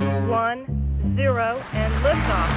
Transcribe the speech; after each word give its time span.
One, 0.00 0.58
zero, 1.16 1.48
and 1.74 1.92
liftoff. 2.04 2.50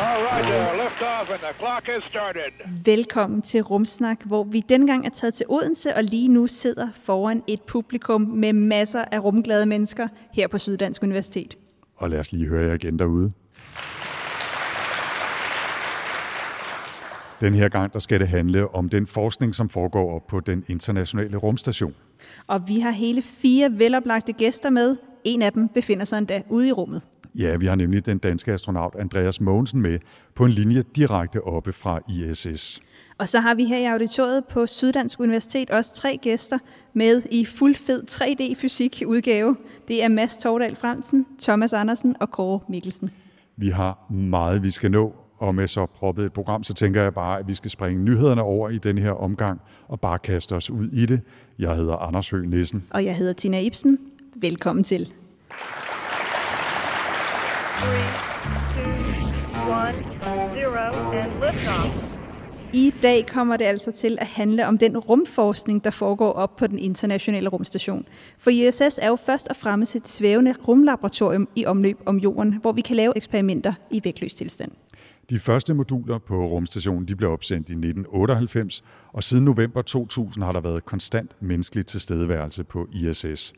All 0.00 0.22
right, 0.22 0.44
uh, 0.44 0.84
lift 0.84 1.02
off 1.02 1.30
and 1.30 1.40
the 1.40 1.54
clock 1.58 1.86
has 1.86 2.02
started. 2.10 2.52
Velkommen 2.84 3.42
til 3.42 3.62
Rumsnak, 3.62 4.24
hvor 4.24 4.44
vi 4.44 4.60
dengang 4.68 5.06
er 5.06 5.10
taget 5.10 5.34
til 5.34 5.46
Odense 5.48 5.96
og 5.96 6.04
lige 6.04 6.28
nu 6.28 6.46
sidder 6.46 6.88
foran 7.02 7.42
et 7.46 7.62
publikum 7.62 8.20
med 8.20 8.52
masser 8.52 9.04
af 9.12 9.24
rumglade 9.24 9.66
mennesker 9.66 10.08
her 10.32 10.48
på 10.48 10.58
Syddansk 10.58 11.02
Universitet. 11.02 11.56
Og 11.96 12.10
lad 12.10 12.18
os 12.20 12.32
lige 12.32 12.48
høre 12.48 12.64
jer 12.64 12.74
igen 12.74 12.98
derude. 12.98 13.32
Den 17.40 17.54
her 17.54 17.68
gang 17.68 17.92
der 17.92 17.98
skal 17.98 18.20
det 18.20 18.28
handle 18.28 18.74
om 18.74 18.88
den 18.88 19.06
forskning, 19.06 19.54
som 19.54 19.68
foregår 19.68 20.14
op 20.14 20.26
på 20.26 20.40
den 20.40 20.64
internationale 20.68 21.36
rumstation. 21.36 21.94
Og 22.46 22.68
vi 22.68 22.80
har 22.80 22.90
hele 22.90 23.22
fire 23.22 23.78
veloplagte 23.78 24.32
gæster 24.32 24.70
med. 24.70 24.96
En 25.28 25.42
af 25.42 25.52
dem 25.52 25.68
befinder 25.68 26.04
sig 26.04 26.18
endda 26.18 26.42
ude 26.48 26.68
i 26.68 26.72
rummet. 26.72 27.02
Ja, 27.38 27.56
vi 27.56 27.66
har 27.66 27.74
nemlig 27.74 28.06
den 28.06 28.18
danske 28.18 28.52
astronaut 28.52 28.94
Andreas 28.98 29.40
Mogensen 29.40 29.80
med 29.80 29.98
på 30.34 30.44
en 30.44 30.50
linje 30.50 30.82
direkte 30.96 31.44
oppe 31.44 31.72
fra 31.72 32.00
ISS. 32.08 32.80
Og 33.18 33.28
så 33.28 33.40
har 33.40 33.54
vi 33.54 33.64
her 33.64 33.78
i 33.78 33.84
auditoriet 33.84 34.44
på 34.44 34.66
Syddansk 34.66 35.20
Universitet 35.20 35.70
også 35.70 35.94
tre 35.94 36.18
gæster 36.22 36.58
med 36.94 37.22
i 37.30 37.44
fuld 37.44 37.74
fed 37.74 38.02
3D-fysik 38.10 39.02
udgave. 39.06 39.56
Det 39.88 40.02
er 40.02 40.08
Mads 40.08 40.36
Tordal 40.36 40.76
Fransen, 40.76 41.26
Thomas 41.40 41.72
Andersen 41.72 42.16
og 42.20 42.30
Kåre 42.30 42.60
Mikkelsen. 42.68 43.10
Vi 43.56 43.68
har 43.68 44.10
meget, 44.10 44.62
vi 44.62 44.70
skal 44.70 44.90
nå, 44.90 45.14
og 45.38 45.54
med 45.54 45.66
så 45.66 45.86
proppet 45.86 46.24
et 46.24 46.32
program, 46.32 46.64
så 46.64 46.74
tænker 46.74 47.02
jeg 47.02 47.14
bare, 47.14 47.38
at 47.38 47.48
vi 47.48 47.54
skal 47.54 47.70
springe 47.70 48.04
nyhederne 48.04 48.42
over 48.42 48.68
i 48.68 48.78
den 48.78 48.98
her 48.98 49.12
omgang 49.12 49.60
og 49.88 50.00
bare 50.00 50.18
kaste 50.18 50.52
os 50.56 50.70
ud 50.70 50.88
i 50.92 51.06
det. 51.06 51.20
Jeg 51.58 51.76
hedder 51.76 51.96
Anders 51.96 52.30
Høgh 52.30 52.50
Nissen. 52.50 52.84
Og 52.90 53.04
jeg 53.04 53.16
hedder 53.16 53.32
Tina 53.32 53.60
Ibsen. 53.60 53.98
Velkommen 54.36 54.84
til. 54.84 55.12
Three, 57.80 58.08
two, 58.74 58.92
one, 59.82 59.96
zero, 60.54 60.86
and 61.12 61.30
liftoff. 61.40 62.08
I 62.72 62.92
dag 63.02 63.26
kommer 63.26 63.56
det 63.56 63.64
altså 63.64 63.92
til 63.92 64.18
at 64.20 64.26
handle 64.26 64.66
om 64.66 64.78
den 64.78 64.98
rumforskning, 64.98 65.84
der 65.84 65.90
foregår 65.90 66.32
op 66.32 66.56
på 66.56 66.66
den 66.66 66.78
internationale 66.78 67.48
rumstation. 67.48 68.06
For 68.38 68.50
ISS 68.50 68.98
er 69.02 69.08
jo 69.08 69.16
først 69.16 69.48
og 69.48 69.56
fremmest 69.56 69.96
et 69.96 70.08
svævende 70.08 70.54
rumlaboratorium 70.68 71.48
i 71.56 71.66
omløb 71.66 71.98
om 72.06 72.18
jorden, 72.18 72.58
hvor 72.60 72.72
vi 72.72 72.80
kan 72.80 72.96
lave 72.96 73.12
eksperimenter 73.16 73.72
i 73.90 74.00
vægtløs 74.04 74.34
tilstand. 74.34 74.72
De 75.30 75.38
første 75.38 75.74
moduler 75.74 76.18
på 76.18 76.46
rumstationen 76.46 77.08
de 77.08 77.16
blev 77.16 77.30
opsendt 77.30 77.68
i 77.68 77.72
1998, 77.72 78.82
og 79.12 79.24
siden 79.24 79.44
november 79.44 79.82
2000 79.82 80.44
har 80.44 80.52
der 80.52 80.60
været 80.60 80.84
konstant 80.84 81.30
menneskelig 81.40 81.86
tilstedeværelse 81.86 82.64
på 82.64 82.88
ISS. 82.92 83.52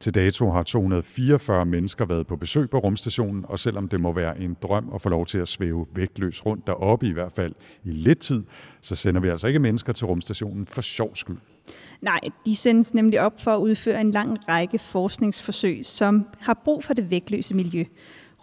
Til 0.00 0.14
dato 0.14 0.50
har 0.50 0.62
244 0.62 1.66
mennesker 1.66 2.04
været 2.04 2.26
på 2.26 2.36
besøg 2.36 2.70
på 2.70 2.78
rumstationen, 2.78 3.44
og 3.48 3.58
selvom 3.58 3.88
det 3.88 4.00
må 4.00 4.12
være 4.12 4.40
en 4.40 4.56
drøm 4.62 4.90
at 4.94 5.02
få 5.02 5.08
lov 5.08 5.26
til 5.26 5.38
at 5.38 5.48
svæve 5.48 5.86
vægtløs 5.94 6.46
rundt 6.46 6.66
deroppe, 6.66 7.06
i 7.06 7.12
hvert 7.12 7.32
fald 7.32 7.54
i 7.84 7.90
lidt 7.90 8.18
tid, 8.18 8.42
så 8.80 8.96
sender 8.96 9.20
vi 9.20 9.28
altså 9.28 9.46
ikke 9.46 9.58
mennesker 9.58 9.92
til 9.92 10.06
rumstationen 10.06 10.66
for 10.66 10.80
sjov 10.80 11.16
skyld. 11.16 11.38
Nej, 12.00 12.20
de 12.46 12.56
sendes 12.56 12.94
nemlig 12.94 13.20
op 13.20 13.40
for 13.40 13.54
at 13.54 13.58
udføre 13.58 14.00
en 14.00 14.10
lang 14.10 14.48
række 14.48 14.78
forskningsforsøg, 14.78 15.80
som 15.82 16.26
har 16.40 16.60
brug 16.64 16.84
for 16.84 16.94
det 16.94 17.10
vægtløse 17.10 17.54
miljø. 17.54 17.84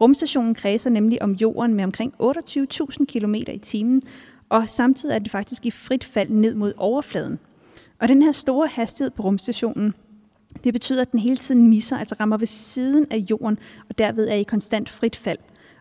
Rumstationen 0.01 0.55
kredser 0.55 0.89
nemlig 0.89 1.21
om 1.21 1.31
jorden 1.31 1.73
med 1.73 1.83
omkring 1.83 2.13
28.000 2.23 3.05
km 3.05 3.35
i 3.35 3.59
timen, 3.63 4.01
og 4.49 4.69
samtidig 4.69 5.15
er 5.15 5.19
det 5.19 5.31
faktisk 5.31 5.65
i 5.65 5.71
frit 5.71 6.03
fald 6.03 6.29
ned 6.29 6.55
mod 6.55 6.73
overfladen. 6.77 7.39
Og 7.99 8.07
den 8.07 8.21
her 8.21 8.31
store 8.31 8.67
hastighed 8.67 9.11
på 9.11 9.23
rumstationen, 9.23 9.93
det 10.63 10.73
betyder, 10.73 11.01
at 11.01 11.11
den 11.11 11.19
hele 11.19 11.37
tiden 11.37 11.69
misser, 11.69 11.97
altså 11.97 12.15
rammer 12.19 12.37
ved 12.37 12.47
siden 12.47 13.07
af 13.11 13.17
jorden, 13.29 13.59
og 13.89 13.97
derved 13.97 14.29
er 14.29 14.35
i 14.35 14.43
konstant 14.43 14.89
frit 14.89 15.15
fald. 15.15 15.39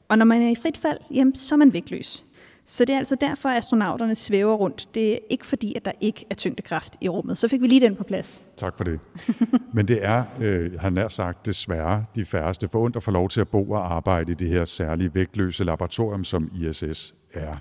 Og 0.08 0.18
når 0.18 0.24
man 0.24 0.42
er 0.42 0.50
i 0.50 0.54
frit 0.54 0.76
fald, 0.76 0.98
jamen, 1.10 1.34
så 1.34 1.54
er 1.54 1.56
man 1.56 1.72
vægtløs. 1.72 2.24
Så 2.64 2.84
det 2.84 2.94
er 2.94 2.98
altså 2.98 3.16
derfor, 3.20 3.48
at 3.48 3.56
astronauterne 3.56 4.14
svæver 4.14 4.54
rundt. 4.54 4.88
Det 4.94 5.12
er 5.12 5.18
ikke 5.30 5.46
fordi, 5.46 5.74
at 5.76 5.84
der 5.84 5.92
ikke 6.00 6.26
er 6.30 6.34
tyngdekraft 6.34 6.96
i 7.00 7.08
rummet. 7.08 7.38
Så 7.38 7.48
fik 7.48 7.60
vi 7.60 7.66
lige 7.66 7.80
den 7.80 7.96
på 7.96 8.04
plads. 8.04 8.44
Tak 8.56 8.76
for 8.76 8.84
det. 8.84 9.00
Men 9.74 9.88
det 9.88 10.04
er, 10.04 10.24
øh, 10.42 10.70
han 10.70 10.78
har 10.80 10.90
nær 10.90 11.08
sagt, 11.08 11.46
desværre 11.46 12.04
de 12.14 12.24
færreste 12.24 12.68
forundt 12.68 12.96
at 12.96 13.02
få 13.02 13.10
lov 13.10 13.28
til 13.28 13.40
at 13.40 13.48
bo 13.48 13.70
og 13.70 13.94
arbejde 13.94 14.32
i 14.32 14.34
det 14.34 14.48
her 14.48 14.64
særlige 14.64 15.14
vægtløse 15.14 15.64
laboratorium, 15.64 16.24
som 16.24 16.50
ISS 16.54 17.14
er. 17.34 17.52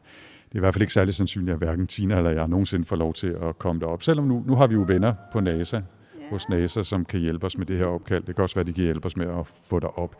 Det 0.50 0.54
er 0.54 0.56
i 0.56 0.60
hvert 0.60 0.74
fald 0.74 0.82
ikke 0.82 0.94
særlig 0.94 1.14
sandsynligt, 1.14 1.54
at 1.54 1.58
hverken 1.58 1.88
Tina 1.88 2.18
eller 2.18 2.32
jeg 2.32 2.48
nogensinde 2.48 2.86
får 2.86 2.96
lov 2.96 3.14
til 3.14 3.28
at 3.28 3.60
komme 3.60 3.82
derop. 3.82 4.04
Selvom 4.04 4.26
nu, 4.26 4.44
nu 4.48 4.56
har 4.56 4.68
vi 4.68 4.74
jo 4.74 4.84
venner 4.88 5.14
på 5.32 5.40
NASA, 5.40 5.82
hos 6.30 6.50
NASA, 6.50 6.84
som 6.84 7.06
kan 7.06 7.20
hjælpe 7.20 7.46
os 7.46 7.58
med 7.58 7.66
det 7.66 7.78
her 7.78 7.86
opkald. 7.86 8.24
Det 8.24 8.36
kan 8.36 8.44
også 8.44 8.56
være, 8.56 8.62
at 8.62 8.68
de 8.68 8.74
kan 8.74 8.84
hjælpe 8.84 9.06
os 9.06 9.18
med 9.18 9.28
at 9.40 9.48
få 9.70 9.80
dig 9.80 9.90
op. 9.98 10.16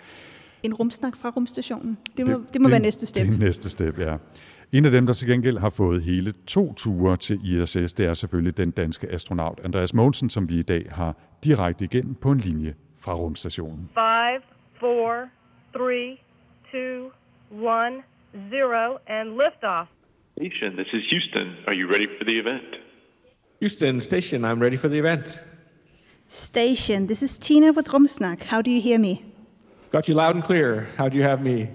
En 0.64 0.74
rumsnak 0.74 1.18
fra 1.18 1.30
rumstationen. 1.30 1.98
Det 2.18 2.28
må, 2.28 2.34
det, 2.34 2.54
det 2.54 2.62
må 2.62 2.70
være 2.70 2.80
næste 2.80 3.06
step. 3.06 3.28
Det 3.28 3.36
er 3.36 3.40
næste 3.40 3.70
step, 3.70 4.00
ja. 4.00 4.18
En 4.72 4.86
af 4.86 4.92
dem, 4.92 5.06
der 5.06 5.14
til 5.14 5.28
gengæld 5.28 5.58
har 5.58 5.70
fået 5.70 6.04
hele 6.04 6.34
to 6.48 6.74
ture 6.74 7.18
til 7.18 7.40
ISS, 7.44 7.94
det 7.94 8.06
er 8.06 8.14
selvfølgelig 8.14 8.58
den 8.58 8.72
danske 8.72 9.08
astronaut 9.12 9.60
Andreas 9.64 9.94
Mogensen, 9.94 10.30
som 10.30 10.50
vi 10.50 10.60
i 10.60 10.62
dag 10.62 10.88
har 10.92 11.16
direkte 11.44 11.86
igennem 11.86 12.16
på 12.16 12.32
en 12.32 12.38
linje 12.38 12.74
fra 13.00 13.14
rumstationen. 13.14 13.90
Five, 13.94 14.42
four, 14.80 15.30
three, 15.74 16.18
two, 16.72 17.12
one, 17.52 17.96
zero, 18.52 18.98
and 19.08 19.30
liftoff. 19.30 19.88
Station, 20.38 20.72
this 20.72 20.88
is 20.94 21.04
Houston. 21.12 21.48
Are 21.68 21.76
you 21.76 21.92
ready 21.94 22.08
for 22.18 22.24
the 22.24 22.40
event? 22.40 22.70
Houston 23.60 24.00
Station, 24.00 24.42
I'm 24.46 24.62
ready 24.62 24.78
for 24.78 24.88
the 24.88 25.00
event. 25.00 25.46
Station, 26.30 27.08
this 27.08 27.24
is 27.24 27.38
Tina 27.38 27.72
with 27.72 27.88
Rumsnak. 27.94 28.44
How 28.44 28.62
do 28.62 28.70
you 28.72 28.82
hear 28.82 29.00
me? 29.00 29.22
Got 29.92 30.10
you 30.10 30.16
loud 30.16 30.36
and 30.36 30.44
clear. 30.44 30.88
How 30.98 31.10
do 31.10 31.18
you 31.18 31.24
have 31.24 31.42
me? 31.42 31.70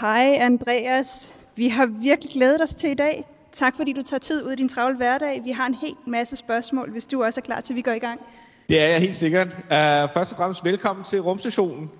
Hej 0.00 0.38
Andreas. 0.40 1.34
Vi 1.56 1.68
har 1.68 1.86
virkelig 1.86 2.32
glædet 2.32 2.62
os 2.62 2.74
til 2.74 2.90
i 2.90 2.94
dag. 2.94 3.24
Tak 3.52 3.76
fordi 3.76 3.92
du 3.92 4.02
tager 4.02 4.18
tid 4.18 4.42
ud 4.42 4.52
i 4.52 4.56
din 4.56 4.68
travle 4.68 4.96
hverdag. 4.96 5.40
Vi 5.44 5.50
har 5.50 5.66
en 5.66 5.74
helt 5.74 6.06
masse 6.06 6.36
spørgsmål, 6.36 6.90
hvis 6.90 7.06
du 7.06 7.24
også 7.24 7.40
er 7.40 7.42
klar 7.42 7.60
til, 7.60 7.72
at 7.72 7.76
vi 7.76 7.82
går 7.82 7.92
i 7.92 7.98
gang. 7.98 8.20
Det 8.68 8.80
er 8.80 8.88
jeg 8.88 9.00
helt 9.00 9.16
sikkert. 9.16 9.46
Uh, 9.46 10.12
først 10.14 10.32
og 10.32 10.36
fremmest 10.36 10.64
velkommen 10.64 11.04
til 11.04 11.20
rumstationen. 11.20 11.90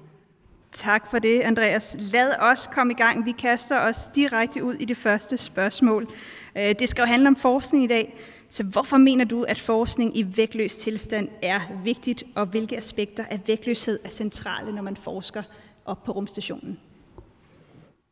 Tak 0.72 1.11
for 1.11 1.19
det, 1.19 1.41
Andreas. 1.41 1.97
Lad 2.12 2.34
os 2.41 2.69
komme 2.72 2.93
i 2.93 2.97
gang. 2.97 3.25
Vi 3.25 3.33
kaster 3.33 3.81
os 3.81 4.11
direkte 4.15 4.65
ud 4.65 4.75
i 4.75 4.84
det 4.84 4.97
første 4.97 5.37
spørgsmål. 5.37 6.09
Øh, 6.56 6.75
Det 6.78 6.88
skal 6.88 7.03
jo 7.03 7.06
handle 7.06 7.28
om 7.28 7.37
forskning 7.37 7.84
i 7.84 7.87
dag. 7.87 8.19
Så 8.51 8.63
hvorfor 8.63 8.97
mener 8.97 9.25
du, 9.25 9.43
at 9.43 9.61
forskning 9.61 10.19
i 10.19 10.37
vægtløs 10.37 10.77
tilstand 10.77 11.29
er 11.43 11.61
vigtigt, 11.85 12.25
og 12.35 12.47
hvilke 12.47 12.77
aspekter 12.77 13.25
af 13.31 13.41
vægtløshed 13.47 13.99
er 14.05 14.11
centrale, 14.11 14.73
når 14.75 14.83
man 14.83 14.97
forsker 14.97 15.43
op 15.85 16.05
på 16.05 16.13
rumstationen? 16.13 16.79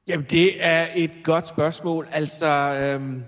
Jamen, 0.08 0.26
det 0.30 0.64
er 0.64 0.86
et 0.94 1.18
godt 1.24 1.48
spørgsmål. 1.48 2.06
Altså, 2.12 2.46
øhm, 2.82 3.22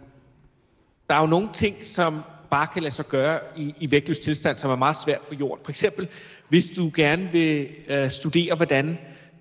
der 1.08 1.14
er 1.14 1.20
jo 1.20 1.26
nogle 1.26 1.48
ting, 1.54 1.76
som 1.82 2.20
bare 2.50 2.66
kan 2.66 2.82
lade 2.82 2.94
sig 2.94 3.08
gøre 3.08 3.40
i, 3.56 3.74
i 3.80 3.90
vægtløs 3.90 4.18
tilstand, 4.18 4.56
som 4.56 4.70
er 4.70 4.76
meget 4.76 4.96
svært 4.96 5.20
på 5.20 5.34
jorden. 5.34 5.64
For 5.64 5.70
eksempel, 5.70 6.08
hvis 6.48 6.70
du 6.70 6.90
gerne 6.96 7.28
vil 7.32 7.68
øh, 7.88 8.10
studere, 8.10 8.54
hvordan 8.54 8.98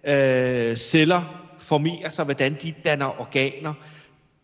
øh, 0.08 0.76
celler 0.76 1.48
formerer 1.60 2.10
sig, 2.10 2.26
hvordan 2.26 2.58
de 2.62 2.74
danner 2.84 3.22
organer. 3.22 3.74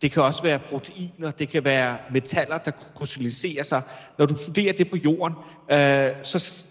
Det 0.02 0.12
kan 0.12 0.22
også 0.22 0.42
være 0.42 0.58
proteiner, 0.58 1.30
det 1.30 1.48
kan 1.48 1.64
være 1.64 1.96
metaller, 2.12 2.58
der 2.58 2.70
krystalliserer 2.70 3.62
sig. 3.62 3.82
Når 4.18 4.26
du 4.26 4.36
studerer 4.36 4.72
det 4.72 4.90
på 4.90 4.96
jorden, 4.96 5.34
øh, 5.70 6.24
så 6.24 6.64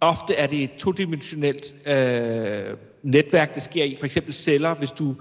ofte 0.00 0.34
er 0.34 0.46
det 0.46 0.62
et 0.62 0.70
todimensionelt 0.78 1.74
øh, 1.86 2.76
netværk, 3.02 3.54
det 3.54 3.62
sker 3.62 3.84
i. 3.84 3.96
For 3.98 4.04
eksempel 4.04 4.34
celler, 4.34 4.74
hvis 4.74 4.90
du 4.90 5.14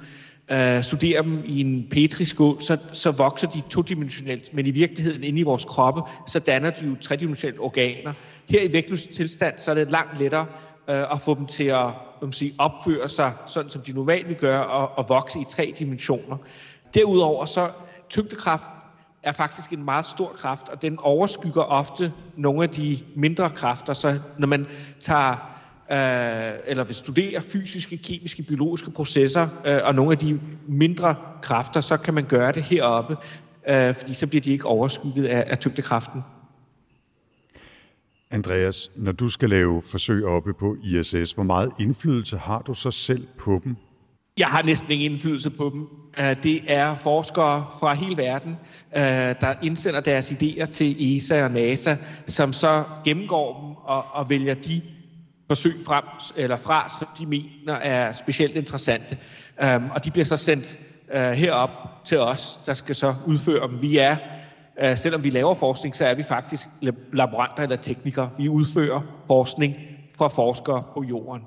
øh, 0.52 0.84
studerer 0.84 1.22
dem 1.22 1.44
i 1.46 1.62
en 1.62 1.88
petriskål, 1.92 2.62
så, 2.62 2.78
så 2.92 3.12
vokser 3.12 3.48
de 3.48 3.62
todimensionelt, 3.62 4.54
men 4.54 4.66
i 4.66 4.72
virkeligheden 4.72 5.24
inde 5.24 5.40
i 5.40 5.44
vores 5.44 5.66
kroppe, 5.66 6.02
så 6.28 6.40
danner 6.40 6.70
de 6.70 6.86
jo 6.86 6.96
tredimensionelle 7.02 7.60
organer. 7.60 8.14
Her 8.50 8.62
i 8.62 8.74
vægtløs 8.74 9.08
tilstand, 9.08 9.60
så 9.60 9.72
er 9.72 9.76
det 9.76 9.92
langt 9.92 10.20
lettere 10.20 10.46
øh, 10.90 11.12
at 11.12 11.22
få 11.22 11.36
dem 11.36 11.46
til 11.46 11.64
at 11.64 11.88
man 12.22 12.32
sige, 12.32 12.54
opføre 12.58 13.10
sig, 13.10 13.34
sådan 13.46 13.70
som 13.70 13.82
de 13.82 13.92
normalt 13.92 14.28
vil 14.28 14.36
gøre, 14.36 14.66
og, 14.66 14.98
og 14.98 15.10
vokse 15.10 15.40
i 15.40 15.44
tre 15.50 15.74
dimensioner. 15.80 16.38
Derudover 16.96 17.46
så 17.46 17.70
tyngdekraft 18.10 18.68
er 19.24 19.32
faktisk 19.32 19.74
en 19.74 19.86
meget 19.86 20.06
stor 20.06 20.34
kraft, 20.38 20.70
og 20.70 20.82
den 20.82 21.00
overskygger 21.00 21.62
ofte 21.62 22.14
nogle 22.38 22.64
af 22.64 22.70
de 22.70 23.00
mindre 23.16 23.50
kræfter. 23.50 23.94
Så 23.94 24.20
når 24.38 24.48
man 24.48 24.68
tager 25.00 25.32
øh, 25.92 26.60
eller 26.66 26.84
vil 26.84 26.96
studere 26.96 27.42
fysiske, 27.42 27.98
kemiske, 27.98 28.44
biologiske 28.44 28.92
processer 28.92 29.48
øh, 29.66 29.80
og 29.84 29.96
nogle 29.96 30.12
af 30.12 30.18
de 30.18 30.40
mindre 30.68 31.16
kræfter, 31.42 31.82
så 31.82 31.98
kan 31.98 32.14
man 32.14 32.24
gøre 32.24 32.52
det 32.52 32.64
heroppe, 32.64 33.18
øh, 33.70 33.94
fordi 33.94 34.14
så 34.14 34.28
bliver 34.28 34.42
de 34.42 34.52
ikke 34.52 34.66
overskygget 34.66 35.26
af, 35.26 35.44
af 35.48 35.60
tyngdekraften. 35.60 36.22
Andreas, 38.32 38.92
når 38.96 39.12
du 39.12 39.30
skal 39.30 39.50
lave 39.50 39.82
forsøg 39.82 40.26
oppe 40.26 40.54
på 40.54 40.76
ISS, 40.84 41.32
hvor 41.32 41.44
meget 41.44 41.72
indflydelse 41.80 42.38
har 42.38 42.60
du 42.60 42.74
så 42.74 42.92
selv 42.92 43.28
på 43.38 43.62
dem? 43.64 43.76
Jeg 44.40 44.48
har 44.48 44.62
næsten 44.62 44.92
ingen 44.92 45.12
indflydelse 45.12 45.50
på 45.50 45.70
dem. 45.74 45.88
Øh, 46.20 46.44
det 46.44 46.62
er 46.68 46.96
forskere 46.96 47.66
fra 47.80 47.94
hele 47.94 48.18
verden, 48.18 48.56
øh, 48.96 49.02
der 49.42 49.54
indsender 49.64 50.00
deres 50.00 50.32
idéer 50.32 50.66
til 50.66 51.18
ESA 51.18 51.44
og 51.44 51.52
NASA, 51.52 51.96
som 52.28 52.54
så 52.54 52.84
gennemgår 53.06 53.62
dem 53.62 53.76
og, 53.76 54.06
og 54.14 54.30
vælger 54.30 54.54
de 54.54 54.82
forsøg 55.48 55.74
frem 55.86 56.04
eller 56.36 56.58
fra, 56.58 56.90
som 56.90 57.08
de 57.20 57.26
mener 57.26 57.74
er 57.74 58.12
specielt 58.12 58.56
interessante. 58.56 59.18
Øh, 59.64 59.82
og 59.92 60.06
de 60.06 60.12
bliver 60.12 60.26
så 60.26 60.38
sendt 60.38 60.80
herop 61.14 61.70
til 62.06 62.20
os, 62.20 62.60
der 62.66 62.74
skal 62.74 62.96
så 62.96 63.16
udføre 63.26 63.68
dem. 63.68 63.82
Vi 63.82 63.98
er, 63.98 64.16
selvom 64.96 65.24
vi 65.24 65.30
laver 65.30 65.54
forskning, 65.54 65.96
så 65.96 66.06
er 66.06 66.16
vi 66.16 66.24
faktisk 66.24 66.68
laboranter 67.14 67.64
eller 67.64 67.76
teknikere. 67.76 68.30
Vi 68.38 68.50
udfører 68.50 69.02
forskning 69.28 69.76
fra 70.18 70.28
forskere 70.28 70.84
på 70.94 71.04
jorden. 71.04 71.42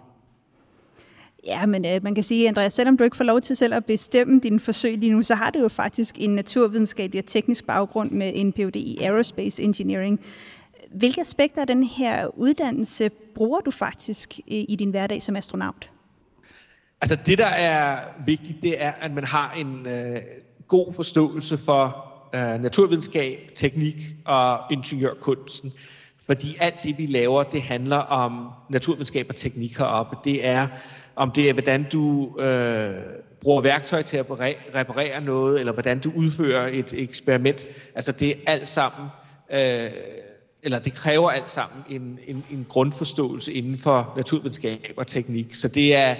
Ja, 1.49 1.67
men 1.67 1.85
øh, 1.85 2.05
man 2.05 2.15
kan 2.15 2.25
sige, 2.25 2.49
Andreas, 2.49 2.73
selvom 2.73 2.97
du 2.97 3.05
ikke 3.05 3.17
får 3.17 3.25
lov 3.25 3.41
til 3.41 3.57
selv 3.57 3.75
at 3.75 3.85
bestemme 3.85 4.41
dine 4.41 4.61
forsøg 4.61 4.99
lige 4.99 5.13
nu, 5.13 5.23
så 5.23 5.35
har 5.35 5.51
du 5.51 5.59
jo 5.59 5.69
faktisk 5.69 6.15
en 6.19 6.31
naturvidenskabelig 6.31 7.19
og 7.19 7.27
teknisk 7.27 7.67
baggrund 7.67 8.11
med 8.11 8.33
en 8.35 8.53
Ph.D. 8.53 8.77
i 8.77 8.99
Aerospace 9.01 9.63
Engineering. 9.63 10.21
Hvilke 10.91 11.21
aspekter 11.21 11.61
af 11.61 11.67
den 11.67 11.85
her 11.85 12.39
uddannelse 12.39 13.11
bruger 13.35 13.61
du 13.61 13.71
faktisk 13.71 14.39
i, 14.47 14.77
din 14.79 14.91
hverdag 14.91 15.23
som 15.23 15.37
astronaut? 15.37 15.91
Altså 17.01 17.17
det, 17.27 17.39
der 17.39 17.47
er 17.47 18.01
vigtigt, 18.27 18.63
det 18.63 18.83
er, 18.83 18.93
at 19.01 19.15
man 19.15 19.25
har 19.25 19.53
en 19.53 19.87
øh, 19.87 20.23
god 20.69 20.93
forståelse 20.93 21.59
for 21.59 22.13
øh, 22.35 22.63
naturvidenskab, 22.63 23.39
teknik 23.55 23.97
og 24.25 24.59
ingeniørkunsten. 24.71 25.73
Fordi 26.27 26.57
alt 26.61 26.83
det, 26.83 26.99
vi 26.99 27.07
laver, 27.07 27.43
det 27.43 27.63
handler 27.63 27.97
om 27.97 28.49
naturvidenskab 28.69 29.27
og 29.29 29.37
teknik 29.37 29.79
heroppe. 29.79 30.17
Det 30.25 30.47
er 30.47 30.69
om 31.19 31.31
det 31.31 31.49
er, 31.49 31.53
hvordan 31.53 31.87
du 31.93 32.37
øh, 32.41 32.95
bruger 33.41 33.63
værktøj 33.63 34.03
til 34.03 34.17
at 34.17 34.27
reparere 34.75 35.21
noget, 35.21 35.61
eller 35.61 35.73
hvordan 35.73 35.99
du 35.99 36.13
udfører 36.17 36.69
et 36.73 36.93
eksperiment. 36.93 37.67
Altså 37.95 38.13
det 38.13 38.31
er 38.31 38.35
alt 38.47 38.69
sammen, 38.69 39.09
øh, 39.51 39.91
eller 40.63 40.79
det 40.79 40.95
kræver 40.95 41.31
alt 41.31 41.51
sammen 41.51 41.85
en, 41.91 42.19
en, 42.27 42.45
en 42.51 42.67
grundforståelse 42.69 43.53
inden 43.53 43.79
for 43.79 44.13
naturvidenskab 44.17 44.95
og 44.97 45.07
teknik. 45.07 45.55
Så 45.55 45.69
det 45.69 45.97
er 45.97 46.17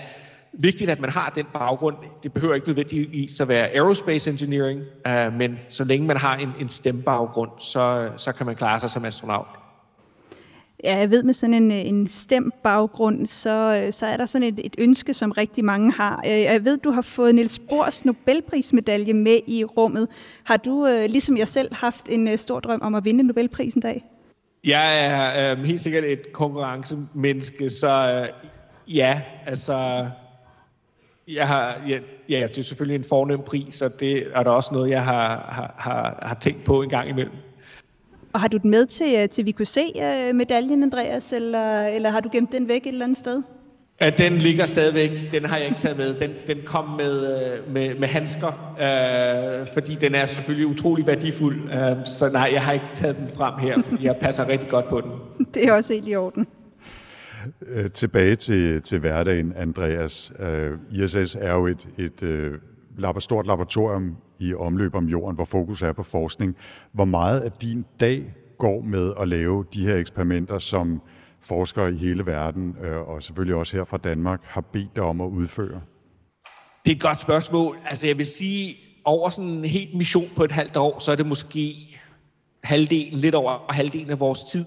vigtigt, 0.53 0.91
at 0.91 1.01
man 1.01 1.11
har 1.11 1.31
den 1.35 1.47
baggrund. 1.53 1.97
Det 2.23 2.33
behøver 2.33 2.55
ikke 2.55 2.67
nødvendigvis 2.67 3.41
at 3.41 3.49
være 3.49 3.69
aerospace 3.69 4.31
engineering, 4.31 4.81
øh, 5.07 5.33
men 5.33 5.59
så 5.69 5.85
længe 5.85 6.07
man 6.07 6.17
har 6.17 6.37
en, 6.37 6.51
en 6.61 6.69
stemmebaggrund, 6.69 7.51
så, 7.61 8.11
så 8.17 8.33
kan 8.33 8.47
man 8.47 8.57
klare 8.57 8.81
sig 8.81 8.91
som 8.91 9.05
astronaut. 9.05 9.68
Ja, 10.85 10.97
jeg 10.97 11.11
ved 11.11 11.23
med 11.23 11.35
sådan 11.35 11.55
en, 11.55 11.71
øh, 11.71 11.87
en 11.87 12.07
stemt 12.07 12.55
baggrund, 12.63 13.27
så, 13.27 13.83
øh, 13.83 13.93
så 13.93 14.07
er 14.07 14.17
der 14.17 14.27
sådan 14.27 14.49
et, 14.49 14.61
et 14.65 14.75
ønske, 14.79 15.15
som 15.15 15.31
rigtig 15.31 15.65
mange 15.65 15.93
har. 15.93 16.23
Øh, 16.27 16.43
jeg 16.43 16.65
ved, 16.65 16.79
du 16.79 16.91
har 16.91 17.03
fået 17.03 17.35
Niels 17.35 17.59
Bohrs 17.59 18.05
Nobelprismedalje 18.05 19.13
med 19.13 19.41
i 19.47 19.65
rummet. 19.65 20.09
Har 20.45 20.57
du, 20.57 20.87
ligesom 21.09 21.37
jeg 21.37 21.49
selv, 21.49 21.75
haft 21.75 22.09
en 22.09 22.39
stor 22.39 22.61
drøm 22.61 22.81
om 22.83 22.95
at 22.95 23.05
vinde 23.05 23.23
Nobelprisen 23.23 23.81
dag? 23.81 24.05
Jeg 24.65 25.07
er 25.07 25.53
øh, 25.53 25.65
helt 25.65 25.81
sikkert 25.81 26.05
et 26.05 26.33
konkurrencemenneske, 26.33 27.71
så 27.71 28.23
øh, 28.23 28.49
ja, 28.97 29.23
altså... 29.47 30.07
Jeg 31.29 31.49
har, 31.49 31.83
ja, 31.89 31.99
ja, 32.29 32.47
det 32.47 32.59
er 32.59 32.63
selvfølgelig 32.63 32.95
en 32.95 33.05
fornem 33.05 33.41
pris, 33.47 33.83
og 33.83 34.01
det 34.01 34.27
er 34.35 34.43
der 34.43 34.51
også 34.51 34.75
noget, 34.75 34.91
jeg 34.91 35.05
har, 35.05 35.49
har, 35.49 35.75
har, 35.79 36.19
har 36.23 36.35
tænkt 36.35 36.65
på 36.65 36.83
en 36.83 36.89
gang 36.89 37.09
imellem. 37.09 37.35
Og 38.33 38.41
har 38.41 38.49
du 38.49 38.57
den 38.57 38.71
med 38.71 38.87
til, 38.87 39.15
øh, 39.15 39.29
til 39.29 39.47
vi 39.47 39.51
kunne 39.51 39.67
se 39.67 39.93
uh, 39.95 40.37
medaljen, 40.37 40.83
Andreas, 40.83 41.33
eller, 41.33 41.87
eller 41.87 42.11
har 42.11 42.21
du 42.21 42.29
gemt 42.33 42.53
den 42.53 42.69
væk 42.69 42.87
et 42.87 42.93
eller 42.93 43.05
andet 43.05 43.19
sted? 43.19 43.43
Ja, 44.01 44.11
den 44.11 44.33
ligger 44.39 44.67
stadigvæk. 44.67 45.33
Den 45.33 45.45
har 45.45 45.57
jeg 45.57 45.67
ikke 45.67 45.79
taget 45.79 45.97
med. 45.97 46.15
Den, 46.15 46.31
den 46.47 46.59
kom 46.65 46.89
med, 46.89 47.43
øh, 47.43 47.73
med, 47.73 47.95
med 47.99 48.09
handsker, 48.09 48.49
øh, 48.81 49.67
fordi 49.73 49.95
den 49.95 50.15
er 50.15 50.27
selvfølgelig 50.27 50.67
utrolig 50.67 51.07
værdifuld. 51.07 51.71
Øh, 51.73 52.07
så 52.07 52.31
nej, 52.33 52.51
jeg 52.53 52.63
har 52.63 52.73
ikke 52.73 52.87
taget 52.95 53.17
den 53.17 53.29
frem 53.29 53.55
her, 53.59 53.83
fordi 53.83 54.05
jeg 54.05 54.17
passer 54.21 54.49
rigtig 54.49 54.69
godt 54.69 54.89
på 54.89 55.01
den. 55.01 55.11
Det 55.55 55.65
er 55.65 55.73
også 55.73 55.95
helt 55.95 56.09
i 56.09 56.17
orden. 56.17 56.47
tilbage 57.95 58.37
til, 58.37 58.83
til 58.83 58.99
hverdagen, 58.99 59.53
Andreas. 59.57 60.33
Uh, 60.39 61.03
ISS 61.03 61.37
er 61.41 61.53
jo 61.53 61.67
et, 61.67 61.89
et 61.99 62.23
uh, 63.03 63.21
stort 63.21 63.47
laboratorium 63.47 64.17
i 64.39 64.55
omløb 64.55 64.95
om 64.95 65.07
jorden, 65.07 65.35
hvor 65.35 65.45
fokus 65.45 65.83
er 65.83 65.93
på 65.93 66.03
forskning. 66.03 66.57
Hvor 66.93 67.05
meget 67.05 67.41
af 67.41 67.53
din 67.53 67.85
dag 68.01 68.35
går 68.59 68.81
med 68.81 69.13
at 69.21 69.29
lave 69.29 69.65
de 69.75 69.87
her 69.87 69.97
eksperimenter, 69.97 70.59
som 70.59 71.03
forskere 71.41 71.93
i 71.93 71.97
hele 71.97 72.27
verden, 72.27 72.77
øh, 72.83 73.09
og 73.09 73.23
selvfølgelig 73.23 73.57
også 73.57 73.77
her 73.77 73.85
fra 73.85 73.97
Danmark, 73.97 74.41
har 74.45 74.61
bedt 74.61 74.97
dig 74.97 75.05
om 75.05 75.21
at 75.21 75.27
udføre? 75.27 75.81
Det 76.85 76.93
er 76.93 76.97
et 76.97 77.03
godt 77.03 77.21
spørgsmål. 77.21 77.77
Altså 77.91 78.07
jeg 78.07 78.19
vil 78.19 78.27
sige, 78.27 78.77
over 79.05 79.31
sådan 79.31 79.51
en 79.51 79.65
helt 79.65 79.95
mission 79.95 80.29
på 80.37 80.45
et 80.45 80.53
halvt 80.53 80.77
år, 80.77 80.99
så 80.99 81.13
er 81.13 81.17
det 81.17 81.27
måske 81.27 81.77
halvdelen, 82.65 83.19
lidt 83.19 83.35
over 83.35 83.73
halvdelen 83.73 84.11
af 84.11 84.21
vores 84.21 84.45
tid. 84.45 84.65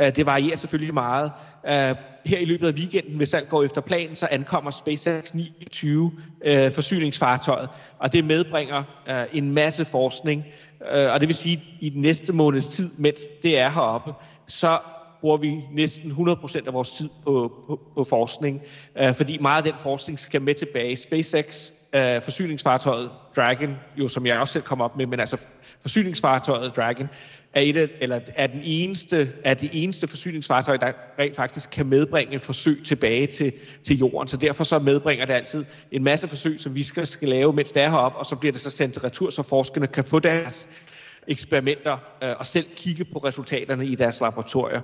Øh, 0.00 0.16
det 0.16 0.26
varierer 0.26 0.56
selvfølgelig 0.56 0.94
meget. 0.94 1.32
Øh, 1.66 1.96
her 2.26 2.38
i 2.38 2.44
løbet 2.44 2.66
af 2.68 2.72
weekenden, 2.72 3.16
hvis 3.16 3.34
alt 3.34 3.48
går 3.48 3.62
efter 3.62 3.80
planen, 3.80 4.14
så 4.14 4.28
ankommer 4.30 4.70
SpaceX 4.70 5.34
29 5.34 6.12
øh, 6.44 6.72
forsyningsfartøjet, 6.72 7.68
og 7.98 8.12
det 8.12 8.24
medbringer 8.24 8.82
øh, 9.08 9.24
en 9.32 9.50
masse 9.50 9.84
forskning. 9.84 10.44
Og 10.90 11.20
det 11.20 11.28
vil 11.28 11.34
sige, 11.34 11.56
at 11.56 11.74
i 11.80 11.88
den 11.88 12.02
næste 12.02 12.32
måneds 12.32 12.68
tid, 12.68 12.90
mens 12.98 13.22
det 13.42 13.58
er 13.58 13.70
heroppe, 13.70 14.12
så 14.46 14.78
bruger 15.24 15.36
vi 15.36 15.64
næsten 15.72 16.10
100% 16.10 16.66
af 16.66 16.72
vores 16.72 16.90
tid 16.90 17.08
på, 17.24 17.52
på, 17.66 17.80
på 17.94 18.04
forskning, 18.04 18.62
øh, 18.98 19.14
fordi 19.14 19.38
meget 19.38 19.66
af 19.66 19.72
den 19.72 19.80
forskning 19.82 20.18
skal 20.18 20.42
med 20.42 20.54
tilbage. 20.54 20.96
SpaceX, 20.96 21.72
øh, 21.94 22.22
forsyningsfartøjet 22.22 23.10
Dragon, 23.36 23.76
jo 23.96 24.08
som 24.08 24.26
jeg 24.26 24.38
også 24.38 24.52
selv 24.52 24.62
kom 24.64 24.80
op 24.80 24.96
med, 24.96 25.06
men 25.06 25.20
altså 25.20 25.36
forsyningsfartøjet 25.80 26.76
Dragon, 26.76 27.08
er, 27.54 27.60
et 27.60 27.76
af, 27.76 27.88
eller 28.00 28.20
er, 28.34 28.46
den 28.46 28.60
eneste, 28.64 29.32
er 29.44 29.54
det 29.54 29.70
eneste 29.72 30.08
forsyningsfartøj, 30.08 30.76
der 30.76 30.92
rent 31.18 31.36
faktisk 31.36 31.70
kan 31.70 31.86
medbringe 31.86 32.34
et 32.34 32.40
forsøg 32.40 32.76
tilbage 32.84 33.26
til, 33.26 33.52
til 33.84 33.98
jorden. 33.98 34.28
Så 34.28 34.36
derfor 34.36 34.64
så 34.64 34.78
medbringer 34.78 35.26
det 35.26 35.32
altid 35.32 35.64
en 35.92 36.04
masse 36.04 36.28
forsøg, 36.28 36.60
som 36.60 36.74
vi 36.74 36.82
skal, 36.82 37.06
skal 37.06 37.28
lave, 37.28 37.52
mens 37.52 37.72
det 37.72 37.82
er 37.82 37.90
heroppe, 37.90 38.18
og 38.18 38.26
så 38.26 38.36
bliver 38.36 38.52
det 38.52 38.60
så 38.60 38.70
sendt 38.70 39.04
retur, 39.04 39.30
så 39.30 39.42
forskerne 39.42 39.86
kan 39.86 40.04
få 40.04 40.18
deres 40.18 40.68
eksperimenter 41.28 41.96
øh, 42.22 42.30
og 42.38 42.46
selv 42.46 42.66
kigge 42.76 43.04
på 43.04 43.18
resultaterne 43.18 43.86
i 43.86 43.94
deres 43.94 44.20
laboratorier. 44.20 44.80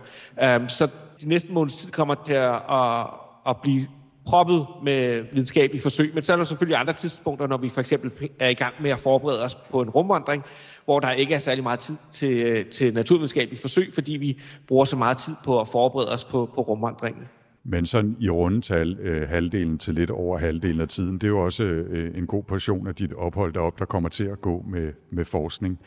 Um, 0.56 0.68
så 0.68 0.88
de 1.23 1.28
næste 1.28 1.52
måneds 1.52 1.76
tid 1.76 1.90
kommer 1.90 2.14
til 2.26 2.35
at, 2.35 2.62
at, 2.70 3.06
at 3.49 3.56
blive 3.62 3.87
proppet 4.26 4.66
med 4.85 5.25
videnskabelige 5.32 5.82
forsøg, 5.82 6.11
men 6.14 6.23
så 6.23 6.32
er 6.32 6.37
der 6.37 6.44
selvfølgelig 6.44 6.80
andre 6.80 6.92
tidspunkter, 6.92 7.47
når 7.47 7.56
vi 7.56 7.68
for 7.68 7.80
eksempel 7.80 8.11
er 8.38 8.49
i 8.49 8.54
gang 8.54 8.75
med 8.80 8.90
at 8.90 8.99
forberede 8.99 9.42
os 9.42 9.54
på 9.54 9.82
en 9.82 9.90
rumvandring, 9.90 10.44
hvor 10.85 11.00
der 11.00 11.11
ikke 11.11 11.35
er 11.35 11.38
særlig 11.38 11.62
meget 11.62 11.78
tid 11.78 11.97
til, 12.11 12.37
øh, 12.37 12.66
til 12.66 12.94
naturvidenskabelige 12.94 13.61
forsøg, 13.61 13.88
fordi 13.94 14.16
vi 14.16 14.40
bruger 14.68 14.85
så 14.85 14.97
meget 14.97 15.16
tid 15.16 15.35
på 15.44 15.61
at 15.61 15.68
forberede 15.68 16.12
os 16.12 16.25
på, 16.25 16.50
på 16.54 16.61
rumvandringen. 16.61 17.25
Men 17.64 17.87
sådan 17.87 18.16
i 18.20 18.30
rundetal 18.30 18.99
øh, 19.00 19.28
halvdelen 19.28 19.78
til 19.78 19.94
lidt 19.94 20.11
over 20.11 20.38
halvdelen 20.38 20.80
af 20.80 20.88
tiden, 20.88 21.14
det 21.14 21.25
er 21.25 21.28
jo 21.28 21.44
også 21.44 21.64
øh, 21.64 22.18
en 22.18 22.26
god 22.26 22.42
portion 22.42 22.87
af 22.87 22.94
dit 22.94 23.12
ophold 23.12 23.52
derop, 23.52 23.78
der 23.78 23.85
kommer 23.85 24.09
til 24.09 24.25
at 24.25 24.40
gå 24.40 24.64
med, 24.68 24.92
med 25.11 25.25
forskning. 25.25 25.78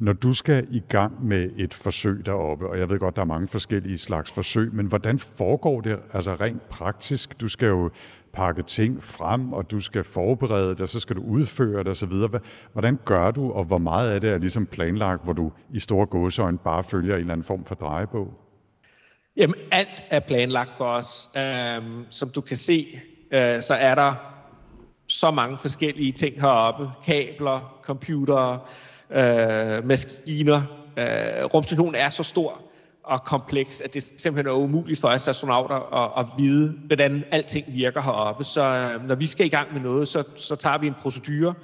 Når 0.00 0.12
du 0.12 0.32
skal 0.32 0.66
i 0.70 0.82
gang 0.88 1.26
med 1.26 1.50
et 1.58 1.74
forsøg 1.74 2.26
deroppe, 2.26 2.68
og 2.68 2.78
jeg 2.78 2.90
ved 2.90 2.98
godt, 2.98 3.16
der 3.16 3.22
er 3.22 3.26
mange 3.26 3.48
forskellige 3.48 3.98
slags 3.98 4.30
forsøg, 4.30 4.74
men 4.74 4.86
hvordan 4.86 5.18
foregår 5.18 5.80
det 5.80 5.98
altså 6.12 6.34
rent 6.34 6.68
praktisk? 6.68 7.40
Du 7.40 7.48
skal 7.48 7.68
jo 7.68 7.90
pakke 8.32 8.62
ting 8.62 9.04
frem, 9.04 9.52
og 9.52 9.70
du 9.70 9.80
skal 9.80 10.04
forberede 10.04 10.70
det, 10.70 10.80
og 10.80 10.88
så 10.88 11.00
skal 11.00 11.16
du 11.16 11.22
udføre 11.22 11.78
det 11.78 11.88
osv. 11.88 12.12
Hvordan 12.72 12.98
gør 13.04 13.30
du, 13.30 13.52
og 13.52 13.64
hvor 13.64 13.78
meget 13.78 14.10
af 14.10 14.20
det 14.20 14.30
er 14.30 14.38
ligesom 14.38 14.66
planlagt, 14.66 15.24
hvor 15.24 15.32
du 15.32 15.52
i 15.74 15.80
store 15.80 16.06
gåseøjne 16.06 16.58
bare 16.58 16.84
følger 16.84 17.14
en 17.14 17.20
eller 17.20 17.32
anden 17.32 17.44
form 17.44 17.64
for 17.64 17.74
drejebog? 17.74 18.28
Jamen, 19.36 19.54
alt 19.72 20.04
er 20.10 20.20
planlagt 20.20 20.76
for 20.76 20.84
os. 20.84 21.28
Øhm, 21.36 22.04
som 22.10 22.28
du 22.28 22.40
kan 22.40 22.56
se, 22.56 23.00
øh, 23.32 23.60
så 23.60 23.74
er 23.74 23.94
der 23.94 24.14
så 25.06 25.30
mange 25.30 25.58
forskellige 25.58 26.12
ting 26.12 26.40
heroppe. 26.40 26.90
Kabler, 27.04 27.80
computere, 27.82 28.58
øh, 29.12 29.86
maskiner. 29.86 30.62
Øh, 30.96 31.44
rumstationen 31.44 31.94
er 31.94 32.10
så 32.10 32.22
stor 32.22 32.62
og 33.04 33.24
kompleks, 33.24 33.80
at 33.80 33.94
det 33.94 34.02
simpelthen 34.02 34.46
er 34.46 34.56
umuligt 34.56 35.00
for 35.00 35.08
os 35.08 35.28
astronauter 35.28 36.04
at, 36.04 36.24
at 36.24 36.26
vide, 36.38 36.74
hvordan 36.86 37.24
alting 37.30 37.66
virker 37.68 38.02
heroppe. 38.02 38.44
Så 38.44 38.64
øh, 38.64 39.08
når 39.08 39.14
vi 39.14 39.26
skal 39.26 39.46
i 39.46 39.48
gang 39.48 39.72
med 39.72 39.80
noget, 39.80 40.08
så, 40.08 40.22
så 40.36 40.56
tager 40.56 40.78
vi 40.78 40.86
en 40.86 40.94
procedure, 41.02 41.54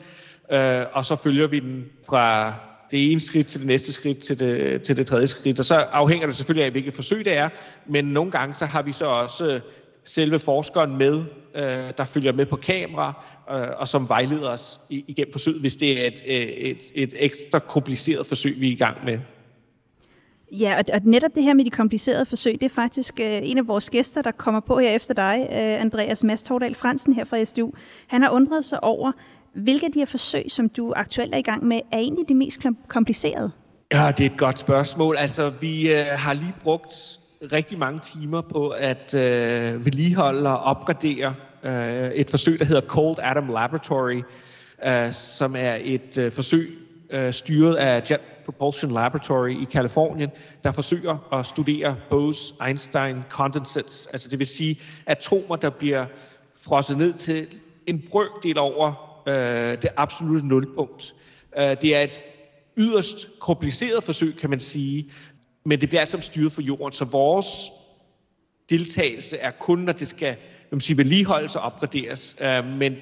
øh, 0.53 0.85
og 0.93 1.05
så 1.05 1.17
følger 1.17 1.47
vi 1.47 1.61
den 1.61 1.85
fra 2.09 2.55
det 2.91 3.11
ene 3.11 3.21
skridt 3.21 3.47
til 3.47 3.61
det 3.61 3.67
næste 3.67 3.93
skridt 3.93 4.19
til 4.19 4.39
det, 4.39 4.83
til 4.83 4.97
det 4.97 5.07
tredje 5.07 5.27
skridt. 5.27 5.59
Og 5.59 5.65
så 5.65 5.75
afhænger 5.75 6.27
det 6.27 6.37
selvfølgelig 6.37 6.65
af, 6.65 6.71
hvilket 6.71 6.95
forsøg 6.95 7.25
det 7.25 7.37
er, 7.37 7.49
men 7.87 8.05
nogle 8.05 8.31
gange 8.31 8.55
så 8.55 8.67
har 8.67 8.83
vi 8.83 8.93
så 8.93 9.07
også 9.07 9.61
selve 10.07 10.39
forskeren 10.39 10.97
med, 10.97 11.25
øh, 11.55 11.93
der 11.99 12.05
følger 12.05 12.33
med 12.33 12.47
på 12.47 12.57
kamera, 12.57 13.25
øh, 13.51 13.69
og 13.77 13.89
som 13.89 14.09
vejleder 14.09 14.49
os 14.49 14.81
igennem 14.89 15.33
forsøget, 15.33 15.61
hvis 15.61 15.77
det 15.77 16.05
er 16.05 16.07
et, 16.07 16.23
øh, 16.27 16.37
et, 16.37 16.79
et 16.95 17.15
ekstra 17.17 17.59
kompliceret 17.59 18.27
forsøg, 18.27 18.61
vi 18.61 18.69
er 18.69 18.73
i 18.73 18.77
gang 18.77 19.05
med. 19.05 19.19
Ja, 20.53 20.79
og, 20.79 20.85
og 20.93 21.01
netop 21.05 21.31
det 21.35 21.43
her 21.43 21.55
med 21.55 21.65
de 21.65 21.71
komplicerede 21.71 22.27
forsøg, 22.27 22.53
det 22.61 22.63
er 22.63 22.75
faktisk 22.75 23.21
øh, 23.21 23.41
en 23.43 23.59
af 23.59 23.69
vores 23.69 23.91
gæster, 23.91 24.23
der 24.23 24.31
kommer 24.31 24.61
på 24.61 24.79
her 24.79 24.91
efter 24.91 25.15
dig, 25.15 25.47
øh, 25.51 25.81
Andreas 25.81 26.25
Mads 26.25 26.43
Tordal 26.43 26.75
Fransen 26.75 27.13
her 27.13 27.25
fra 27.25 27.45
SDU. 27.45 27.73
Han 28.07 28.23
har 28.23 28.31
undret 28.31 28.65
sig 28.65 28.85
over, 28.85 29.13
hvilke 29.55 29.87
af 29.87 29.93
de 29.93 29.99
her 29.99 30.07
forsøg, 30.07 30.45
som 30.49 30.69
du 30.69 30.93
aktuelt 30.97 31.35
er 31.35 31.39
i 31.39 31.43
gang 31.43 31.65
med, 31.65 31.81
er 31.93 31.99
egentlig 31.99 32.29
de 32.29 32.35
mest 32.35 32.61
komplicerede? 32.89 33.51
Ja, 33.93 34.13
det 34.19 34.27
er 34.27 34.31
et 34.31 34.39
godt 34.39 34.59
spørgsmål. 34.59 35.17
Altså, 35.17 35.53
vi 35.61 35.93
øh, 35.93 36.05
har 36.11 36.33
lige 36.33 36.55
brugt 36.63 37.21
rigtig 37.43 37.79
mange 37.79 38.01
timer 38.01 38.41
på 38.41 38.69
at 38.69 39.15
øh, 39.15 39.85
vedligeholde 39.85 40.51
og 40.51 40.59
opgradere 40.59 41.35
øh, 41.63 42.11
et 42.15 42.31
forsøg, 42.31 42.59
der 42.59 42.65
hedder 42.65 42.81
Cold 42.81 43.17
Atom 43.19 43.49
Laboratory, 43.49 44.23
øh, 44.87 45.13
som 45.13 45.57
er 45.57 45.79
et 45.81 46.19
øh, 46.19 46.33
forsøg 46.33 46.79
øh, 47.11 47.33
styret 47.33 47.77
af 47.77 48.11
Jet 48.11 48.21
Propulsion 48.45 48.91
Laboratory 48.91 49.63
i 49.63 49.65
Kalifornien, 49.65 50.31
der 50.65 50.73
forsøger 50.73 51.33
at 51.33 51.47
studere 51.47 51.97
Bose-Einstein 52.11 53.17
condensates, 53.31 54.09
altså 54.13 54.29
det 54.29 54.39
vil 54.39 54.47
sige 54.47 54.81
atomer, 55.07 55.57
der 55.57 55.71
bliver 55.71 56.07
frosset 56.63 56.97
ned 56.97 57.13
til 57.15 57.47
en 57.87 58.03
brøkdel 58.11 58.59
over 58.59 58.93
øh, 59.29 59.83
det 59.83 59.89
absolutte 59.97 60.47
nulpunkt. 60.47 61.15
Øh, 61.59 61.77
det 61.83 61.97
er 61.97 62.01
et 62.01 62.21
yderst 62.77 63.29
kompliceret 63.41 64.05
forsøg, 64.05 64.37
kan 64.37 64.51
man 64.51 64.61
sige, 64.61 65.11
men 65.67 65.81
det 65.81 65.89
bliver 65.89 66.01
altså 66.01 66.21
styret 66.21 66.53
for 66.53 66.63
jorden, 66.63 66.93
så 66.93 67.05
vores 67.05 67.71
deltagelse 68.71 69.39
er 69.39 69.51
kun, 69.51 69.79
når 69.79 69.93
det 69.93 70.09
skal 70.09 70.37
man 70.71 70.81
sige, 70.81 70.97
vedligeholdes 70.97 71.57
og 71.57 71.63
opgraderes. 71.63 72.37
Øh, 72.41 72.65
men 72.65 72.97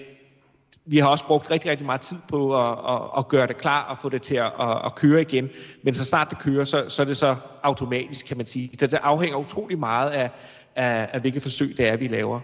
vi 0.87 0.99
har 0.99 1.09
også 1.09 1.26
brugt 1.26 1.50
rigtig, 1.50 1.71
rigtig 1.71 1.87
meget 1.87 2.00
tid 2.00 2.16
på 2.28 2.56
at, 2.56 2.78
at, 2.88 3.00
at 3.18 3.28
gøre 3.28 3.47
det 3.47 3.56
klar 3.56 3.83
og 3.83 3.99
få 3.99 4.09
det 4.09 4.23
til 4.23 4.37
at, 4.37 4.52
at 4.85 4.94
køre 4.94 5.21
igen. 5.21 5.50
Men 5.83 5.94
så 5.94 6.04
snart 6.04 6.30
det 6.30 6.38
kører, 6.38 6.64
så, 6.64 6.85
så 6.88 7.02
er 7.02 7.06
det 7.06 7.16
så 7.16 7.37
automatisk, 7.62 8.26
kan 8.26 8.37
man 8.37 8.47
sige. 8.47 8.71
Så 8.78 8.87
det 8.87 8.94
afhænger 9.02 9.37
utrolig 9.37 9.78
meget 9.78 10.11
af, 10.11 10.30
af, 10.76 11.09
af 11.12 11.21
hvilke 11.21 11.40
forsøg 11.40 11.75
det 11.76 11.88
er, 11.88 11.97
vi 11.97 12.09
laver. 12.09 12.40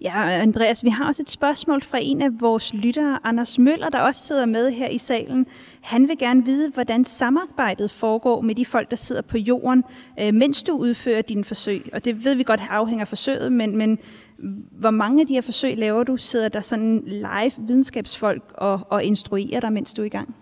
Ja, 0.00 0.40
Andreas, 0.40 0.84
vi 0.84 0.88
har 0.88 1.06
også 1.06 1.22
et 1.22 1.30
spørgsmål 1.30 1.82
fra 1.82 1.98
en 2.02 2.22
af 2.22 2.28
vores 2.40 2.74
lyttere, 2.74 3.18
Anders 3.24 3.58
Møller, 3.58 3.88
der 3.88 4.00
også 4.00 4.26
sidder 4.26 4.46
med 4.46 4.70
her 4.70 4.88
i 4.88 4.98
salen. 4.98 5.46
Han 5.80 6.08
vil 6.08 6.18
gerne 6.18 6.44
vide, 6.44 6.70
hvordan 6.70 7.04
samarbejdet 7.04 7.90
foregår 7.90 8.40
med 8.40 8.54
de 8.54 8.64
folk, 8.64 8.90
der 8.90 8.96
sidder 8.96 9.22
på 9.22 9.38
jorden, 9.38 9.84
øh, 10.20 10.34
mens 10.34 10.62
du 10.62 10.72
udfører 10.76 11.22
dine 11.22 11.44
forsøg. 11.44 11.90
Og 11.92 12.04
det 12.04 12.24
ved 12.24 12.34
vi 12.34 12.42
godt 12.42 12.60
afhænger 12.70 13.04
af 13.04 13.08
forsøget, 13.08 13.52
men, 13.52 13.76
men 13.76 13.98
hvor 14.70 14.90
mange 14.90 15.20
af 15.20 15.26
de 15.26 15.34
her 15.34 15.40
forsøg 15.40 15.76
laver 15.76 16.04
du? 16.04 16.16
Sidder 16.16 16.48
der 16.48 16.60
sådan 16.60 17.02
live 17.06 17.52
videnskabsfolk 17.58 18.42
og, 18.54 18.80
og 18.90 19.04
instruerer 19.04 19.60
dig, 19.60 19.72
mens 19.72 19.94
du 19.94 20.02
er 20.02 20.06
i 20.06 20.08
gang? 20.08 20.34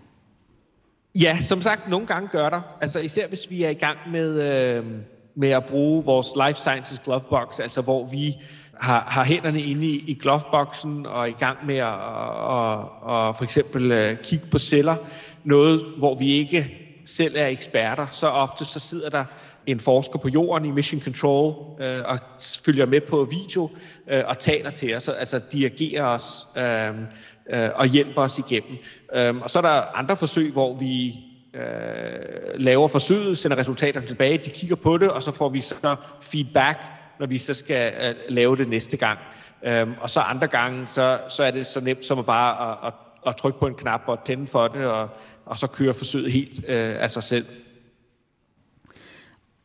Ja, 1.21 1.37
som 1.39 1.61
sagt, 1.61 1.89
nogle 1.89 2.07
gange 2.07 2.27
gør 2.27 2.49
der. 2.49 2.61
Altså 2.81 2.99
især 2.99 3.27
hvis 3.27 3.49
vi 3.49 3.63
er 3.63 3.69
i 3.69 3.73
gang 3.73 3.97
med, 4.11 4.29
øh, 4.77 4.85
med 5.35 5.49
at 5.49 5.65
bruge 5.65 6.05
vores 6.05 6.27
Life 6.47 6.59
Sciences 6.59 6.99
Glovebox, 6.99 7.59
altså 7.59 7.81
hvor 7.81 8.05
vi 8.05 8.35
har, 8.83 9.03
har 9.07 9.23
hænderne 9.23 9.61
inde 9.61 9.85
i, 9.85 10.03
i 10.07 10.13
gloveboxen 10.13 11.05
og 11.05 11.21
er 11.21 11.25
i 11.25 11.31
gang 11.31 11.65
med 11.65 11.77
at 11.77 11.93
og, 11.93 12.89
og 13.01 13.35
for 13.35 13.43
eksempel 13.43 13.91
øh, 13.91 14.17
kigge 14.23 14.45
på 14.51 14.59
celler. 14.59 14.95
Noget, 15.43 15.85
hvor 15.97 16.15
vi 16.15 16.33
ikke 16.33 16.77
selv 17.05 17.35
er 17.37 17.47
eksperter. 17.47 18.07
Så 18.11 18.27
ofte 18.27 18.65
så 18.65 18.79
sidder 18.79 19.09
der 19.09 19.25
en 19.65 19.79
forsker 19.79 20.19
på 20.19 20.29
jorden 20.29 20.65
i 20.65 20.71
Mission 20.71 21.01
Control 21.01 21.55
øh, 21.79 22.01
og 22.05 22.19
følger 22.65 22.85
med 22.85 23.01
på 23.01 23.27
video 23.31 23.69
øh, 24.09 24.23
og 24.25 24.39
taler 24.39 24.69
til 24.69 24.95
os, 24.95 25.09
altså 25.09 25.39
dirigerer 25.51 26.05
os 26.05 26.47
øh, 26.57 26.89
øh, 27.49 27.69
og 27.75 27.85
hjælper 27.85 28.21
os 28.21 28.39
igennem. 28.39 28.77
Øh, 29.15 29.35
og 29.35 29.49
så 29.49 29.59
er 29.59 29.61
der 29.61 29.97
andre 29.97 30.17
forsøg, 30.17 30.51
hvor 30.51 30.77
vi 30.77 31.15
øh, 31.53 31.61
laver 32.55 32.87
forsøget, 32.87 33.37
sender 33.37 33.57
resultaterne 33.57 34.07
tilbage, 34.07 34.37
de 34.37 34.49
kigger 34.49 34.75
på 34.75 34.97
det, 34.97 35.09
og 35.09 35.23
så 35.23 35.31
får 35.31 35.49
vi 35.49 35.61
så 35.61 35.95
feedback 36.21 36.79
når 37.19 37.25
vi 37.25 37.37
så 37.37 37.53
skal 37.53 37.93
øh, 38.01 38.15
lave 38.29 38.55
det 38.55 38.67
næste 38.67 38.97
gang. 38.97 39.19
Øhm, 39.63 39.93
og 40.01 40.09
så 40.09 40.19
andre 40.19 40.47
gange, 40.47 40.87
så, 40.87 41.19
så 41.29 41.43
er 41.43 41.51
det 41.51 41.67
så 41.67 41.81
nemt 41.81 42.05
som 42.05 42.19
at 42.19 42.25
bare 42.25 42.71
at, 42.71 42.77
at, 42.87 42.93
at 43.27 43.35
trykke 43.35 43.59
på 43.59 43.67
en 43.67 43.75
knap 43.75 44.01
og 44.07 44.19
tænde 44.25 44.47
for 44.47 44.67
det, 44.67 44.85
og, 44.85 45.09
og 45.45 45.57
så 45.57 45.67
køre 45.67 45.93
forsøget 45.93 46.31
helt 46.31 46.65
øh, 46.67 46.95
af 47.01 47.11
sig 47.11 47.23
selv. 47.23 47.45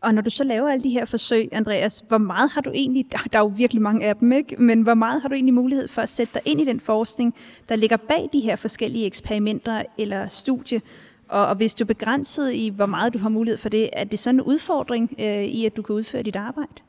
Og 0.00 0.14
når 0.14 0.22
du 0.22 0.30
så 0.30 0.44
laver 0.44 0.68
alle 0.68 0.82
de 0.82 0.90
her 0.90 1.04
forsøg, 1.04 1.48
Andreas, 1.52 2.04
hvor 2.08 2.18
meget 2.18 2.50
har 2.50 2.60
du 2.60 2.70
egentlig, 2.70 3.06
der 3.12 3.38
er 3.38 3.42
jo 3.42 3.52
virkelig 3.56 3.82
mange 3.82 4.06
af 4.06 4.16
dem, 4.16 4.32
ikke? 4.32 4.56
men 4.56 4.82
hvor 4.82 4.94
meget 4.94 5.22
har 5.22 5.28
du 5.28 5.34
egentlig 5.34 5.54
mulighed 5.54 5.88
for 5.88 6.02
at 6.02 6.08
sætte 6.08 6.34
dig 6.34 6.42
ind 6.44 6.60
i 6.60 6.64
den 6.64 6.80
forskning, 6.80 7.34
der 7.68 7.76
ligger 7.76 7.96
bag 7.96 8.28
de 8.32 8.40
her 8.40 8.56
forskellige 8.56 9.06
eksperimenter 9.06 9.82
eller 9.98 10.28
studie? 10.28 10.80
Og, 11.28 11.46
og 11.46 11.56
hvis 11.56 11.74
du 11.74 11.84
er 11.84 11.86
begrænset 11.86 12.52
i, 12.52 12.68
hvor 12.68 12.86
meget 12.86 13.14
du 13.14 13.18
har 13.18 13.28
mulighed 13.28 13.58
for 13.58 13.68
det, 13.68 13.90
er 13.92 14.04
det 14.04 14.18
sådan 14.18 14.40
en 14.40 14.42
udfordring 14.42 15.14
øh, 15.18 15.44
i, 15.44 15.66
at 15.66 15.76
du 15.76 15.82
kan 15.82 15.94
udføre 15.94 16.22
dit 16.22 16.36
arbejde? 16.36 16.82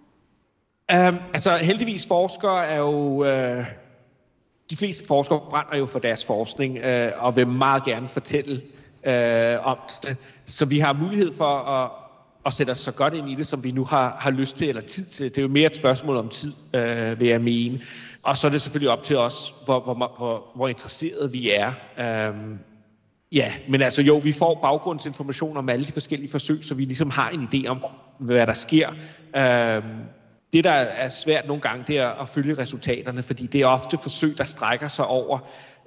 Um, 0.94 1.18
altså 1.34 1.58
heldigvis 1.58 2.08
forskere 2.08 2.66
er 2.66 2.78
jo... 2.78 2.90
Uh, 2.90 3.66
de 4.70 4.76
fleste 4.76 5.08
forskere 5.08 5.42
brænder 5.50 5.78
jo 5.78 5.86
for 5.86 6.00
deres 6.00 6.26
forskning 6.26 6.78
uh, 6.78 7.26
og 7.26 7.36
vil 7.36 7.48
meget 7.48 7.86
gerne 7.86 8.08
fortælle 8.08 8.62
uh, 9.08 9.68
om 9.68 9.78
det. 10.04 10.18
Så 10.46 10.66
vi 10.66 10.80
har 10.80 10.94
mulighed 10.94 11.34
for 11.34 11.46
at, 11.46 11.92
at 12.46 12.54
sætte 12.54 12.72
os 12.72 12.80
så 12.80 12.92
godt 12.92 13.14
ind 13.14 13.30
i 13.30 13.36
det, 13.36 13.48
som 13.48 13.64
vi 13.64 13.72
nu 13.72 13.86
har, 13.86 14.18
har 14.20 14.32
lyst 14.32 14.58
til 14.58 14.70
eller 14.70 14.82
tid 14.82 15.06
til. 15.06 15.30
Det 15.30 15.38
er 15.38 15.42
jo 15.42 15.48
mere 15.48 15.66
et 15.66 15.76
spørgsmål 15.76 16.16
om 16.16 16.30
tid, 16.30 16.54
uh, 16.74 17.20
vil 17.20 17.28
jeg 17.28 17.42
mene. 17.42 17.82
Og 18.24 18.38
så 18.38 18.48
er 18.48 18.52
det 18.52 18.62
selvfølgelig 18.62 18.92
op 18.92 19.04
til 19.04 19.18
os, 19.18 19.54
hvor, 19.66 19.80
hvor, 19.80 19.94
hvor, 19.94 20.46
hvor 20.56 20.68
interesseret 20.68 21.34
vi 21.34 21.52
er. 21.52 21.74
Um, 22.30 22.60
Ja, 23.32 23.54
men 23.68 23.82
altså 23.82 24.02
jo, 24.02 24.18
vi 24.18 24.32
får 24.32 24.60
baggrundsinformation 24.62 25.58
om 25.58 25.70
alle 25.70 25.86
de 25.86 25.92
forskellige 25.92 26.32
forsøg, 26.32 26.64
så 26.64 26.76
vi 26.76 26.86
ligesom 26.86 27.10
har 27.10 27.30
en 27.30 27.50
idé 27.54 27.68
om, 27.68 27.86
hvad 28.18 28.48
der 28.48 28.54
sker. 28.54 28.90
Uh, 28.90 29.84
det, 30.54 30.64
der 30.64 30.72
er 30.72 31.10
svært 31.10 31.48
nogle 31.48 31.62
gange, 31.62 31.84
det 31.88 31.98
er 31.98 32.08
at 32.08 32.30
følge 32.30 32.54
resultaterne, 32.54 33.22
fordi 33.22 33.48
det 33.48 33.62
er 33.62 33.66
ofte 33.66 33.98
forsøg, 33.98 34.38
der 34.38 34.44
strækker 34.44 34.88
sig 34.88 35.06
over 35.06 35.40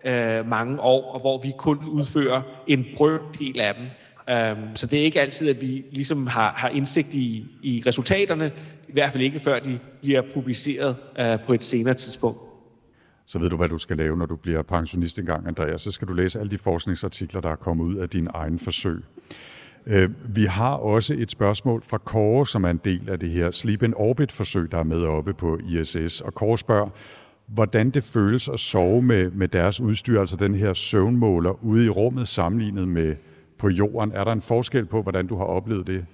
øh, 0.05 0.47
mange 0.49 0.81
år, 0.81 1.13
og 1.13 1.21
hvor 1.21 1.41
vi 1.43 1.53
kun 1.59 1.79
udfører 1.89 2.43
en 2.67 2.85
brøkdel 2.97 3.61
af 3.61 3.75
dem. 3.75 3.85
Um, 4.31 4.77
så 4.77 4.87
det 4.87 4.99
er 4.99 5.05
ikke 5.05 5.21
altid, 5.21 5.49
at 5.49 5.61
vi 5.61 5.85
ligesom 5.93 6.27
har, 6.27 6.53
har 6.57 6.69
indsigt 6.69 7.15
i, 7.15 7.47
i 7.63 7.83
resultaterne, 7.87 8.53
i 8.89 8.93
hvert 8.93 9.13
fald 9.13 9.23
ikke 9.23 9.39
før 9.39 9.59
de 9.59 9.79
bliver 10.01 10.23
publiceret 10.35 10.97
uh, 11.21 11.47
på 11.47 11.53
et 11.53 11.65
senere 11.65 11.95
tidspunkt. 11.95 12.39
Så 13.27 13.39
ved 13.39 13.51
du, 13.51 13.57
hvad 13.57 13.69
du 13.69 13.79
skal 13.79 13.97
lave, 13.97 14.17
når 14.17 14.27
du 14.27 14.37
bliver 14.37 14.63
pensionist 14.63 15.19
engang, 15.19 15.47
Andreas. 15.47 15.83
Så 15.83 15.93
skal 15.93 16.09
du 16.09 16.13
læse 16.13 16.41
alle 16.41 16.51
de 16.51 16.59
forskningsartikler, 16.59 17.41
der 17.41 17.51
er 17.51 17.57
kommet 17.57 17.85
ud 17.85 17.97
af 17.97 18.09
din 18.09 18.29
egen 18.35 18.59
forsøg. 18.59 19.05
Øh, 19.87 20.11
vi 20.37 20.45
har 20.45 20.75
også 20.75 21.15
et 21.19 21.31
spørgsmål 21.31 21.83
fra 21.83 21.99
Kåre, 21.99 22.47
som 22.47 22.65
er 22.65 22.71
en 22.71 22.81
del 22.85 23.11
af 23.11 23.21
det 23.21 23.31
her 23.31 23.51
Sleep 23.51 23.83
in 23.83 23.95
Orbit-forsøg, 23.97 24.71
der 24.71 24.79
er 24.79 24.83
med 24.83 25.05
oppe 25.05 25.35
på 25.35 25.59
ISS. 25.69 26.21
Og 26.21 26.35
Kåre 26.35 26.59
spørger, 26.59 26.89
hvordan 27.47 27.91
det 27.91 28.05
føles 28.05 28.49
at 28.49 28.61
sove 28.61 29.03
med, 29.03 29.31
med 29.31 29.49
deres 29.49 29.81
udstyr, 29.81 30.21
altså 30.21 30.37
den 30.37 30.55
her 30.55 30.75
søvnmåler, 30.75 31.65
ude 31.65 31.87
i 31.87 31.89
rummet 31.89 32.29
sammenlignet 32.29 32.89
med 32.89 33.17
på 33.59 33.69
jorden. 33.69 34.13
Er 34.13 34.25
der 34.25 34.33
en 34.33 34.43
forskel 34.43 34.87
på, 34.87 35.03
hvordan 35.03 35.27
du 35.27 35.37
har 35.37 35.45
oplevet 35.45 35.87
det? 35.87 36.07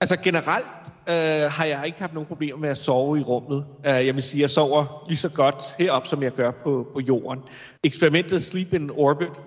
Altså 0.00 0.16
generelt 0.16 0.92
øh, 1.08 1.52
har 1.52 1.64
jeg 1.64 1.82
ikke 1.86 2.00
haft 2.00 2.14
nogen 2.14 2.26
problemer 2.26 2.58
med 2.58 2.68
at 2.68 2.76
sove 2.76 3.18
i 3.18 3.22
rummet. 3.22 3.64
Uh, 3.78 3.84
jeg 3.84 4.14
vil 4.14 4.22
sige, 4.22 4.38
at 4.38 4.42
jeg 4.42 4.50
sover 4.50 5.04
lige 5.08 5.18
så 5.18 5.28
godt 5.28 5.64
heroppe, 5.78 6.08
som 6.08 6.22
jeg 6.22 6.32
gør 6.32 6.50
på, 6.50 6.90
på 6.92 7.00
jorden. 7.00 7.42
Eksperimentet 7.82 8.42
Sleep 8.42 8.72
in 8.72 8.90
Orbit 8.90 9.40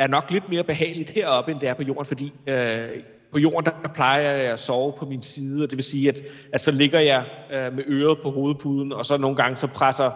er 0.00 0.06
nok 0.06 0.30
lidt 0.30 0.48
mere 0.48 0.64
behageligt 0.64 1.10
heroppe, 1.10 1.52
end 1.52 1.60
det 1.60 1.68
er 1.68 1.74
på 1.74 1.82
jorden, 1.82 2.04
fordi 2.04 2.32
øh, 2.46 2.88
på 3.32 3.38
jorden, 3.38 3.72
der 3.82 3.88
plejer 3.94 4.30
jeg 4.30 4.52
at 4.52 4.60
sove 4.60 4.92
på 4.98 5.06
min 5.06 5.22
side, 5.22 5.64
og 5.64 5.70
det 5.70 5.76
vil 5.76 5.84
sige, 5.84 6.08
at, 6.08 6.20
at 6.52 6.60
så 6.60 6.70
ligger 6.70 7.00
jeg 7.00 7.24
øh, 7.52 7.74
med 7.74 7.84
øret 7.86 8.18
på 8.22 8.30
hovedpuden, 8.30 8.92
og 8.92 9.06
så 9.06 9.16
nogle 9.16 9.36
gange 9.36 9.56
så 9.56 9.66
presser 9.66 10.10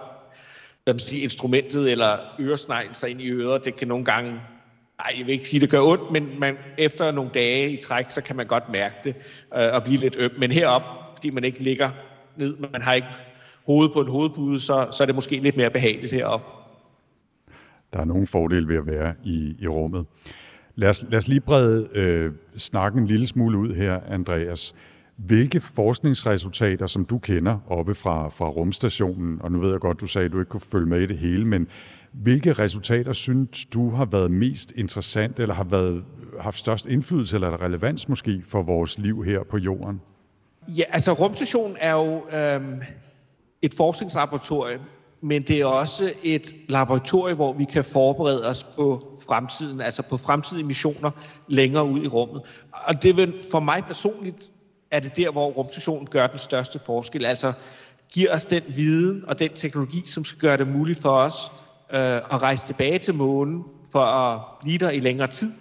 hvad 0.85 0.95
man 0.95 0.99
siger, 0.99 1.23
instrumentet 1.23 1.91
eller 1.93 2.19
øresneglen 2.41 2.95
sig 2.95 3.11
ind 3.11 3.21
i 3.21 3.31
øret. 3.31 3.64
Det 3.64 3.76
kan 3.76 3.88
nogle 3.88 4.05
gange, 4.05 4.31
nej, 4.31 5.14
jeg 5.19 5.26
vil 5.26 5.33
ikke 5.33 5.49
sige, 5.49 5.61
det 5.61 5.71
gør 5.71 5.81
ondt, 5.81 6.12
men 6.12 6.41
man, 6.41 6.57
efter 6.79 7.12
nogle 7.12 7.31
dage 7.35 7.71
i 7.71 7.76
træk, 7.76 8.11
så 8.11 8.23
kan 8.23 8.37
man 8.37 8.47
godt 8.47 8.69
mærke 8.69 8.95
det 9.05 9.14
øh, 9.57 9.73
og 9.73 9.85
blive 9.85 9.99
lidt 9.99 10.17
øm. 10.19 10.31
Men 10.38 10.53
herop, 10.53 10.83
fordi 11.14 11.31
man 11.31 11.45
ikke 11.45 11.62
ligger 11.62 11.91
ned, 12.37 12.57
man 12.73 12.83
har 12.83 12.95
ikke 12.95 13.09
hovedet 13.67 13.93
på 13.93 14.00
en 14.00 14.09
hovedpude, 14.09 14.61
så, 14.61 14.87
så 14.93 15.05
er 15.05 15.07
det 15.07 15.14
måske 15.14 15.37
lidt 15.37 15.57
mere 15.57 15.71
behageligt 15.71 16.12
heroppe. 16.12 16.63
Der 17.95 18.01
er 18.01 18.05
nogle 18.05 18.27
fordele 18.27 18.69
ved 18.69 18.77
at 18.77 18.87
være 18.87 19.15
i, 19.25 19.57
i 19.59 19.69
rummet. 19.69 20.07
Lad 20.75 20.89
os, 20.89 21.05
lad 21.09 21.19
os 21.19 21.29
lige 21.29 21.41
brede 21.41 21.89
øh, 21.95 22.33
snakken 22.57 23.01
en 23.01 23.07
lille 23.07 23.27
smule 23.27 23.59
ud 23.59 23.75
her, 23.75 24.01
Andreas. 24.09 24.75
Hvilke 25.17 25.61
forskningsresultater, 25.61 26.87
som 26.87 27.05
du 27.05 27.19
kender 27.19 27.59
oppe 27.67 27.95
fra, 27.95 28.29
fra 28.29 28.49
rumstationen, 28.49 29.43
og 29.43 29.53
nu 29.53 29.61
ved 29.61 29.71
jeg 29.71 29.81
godt, 29.81 30.01
du 30.01 30.07
sagde, 30.07 30.25
at 30.25 30.33
du 30.33 30.39
ikke 30.39 30.49
kunne 30.49 30.61
følge 30.61 30.87
med 30.87 31.01
i 31.01 31.07
det 31.07 31.19
hele, 31.19 31.45
men 31.45 31.69
hvilke 32.13 32.53
resultater 32.53 33.13
synes 33.13 33.65
du 33.65 33.91
har 33.91 34.05
været 34.05 34.31
mest 34.31 34.73
interessant, 34.77 35.39
eller 35.39 35.55
har 35.55 35.65
været, 35.65 36.05
haft 36.41 36.59
størst 36.59 36.87
indflydelse 36.87 37.37
eller 37.37 37.63
relevans 37.63 38.09
måske 38.09 38.43
for 38.47 38.63
vores 38.63 38.99
liv 38.99 39.25
her 39.25 39.43
på 39.43 39.59
jorden? 39.59 40.01
Ja, 40.69 40.85
altså 40.91 41.13
rumstationen 41.13 41.77
er 41.81 41.93
jo 41.93 42.27
øh, 42.33 42.83
et 43.63 43.75
forskningslaboratorium, 43.75 44.81
men 45.25 45.43
det 45.43 45.61
er 45.61 45.66
også 45.66 46.12
et 46.23 46.54
laboratorium, 46.69 47.37
hvor 47.37 47.52
vi 47.52 47.64
kan 47.64 47.85
forberede 47.85 48.49
os 48.49 48.64
på 48.64 49.19
fremtiden, 49.26 49.81
altså 49.81 50.02
på 50.02 50.16
fremtidige 50.16 50.64
missioner 50.64 51.11
længere 51.49 51.85
ud 51.85 52.04
i 52.04 52.07
rummet. 52.07 52.43
Og 52.73 53.02
det 53.02 53.16
vil 53.16 53.35
for 53.50 53.61
mig 53.61 53.83
personligt 53.87 54.50
er 54.90 55.00
det 55.00 55.16
der, 55.16 55.31
hvor 55.31 55.50
rumstationen 55.50 56.07
gør 56.07 56.26
den 56.26 56.38
største 56.38 56.78
forskel. 56.78 57.25
Altså 57.25 57.52
giver 58.12 58.35
os 58.35 58.47
den 58.47 58.62
viden 58.69 59.25
og 59.28 59.38
den 59.38 59.50
teknologi, 59.54 60.02
som 60.07 60.25
skal 60.25 60.40
gøre 60.40 60.57
det 60.57 60.69
muligt 60.69 61.00
for 61.00 61.11
os 61.11 61.52
øh, 61.93 62.16
at 62.16 62.43
rejse 62.43 62.66
tilbage 62.66 62.99
til 62.99 63.14
månen 63.14 63.64
for 63.93 64.04
at 64.04 64.40
blive 64.61 64.78
der 64.78 64.90
i 64.90 65.00
længere 65.00 65.28
tid, 65.28 65.52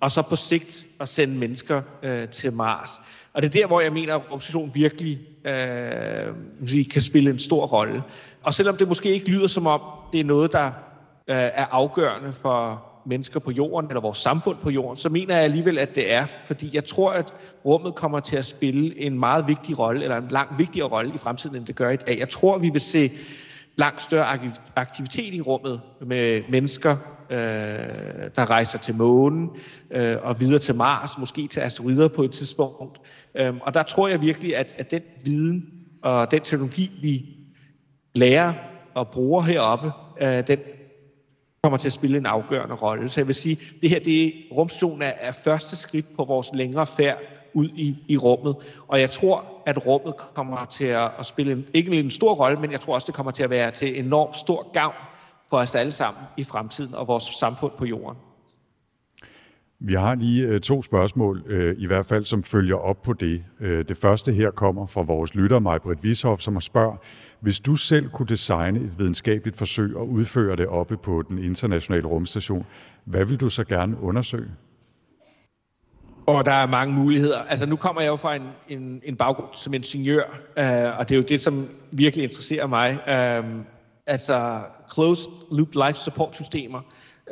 og 0.00 0.10
så 0.10 0.22
på 0.22 0.36
sigt 0.36 0.86
at 1.00 1.08
sende 1.08 1.38
mennesker 1.38 1.82
øh, 2.02 2.28
til 2.28 2.52
Mars. 2.52 2.90
Og 3.32 3.42
det 3.42 3.48
er 3.48 3.60
der, 3.60 3.66
hvor 3.66 3.80
jeg 3.80 3.92
mener, 3.92 4.14
at 4.14 4.32
rumstationen 4.32 4.74
virkelig 4.74 5.20
øh, 5.44 6.90
kan 6.90 7.00
spille 7.00 7.30
en 7.30 7.38
stor 7.38 7.66
rolle. 7.66 8.02
Og 8.44 8.54
selvom 8.54 8.76
det 8.76 8.88
måske 8.88 9.08
ikke 9.08 9.30
lyder 9.30 9.46
som 9.46 9.66
om, 9.66 9.80
det 10.12 10.20
er 10.20 10.24
noget, 10.24 10.52
der 10.52 10.66
øh, 10.66 11.36
er 11.36 11.66
afgørende 11.70 12.32
for 12.32 12.84
mennesker 13.06 13.40
på 13.40 13.50
jorden, 13.50 13.90
eller 13.90 14.00
vores 14.00 14.18
samfund 14.18 14.56
på 14.58 14.70
jorden, 14.70 14.96
så 14.96 15.08
mener 15.08 15.34
jeg 15.34 15.44
alligevel, 15.44 15.78
at 15.78 15.94
det 15.94 16.12
er, 16.12 16.26
fordi 16.46 16.70
jeg 16.74 16.84
tror, 16.84 17.12
at 17.12 17.34
rummet 17.64 17.94
kommer 17.94 18.20
til 18.20 18.36
at 18.36 18.44
spille 18.44 18.98
en 19.00 19.18
meget 19.18 19.48
vigtig 19.48 19.78
rolle, 19.78 20.02
eller 20.02 20.16
en 20.16 20.28
langt 20.28 20.58
vigtigere 20.58 20.88
rolle 20.88 21.14
i 21.14 21.18
fremtiden, 21.18 21.56
end 21.56 21.66
det 21.66 21.76
gør 21.76 21.90
i 21.90 21.96
dag. 21.96 22.18
Jeg 22.18 22.28
tror, 22.28 22.58
vi 22.58 22.70
vil 22.70 22.80
se 22.80 23.10
langt 23.76 24.02
større 24.02 24.38
aktivitet 24.76 25.34
i 25.34 25.40
rummet 25.40 25.80
med 26.00 26.42
mennesker, 26.50 26.96
øh, 27.30 27.38
der 28.36 28.50
rejser 28.50 28.78
til 28.78 28.94
månen 28.94 29.50
øh, 29.90 30.16
og 30.22 30.40
videre 30.40 30.58
til 30.58 30.74
Mars, 30.74 31.18
måske 31.18 31.46
til 31.46 31.60
asteroider 31.60 32.08
på 32.08 32.22
et 32.22 32.30
tidspunkt. 32.30 33.00
Øh, 33.34 33.54
og 33.62 33.74
der 33.74 33.82
tror 33.82 34.08
jeg 34.08 34.20
virkelig, 34.20 34.56
at, 34.56 34.74
at 34.78 34.90
den 34.90 35.02
viden 35.24 35.64
og 36.02 36.30
den 36.30 36.40
teknologi, 36.40 36.90
vi 37.02 37.41
lærer 38.14 38.52
og 38.94 39.08
bruger 39.08 39.42
heroppe, 39.42 39.92
øh, 40.20 40.46
den 40.46 40.58
kommer 41.62 41.76
til 41.76 41.88
at 41.88 41.92
spille 41.92 42.18
en 42.18 42.26
afgørende 42.26 42.74
rolle. 42.74 43.08
Så 43.08 43.20
jeg 43.20 43.26
vil 43.26 43.34
sige, 43.34 43.58
det 43.82 43.90
her 43.90 44.00
det 44.00 44.34
rumstationen 44.52 45.02
er, 45.02 45.12
er 45.20 45.32
første 45.32 45.76
skridt 45.76 46.06
på 46.16 46.24
vores 46.24 46.50
længere 46.54 46.86
færd 46.86 47.18
ud 47.54 47.68
i, 47.68 47.96
i 48.08 48.16
rummet. 48.16 48.56
Og 48.88 49.00
jeg 49.00 49.10
tror, 49.10 49.44
at 49.66 49.86
rummet 49.86 50.14
kommer 50.34 50.64
til 50.64 50.84
at, 50.84 51.10
at 51.18 51.26
spille 51.26 51.52
en, 51.52 51.66
ikke 51.74 52.00
en 52.00 52.10
stor 52.10 52.34
rolle, 52.34 52.60
men 52.60 52.72
jeg 52.72 52.80
tror 52.80 52.94
også, 52.94 53.06
det 53.06 53.14
kommer 53.14 53.32
til 53.32 53.42
at 53.42 53.50
være 53.50 53.70
til 53.70 53.98
enormt 53.98 54.36
stor 54.36 54.72
gavn 54.72 54.94
for 55.50 55.56
os 55.56 55.74
alle 55.74 55.92
sammen 55.92 56.22
i 56.36 56.44
fremtiden 56.44 56.94
og 56.94 57.08
vores 57.08 57.24
samfund 57.24 57.72
på 57.78 57.86
jorden. 57.86 58.18
Vi 59.84 59.94
har 59.94 60.14
lige 60.14 60.46
øh, 60.46 60.60
to 60.60 60.82
spørgsmål, 60.82 61.42
øh, 61.46 61.74
i 61.78 61.86
hvert 61.86 62.06
fald 62.06 62.24
som 62.24 62.42
følger 62.42 62.76
op 62.76 63.02
på 63.02 63.12
det. 63.12 63.44
Øh, 63.60 63.84
det 63.88 63.96
første 63.96 64.32
her 64.32 64.50
kommer 64.50 64.86
fra 64.86 65.02
vores 65.02 65.34
lytter, 65.34 65.58
Majbrit 65.58 66.02
Vishoff, 66.02 66.42
som 66.42 66.54
har 66.54 66.60
spørger, 66.60 66.96
hvis 67.40 67.60
du 67.60 67.76
selv 67.76 68.08
kunne 68.10 68.26
designe 68.26 68.80
et 68.80 68.98
videnskabeligt 68.98 69.56
forsøg 69.56 69.96
og 69.96 70.08
udføre 70.08 70.56
det 70.56 70.66
oppe 70.66 70.96
på 70.96 71.22
den 71.28 71.38
internationale 71.38 72.06
rumstation, 72.06 72.66
hvad 73.04 73.24
vil 73.24 73.40
du 73.40 73.48
så 73.48 73.64
gerne 73.64 74.00
undersøge? 74.00 74.50
Og 76.26 76.46
der 76.46 76.52
er 76.52 76.66
mange 76.66 76.94
muligheder. 76.94 77.38
Altså 77.38 77.66
nu 77.66 77.76
kommer 77.76 78.02
jeg 78.02 78.08
jo 78.08 78.16
fra 78.16 78.34
en, 78.34 78.42
en, 78.68 79.00
en 79.04 79.16
baggrund 79.16 79.48
som 79.52 79.74
ingeniør, 79.74 80.22
øh, 80.58 80.98
og 80.98 81.08
det 81.08 81.14
er 81.14 81.16
jo 81.16 81.24
det, 81.28 81.40
som 81.40 81.68
virkelig 81.90 82.22
interesserer 82.22 82.66
mig. 82.66 82.90
Øh, 83.08 83.64
altså 84.06 84.60
closed 84.94 85.32
loop 85.50 85.68
life 85.86 85.98
support 85.98 86.34
systemer, 86.34 86.80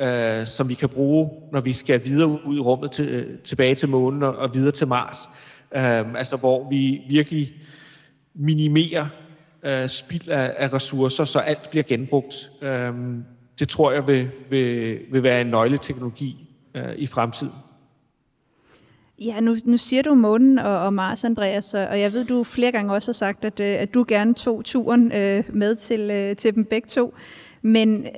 øh, 0.00 0.46
som 0.46 0.68
vi 0.68 0.74
kan 0.74 0.88
bruge, 0.88 1.30
når 1.52 1.60
vi 1.60 1.72
skal 1.72 2.04
videre 2.04 2.46
ud 2.46 2.56
i 2.56 2.60
rummet 2.60 2.90
til, 2.90 3.08
øh, 3.08 3.38
tilbage 3.38 3.74
til 3.74 3.88
månen 3.88 4.22
og, 4.22 4.36
og 4.36 4.54
videre 4.54 4.72
til 4.72 4.86
Mars. 4.86 5.18
Øh, 5.74 6.14
altså 6.14 6.36
hvor 6.36 6.70
vi 6.70 7.00
virkelig 7.08 7.52
minimerer 8.34 9.06
øh, 9.62 9.88
spild 9.88 10.28
af, 10.28 10.54
af 10.56 10.72
ressourcer, 10.72 11.24
så 11.24 11.38
alt 11.38 11.70
bliver 11.70 11.82
genbrugt. 11.82 12.50
Øh, 12.62 12.92
det 13.58 13.68
tror 13.68 13.92
jeg 13.92 14.06
vil, 14.06 14.30
vil, 14.50 14.98
vil 15.12 15.22
være 15.22 15.40
en 15.40 15.46
nøgleteknologi 15.46 16.48
øh, 16.74 16.94
i 16.96 17.06
fremtiden. 17.06 17.54
Ja, 19.18 19.40
nu, 19.40 19.56
nu 19.64 19.76
siger 19.76 20.02
du 20.02 20.14
månen 20.14 20.58
og, 20.58 20.78
og 20.78 20.94
Mars, 20.94 21.24
Andreas, 21.24 21.74
og 21.74 22.00
jeg 22.00 22.12
ved, 22.12 22.24
du 22.24 22.44
flere 22.44 22.72
gange 22.72 22.92
også 22.92 23.08
har 23.08 23.14
sagt, 23.14 23.44
at, 23.44 23.60
øh, 23.60 23.76
at 23.80 23.94
du 23.94 24.04
gerne 24.08 24.34
tog 24.34 24.64
turen 24.64 25.12
øh, 25.12 25.44
med 25.48 25.76
til, 25.76 26.10
øh, 26.10 26.36
til 26.36 26.54
dem 26.54 26.64
begge 26.64 26.88
to. 26.88 27.14
Men 27.62 28.04
øh, 28.04 28.10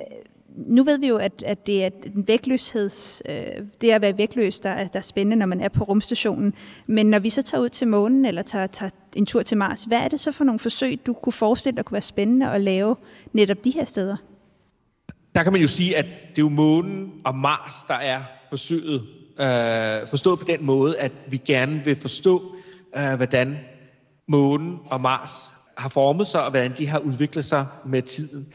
nu 0.55 0.83
ved 0.83 0.99
vi 0.99 1.07
jo, 1.07 1.17
at, 1.17 1.43
at 1.45 1.67
det 1.67 1.83
er 1.83 1.89
en 2.05 2.27
vægtløsheds, 2.27 3.21
øh, 3.29 3.45
det 3.81 3.91
at 3.91 4.01
være 4.01 4.17
vægtløs, 4.17 4.59
der 4.59 4.69
er, 4.69 4.87
der 4.87 4.99
er 4.99 5.03
spændende, 5.03 5.35
når 5.35 5.45
man 5.45 5.61
er 5.61 5.69
på 5.69 5.83
rumstationen. 5.83 6.53
Men 6.87 7.05
når 7.05 7.19
vi 7.19 7.29
så 7.29 7.41
tager 7.41 7.61
ud 7.61 7.69
til 7.69 7.87
månen, 7.87 8.25
eller 8.25 8.41
tager, 8.41 8.67
tager 8.67 8.89
en 9.15 9.25
tur 9.25 9.43
til 9.43 9.57
Mars, 9.57 9.83
hvad 9.83 9.97
er 9.97 10.07
det 10.07 10.19
så 10.19 10.31
for 10.31 10.43
nogle 10.43 10.59
forsøg, 10.59 10.99
du 11.05 11.13
kunne 11.13 11.33
forestille 11.33 11.77
dig 11.77 11.85
kunne 11.85 11.93
være 11.93 12.01
spændende 12.01 12.51
at 12.51 12.61
lave 12.61 12.95
netop 13.33 13.57
de 13.63 13.71
her 13.71 13.85
steder? 13.85 14.17
Der 15.35 15.43
kan 15.43 15.51
man 15.51 15.61
jo 15.61 15.67
sige, 15.67 15.97
at 15.97 16.05
det 16.05 16.37
er 16.37 16.41
jo 16.41 16.49
månen 16.49 17.11
og 17.25 17.35
Mars, 17.35 17.83
der 17.87 17.95
er 17.95 18.21
forsøget 18.49 19.01
Øh, 19.39 20.07
forstået 20.07 20.39
på 20.39 20.45
den 20.45 20.65
måde, 20.65 20.97
at 20.97 21.11
vi 21.27 21.37
gerne 21.37 21.85
vil 21.85 21.95
forstå, 21.95 22.55
øh, 22.97 23.13
hvordan 23.13 23.57
månen 24.27 24.79
og 24.85 25.01
Mars 25.01 25.49
har 25.77 25.89
formet 25.89 26.27
sig, 26.27 26.43
og 26.43 26.49
hvordan 26.49 26.73
de 26.77 26.87
har 26.87 26.99
udviklet 26.99 27.45
sig 27.45 27.65
med 27.85 28.01
tiden. 28.01 28.47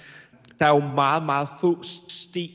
Der 0.58 0.66
er 0.66 0.68
jo 0.68 0.82
meget, 0.94 1.26
meget 1.26 1.48
få 1.60 1.78
sten 2.08 2.50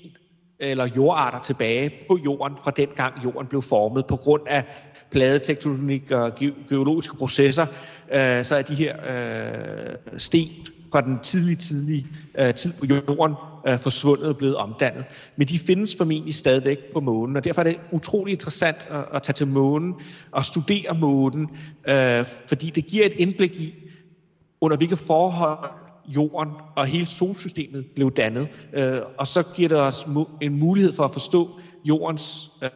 eller 0.60 0.88
jordarter 0.96 1.40
tilbage 1.40 1.92
på 2.08 2.20
jorden 2.26 2.58
fra 2.64 2.72
den 2.72 2.88
gang 2.96 3.24
jorden 3.24 3.48
blev 3.48 3.62
formet 3.62 4.06
på 4.06 4.16
grund 4.16 4.42
af 4.48 4.64
pladetektonik 5.12 6.12
og 6.12 6.32
geologiske 6.70 7.16
processer, 7.16 7.66
øh, 8.12 8.46
så 8.46 8.56
er 8.56 8.62
de 8.62 8.76
her 8.76 8.96
øh, 9.10 9.96
sten 10.18 10.50
fra 10.92 11.02
den 11.02 11.20
tidlige, 11.20 11.56
tidlige 11.56 12.08
øh, 12.40 12.54
tid 12.54 12.74
på 12.74 12.86
jorden 12.86 13.36
øh, 13.68 13.80
forsvundet 13.80 14.28
og 14.28 14.38
blevet 14.38 14.56
omdannet. 14.56 15.06
Men 15.36 15.48
de 15.48 15.60
findes 15.60 15.96
formentlig 15.98 16.34
stadigvæk 16.34 16.78
på 16.94 17.00
månen, 17.00 17.38
og 17.38 17.44
derfor 17.44 17.62
er 17.62 17.66
det 17.66 17.80
utrolig 17.92 18.32
interessant 18.32 18.88
at, 18.92 19.06
at 19.14 19.22
tage 19.22 19.34
til 19.34 19.48
månen 19.48 19.94
og 20.32 20.46
studere 20.46 20.98
månen, 21.00 21.50
øh, 21.88 22.26
fordi 22.48 22.70
det 22.70 22.86
giver 22.86 23.06
et 23.06 23.14
indblik 23.14 23.56
i, 23.56 23.74
under 24.62 24.78
hvilke 24.78 24.98
forhold 24.98 25.70
jorden 26.08 26.54
og 26.76 26.86
hele 26.86 27.06
solsystemet 27.06 27.86
blev 27.96 28.12
dannet. 28.12 28.48
Øh, 28.74 29.02
og 29.18 29.28
så 29.28 29.44
giver 29.56 29.70
det 29.70 29.82
os 29.82 30.08
en 30.42 30.60
mulighed 30.60 30.94
for 30.94 31.04
at 31.04 31.14
forstå 31.14 31.60
jordens 31.86 32.52
øh, 32.64 32.70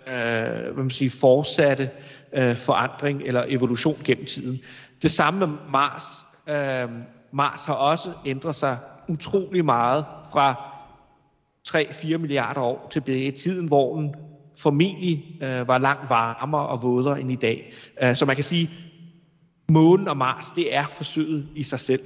hvad 0.73 0.83
man 0.83 0.89
siger, 0.89 1.09
fortsatte 1.09 1.89
øh, 2.33 2.55
forandring 2.55 3.21
eller 3.25 3.45
evolution 3.47 3.97
gennem 4.03 4.25
tiden. 4.25 4.59
Det 5.01 5.11
samme 5.11 5.39
med 5.39 5.47
Mars. 5.71 6.03
Øh, 6.49 6.89
Mars 7.33 7.65
har 7.65 7.73
også 7.73 8.11
ændret 8.25 8.55
sig 8.55 8.77
utrolig 9.09 9.65
meget 9.65 10.05
fra 10.31 10.73
3-4 11.67 12.17
milliarder 12.17 12.61
år 12.61 12.87
tilbage 12.91 13.25
i 13.25 13.31
tiden, 13.31 13.67
hvor 13.67 13.95
den 13.95 14.15
formentlig 14.57 15.25
øh, 15.41 15.67
var 15.67 15.77
langt 15.77 16.09
varmere 16.09 16.67
og 16.67 16.83
vådere 16.83 17.21
end 17.21 17.31
i 17.31 17.35
dag. 17.35 17.73
Øh, 18.03 18.15
så 18.15 18.25
man 18.25 18.35
kan 18.35 18.43
sige, 18.43 18.69
månen 19.71 20.07
og 20.07 20.17
Mars, 20.17 20.51
det 20.51 20.75
er 20.75 20.87
forsøget 20.87 21.47
i 21.55 21.63
sig 21.63 21.79
selv. 21.79 22.01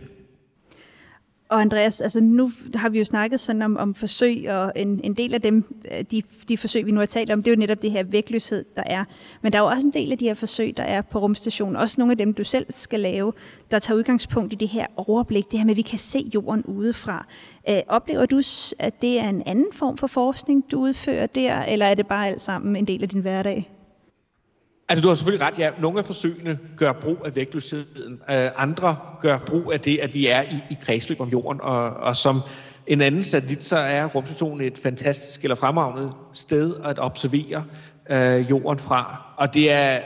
Og 1.52 1.62
Andreas, 1.62 2.02
altså 2.02 2.24
nu 2.24 2.52
har 2.76 2.90
vi 2.90 2.98
jo 2.98 3.06
snakket 3.06 3.40
sådan 3.40 3.62
om, 3.62 3.78
om 3.78 3.96
forsøg, 3.96 4.50
og 4.50 4.72
en, 4.76 5.02
en 5.04 5.14
del 5.14 5.34
af 5.34 5.42
dem, 5.42 5.64
øh, 5.92 6.06
de, 6.12 6.22
de 6.48 6.58
forsøg, 6.58 6.86
vi 6.86 6.92
nu 6.92 7.00
har 7.00 7.06
talt 7.06 7.32
om, 7.32 7.44
det 7.44 7.52
er 7.52 7.56
jo 7.56 7.60
netop 7.60 7.82
det 7.82 7.92
her 7.92 8.04
vægtløshed, 8.04 8.66
der 8.76 8.84
er. 8.86 9.06
Men 9.42 9.54
der 9.54 9.60
er 9.60 9.64
jo 9.64 9.70
også 9.70 9.88
en 9.88 9.94
del 9.94 10.12
af 10.12 10.18
de 10.18 10.26
her 10.26 10.34
forsøg, 10.34 10.78
der 10.78 10.84
er 10.84 11.02
på 11.02 11.20
rumstationen, 11.20 11.76
også 11.76 11.96
nogle 11.98 12.12
af 12.12 12.18
dem, 12.18 12.34
du 12.34 12.44
selv 12.44 12.66
skal 12.70 13.00
lave, 13.00 13.34
der 13.72 13.80
tager 13.80 13.98
udgangspunkt 13.98 14.54
i 14.54 14.56
det 14.56 14.68
her 14.68 14.88
overblik, 14.96 15.52
det 15.52 15.60
her 15.60 15.66
med, 15.66 15.74
at 15.74 15.78
vi 15.78 15.82
kan 15.82 16.00
se 16.00 16.32
jorden 16.34 16.64
udefra. 16.64 17.26
Øh, 17.70 17.82
oplever 17.88 18.26
du, 18.26 18.42
at 18.80 19.02
det 19.02 19.20
er 19.20 19.30
en 19.30 19.44
anden 19.46 19.74
form 19.74 19.98
for 19.98 20.08
forskning, 20.08 20.72
du 20.72 20.80
udfører 20.80 21.26
der, 21.28 21.64
eller 21.64 21.86
er 21.86 21.96
det 21.96 22.08
bare 22.08 22.28
alt 22.28 22.42
sammen 22.42 22.76
en 22.76 22.88
del 22.88 23.04
af 23.04 23.10
din 23.10 23.22
hverdag? 23.22 23.81
Altså, 24.92 25.02
du 25.02 25.08
har 25.08 25.16
selvfølgelig 25.16 25.48
ret, 25.48 25.60
ja. 25.60 25.70
Nogle 25.80 26.00
af 26.00 26.06
forsøgene 26.06 26.60
gør 26.78 26.94
brug 26.94 27.18
af 27.26 27.36
vægtløsheden. 27.36 28.14
Uh, 28.14 28.36
andre 28.56 28.96
gør 29.22 29.38
brug 29.38 29.74
af 29.74 29.80
det, 29.80 30.00
at 30.02 30.14
vi 30.14 30.28
er 30.28 30.42
i, 30.42 30.60
i 30.72 30.78
kredsløb 30.82 31.22
om 31.22 31.30
jorden. 31.30 31.62
Og, 31.62 31.90
og 31.90 32.16
som 32.16 32.42
en 32.88 33.02
anden 33.02 33.24
satellit, 33.24 33.64
så 33.64 33.78
er 33.78 34.06
rumstationen 34.06 34.62
et 34.62 34.78
fantastisk 34.78 35.44
eller 35.44 35.56
fremragende 35.56 36.12
sted 36.34 36.76
at 36.86 37.00
observere 37.00 37.64
øh, 38.10 38.50
jorden 38.50 38.80
fra. 38.80 39.22
Og 39.38 39.54
det 39.54 39.72
er 39.72 40.00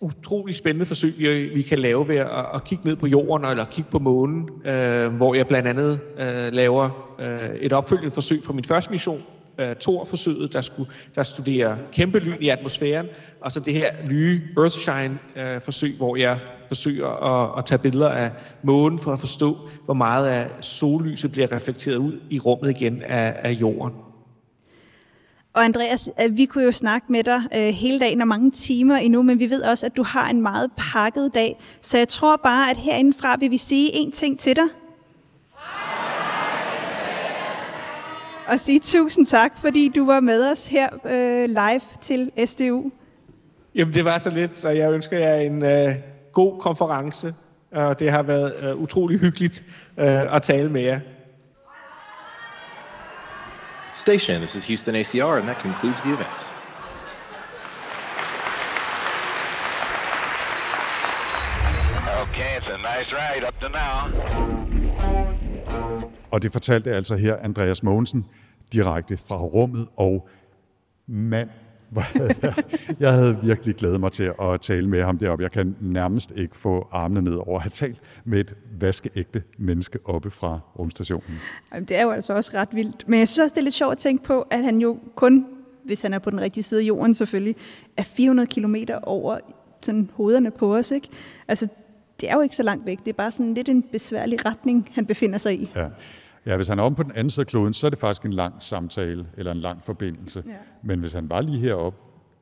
utrolig 0.00 0.54
spændende 0.54 0.86
forsøg, 0.86 1.14
vi, 1.18 1.42
vi 1.54 1.62
kan 1.62 1.78
lave 1.78 2.08
ved 2.08 2.16
at, 2.16 2.46
at 2.54 2.64
kigge 2.64 2.86
ned 2.86 2.96
på 2.96 3.06
jorden 3.06 3.46
eller 3.46 3.64
kigge 3.64 3.90
på 3.90 3.98
månen, 3.98 4.48
øh, 4.64 5.14
hvor 5.14 5.34
jeg 5.34 5.46
blandt 5.46 5.68
andet 5.68 6.00
øh, 6.18 6.52
laver 6.52 7.14
øh, 7.18 7.54
et 7.60 7.72
opfølgende 7.72 8.14
forsøg 8.14 8.44
fra 8.44 8.52
min 8.52 8.64
første 8.64 8.90
mission, 8.90 9.22
uh, 9.58 9.64
Thor-forsøget, 9.80 10.52
der, 10.52 10.60
skulle, 10.60 10.90
der 11.14 11.22
studerer 11.22 11.76
kæmpe 11.92 12.18
lyn 12.18 12.36
i 12.40 12.48
atmosfæren, 12.48 13.06
og 13.40 13.52
så 13.52 13.60
det 13.60 13.74
her 13.74 13.92
nye 14.08 14.42
Earthshine-forsøg, 14.58 15.90
uh, 15.90 15.96
hvor 15.96 16.16
jeg 16.16 16.38
forsøger 16.68 17.08
at, 17.08 17.58
at 17.58 17.64
tage 17.64 17.78
billeder 17.78 18.08
af 18.08 18.30
månen 18.62 18.98
for 18.98 19.12
at 19.12 19.18
forstå, 19.18 19.58
hvor 19.84 19.94
meget 19.94 20.28
af 20.28 20.50
sollyset 20.60 21.32
bliver 21.32 21.52
reflekteret 21.52 21.96
ud 21.96 22.20
i 22.30 22.38
rummet 22.38 22.70
igen 22.70 23.02
af, 23.02 23.36
af 23.38 23.50
jorden. 23.50 23.92
Og 25.54 25.64
Andreas, 25.64 26.10
øh, 26.20 26.36
vi 26.36 26.44
kunne 26.44 26.64
jo 26.64 26.72
snakke 26.72 27.12
med 27.12 27.24
dig 27.24 27.42
øh, 27.54 27.74
hele 27.74 28.00
dagen 28.00 28.20
og 28.20 28.28
mange 28.28 28.50
timer 28.50 28.96
endnu, 28.96 29.22
men 29.22 29.38
vi 29.38 29.50
ved 29.50 29.62
også, 29.62 29.86
at 29.86 29.96
du 29.96 30.02
har 30.02 30.30
en 30.30 30.42
meget 30.42 30.70
pakket 30.76 31.34
dag. 31.34 31.60
Så 31.80 31.98
jeg 31.98 32.08
tror 32.08 32.36
bare, 32.36 32.70
at 32.70 32.76
herindefra 32.76 33.36
vil 33.40 33.50
vi 33.50 33.56
sige 33.56 33.92
en 33.92 34.12
ting 34.12 34.38
til 34.38 34.56
dig. 34.56 34.64
Og 38.46 38.60
sige 38.60 38.80
tusind 38.80 39.26
tak, 39.26 39.52
fordi 39.60 39.92
du 39.94 40.06
var 40.06 40.20
med 40.20 40.50
os 40.50 40.68
her 40.68 40.88
øh, 41.04 41.48
live 41.48 41.80
til 42.00 42.32
SDU. 42.46 42.90
Jamen, 43.74 43.94
det 43.94 44.04
var 44.04 44.18
så 44.18 44.30
lidt, 44.30 44.56
så 44.56 44.68
jeg 44.68 44.92
ønsker 44.92 45.18
jer 45.18 45.34
en 45.34 45.62
øh, 45.64 45.94
god 46.32 46.60
konference, 46.60 47.34
og 47.72 47.98
det 47.98 48.10
har 48.10 48.22
været 48.22 48.54
øh, 48.62 48.76
utrolig 48.76 49.18
hyggeligt 49.20 49.64
øh, 49.98 50.34
at 50.36 50.42
tale 50.42 50.70
med 50.70 50.80
jer. 50.80 51.00
Station, 53.92 54.36
this 54.36 54.54
is 54.54 54.66
Houston 54.66 54.94
ACR, 54.94 55.36
and 55.38 55.46
that 55.46 55.58
concludes 55.58 56.02
the 56.02 56.10
event. 56.10 56.54
Okay, 62.22 62.56
it's 62.58 62.66
a 62.66 62.78
nice 62.78 63.12
ride 63.12 63.44
up 63.44 63.60
to 63.60 63.68
now. 63.68 64.83
Og 66.34 66.42
det 66.42 66.52
fortalte 66.52 66.90
altså 66.90 67.16
her 67.16 67.36
Andreas 67.36 67.82
Mogensen 67.82 68.26
direkte 68.72 69.16
fra 69.16 69.36
rummet, 69.36 69.88
og 69.96 70.28
mand, 71.06 71.48
jeg 73.00 73.12
havde 73.12 73.38
virkelig 73.42 73.74
glædet 73.74 74.00
mig 74.00 74.12
til 74.12 74.32
at 74.42 74.60
tale 74.60 74.88
med 74.88 75.02
ham 75.02 75.18
deroppe. 75.18 75.42
Jeg 75.42 75.52
kan 75.52 75.76
nærmest 75.80 76.32
ikke 76.36 76.56
få 76.56 76.88
armene 76.92 77.22
ned 77.22 77.34
over 77.34 77.56
at 77.56 77.62
have 77.62 77.70
talt 77.70 78.00
med 78.24 78.40
et 78.40 78.54
vaskeægte 78.80 79.42
menneske 79.58 79.98
oppe 80.04 80.30
fra 80.30 80.60
rumstationen. 80.78 81.40
Jamen, 81.72 81.88
det 81.88 81.96
er 81.96 82.02
jo 82.02 82.10
altså 82.10 82.32
også 82.32 82.50
ret 82.54 82.68
vildt. 82.72 83.08
Men 83.08 83.18
jeg 83.18 83.28
synes 83.28 83.38
også, 83.38 83.54
det 83.54 83.60
er 83.60 83.64
lidt 83.64 83.74
sjovt 83.74 83.92
at 83.92 83.98
tænke 83.98 84.24
på, 84.24 84.40
at 84.40 84.64
han 84.64 84.78
jo 84.78 84.98
kun, 85.14 85.46
hvis 85.84 86.02
han 86.02 86.14
er 86.14 86.18
på 86.18 86.30
den 86.30 86.40
rigtige 86.40 86.64
side 86.64 86.80
af 86.80 86.84
jorden 86.84 87.14
selvfølgelig, 87.14 87.56
er 87.96 88.02
400 88.02 88.46
km 88.46 88.76
over 89.02 89.38
sådan 89.82 90.10
hovederne 90.14 90.50
på 90.50 90.76
os. 90.76 90.90
Ikke? 90.90 91.08
Altså, 91.48 91.68
det 92.20 92.30
er 92.30 92.34
jo 92.34 92.40
ikke 92.40 92.56
så 92.56 92.62
langt 92.62 92.86
væk. 92.86 92.98
Det 92.98 93.08
er 93.08 93.16
bare 93.16 93.30
sådan 93.30 93.54
lidt 93.54 93.68
en 93.68 93.82
besværlig 93.82 94.44
retning, 94.46 94.90
han 94.94 95.06
befinder 95.06 95.38
sig 95.38 95.60
i. 95.60 95.70
Ja. 95.76 95.86
Ja, 96.46 96.56
hvis 96.56 96.68
han 96.68 96.78
er 96.78 96.82
om 96.82 96.94
på 96.94 97.02
den 97.02 97.12
anden 97.12 97.30
side 97.30 97.42
af 97.42 97.46
kloden, 97.46 97.74
så 97.74 97.86
er 97.86 97.90
det 97.90 97.98
faktisk 97.98 98.24
en 98.24 98.32
lang 98.32 98.54
samtale 98.58 99.26
eller 99.36 99.52
en 99.52 99.60
lang 99.60 99.82
forbindelse. 99.82 100.42
Ja. 100.46 100.52
Men 100.82 101.00
hvis 101.00 101.12
han 101.12 101.30
var 101.30 101.40
lige 101.40 101.58
heroppe, 101.58 101.98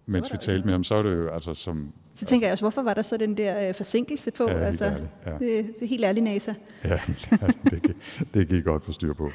mens 0.07 0.33
vi 0.33 0.37
talte 0.41 0.65
med 0.65 0.75
ham, 0.75 0.85
så 0.85 0.95
er 0.95 1.03
det 1.03 1.17
jo 1.17 1.29
altså 1.29 1.55
som... 1.55 1.93
Så 2.15 2.25
tænker 2.25 2.47
jeg 2.47 2.53
også, 2.53 2.65
hvorfor 2.65 2.83
var 2.83 2.95
der 2.95 3.03
så 3.03 3.17
den 3.17 3.37
der 3.37 3.69
øh, 3.69 3.75
forsinkelse 3.75 4.31
på? 4.31 4.45
Ja, 4.49 4.59
altså, 4.59 4.85
ærligt, 4.85 5.09
ja. 5.27 5.31
det, 5.31 5.41
det 5.41 5.83
er 5.83 5.87
helt 5.87 6.05
ærligt, 6.05 6.25
NASA. 6.25 6.55
Ja, 6.85 6.99
det 7.71 7.83
kan, 7.83 7.95
det 8.35 8.49
kan 8.49 8.59
I 8.59 8.61
godt 8.61 8.85
få 8.85 8.93
styr 8.93 9.13
på. 9.13 9.31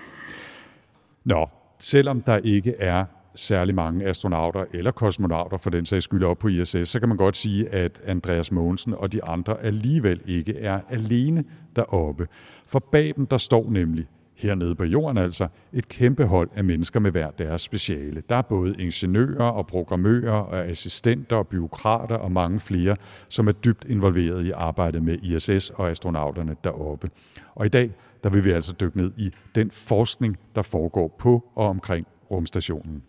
Nå, 1.24 1.48
selvom 1.80 2.22
der 2.22 2.38
ikke 2.38 2.76
er 2.80 3.06
særlig 3.36 3.76
mange 3.76 4.06
astronauter 4.06 4.66
eller 4.74 4.92
kosmonauter 4.92 5.58
for 5.58 5.70
den 5.70 5.86
sags 5.86 6.04
skyld 6.04 6.24
op 6.24 6.38
på 6.38 6.48
ISS, 6.48 6.90
så 6.90 7.00
kan 7.00 7.10
man 7.10 7.18
godt 7.18 7.38
sige, 7.38 7.70
at 7.70 8.02
Andreas 8.06 8.52
Mogensen 8.52 8.94
og 8.94 9.14
de 9.14 9.24
andre 9.24 9.62
alligevel 9.62 10.22
ikke 10.26 10.58
er 10.58 10.80
alene 10.90 11.44
deroppe. 11.76 12.28
For 12.68 12.80
bag 12.80 13.14
dem, 13.16 13.26
der 13.26 13.38
står 13.38 13.70
nemlig 13.70 14.08
hernede 14.38 14.76
på 14.76 14.84
jorden 14.84 15.18
altså, 15.18 15.48
et 15.74 15.88
kæmpe 15.88 16.26
hold 16.26 16.50
af 16.56 16.64
mennesker 16.64 17.00
med 17.00 17.12
hver 17.12 17.32
deres 17.32 17.62
speciale. 17.62 18.24
Der 18.30 18.36
er 18.36 18.42
både 18.42 18.76
ingeniører 18.80 19.50
og 19.50 19.68
programmører 19.68 20.32
og 20.32 20.66
assistenter 20.66 21.36
og 21.36 21.48
byråkrater 21.48 22.16
og 22.16 22.32
mange 22.32 22.60
flere, 22.60 22.96
som 23.30 23.48
er 23.48 23.52
dybt 23.52 23.86
involveret 23.90 24.46
i 24.46 24.52
arbejdet 24.52 25.04
med 25.04 25.18
ISS 25.24 25.70
og 25.70 25.90
astronauterne 25.90 26.56
deroppe. 26.64 27.10
Og 27.56 27.66
i 27.66 27.70
dag, 27.70 27.92
der 28.24 28.30
vil 28.30 28.44
vi 28.44 28.52
altså 28.52 28.74
dykke 28.82 28.98
ned 28.98 29.12
i 29.18 29.32
den 29.56 29.72
forskning, 29.72 30.38
der 30.56 30.62
foregår 30.62 31.16
på 31.20 31.44
og 31.56 31.68
omkring 31.68 32.08
rumstationen 32.32 33.04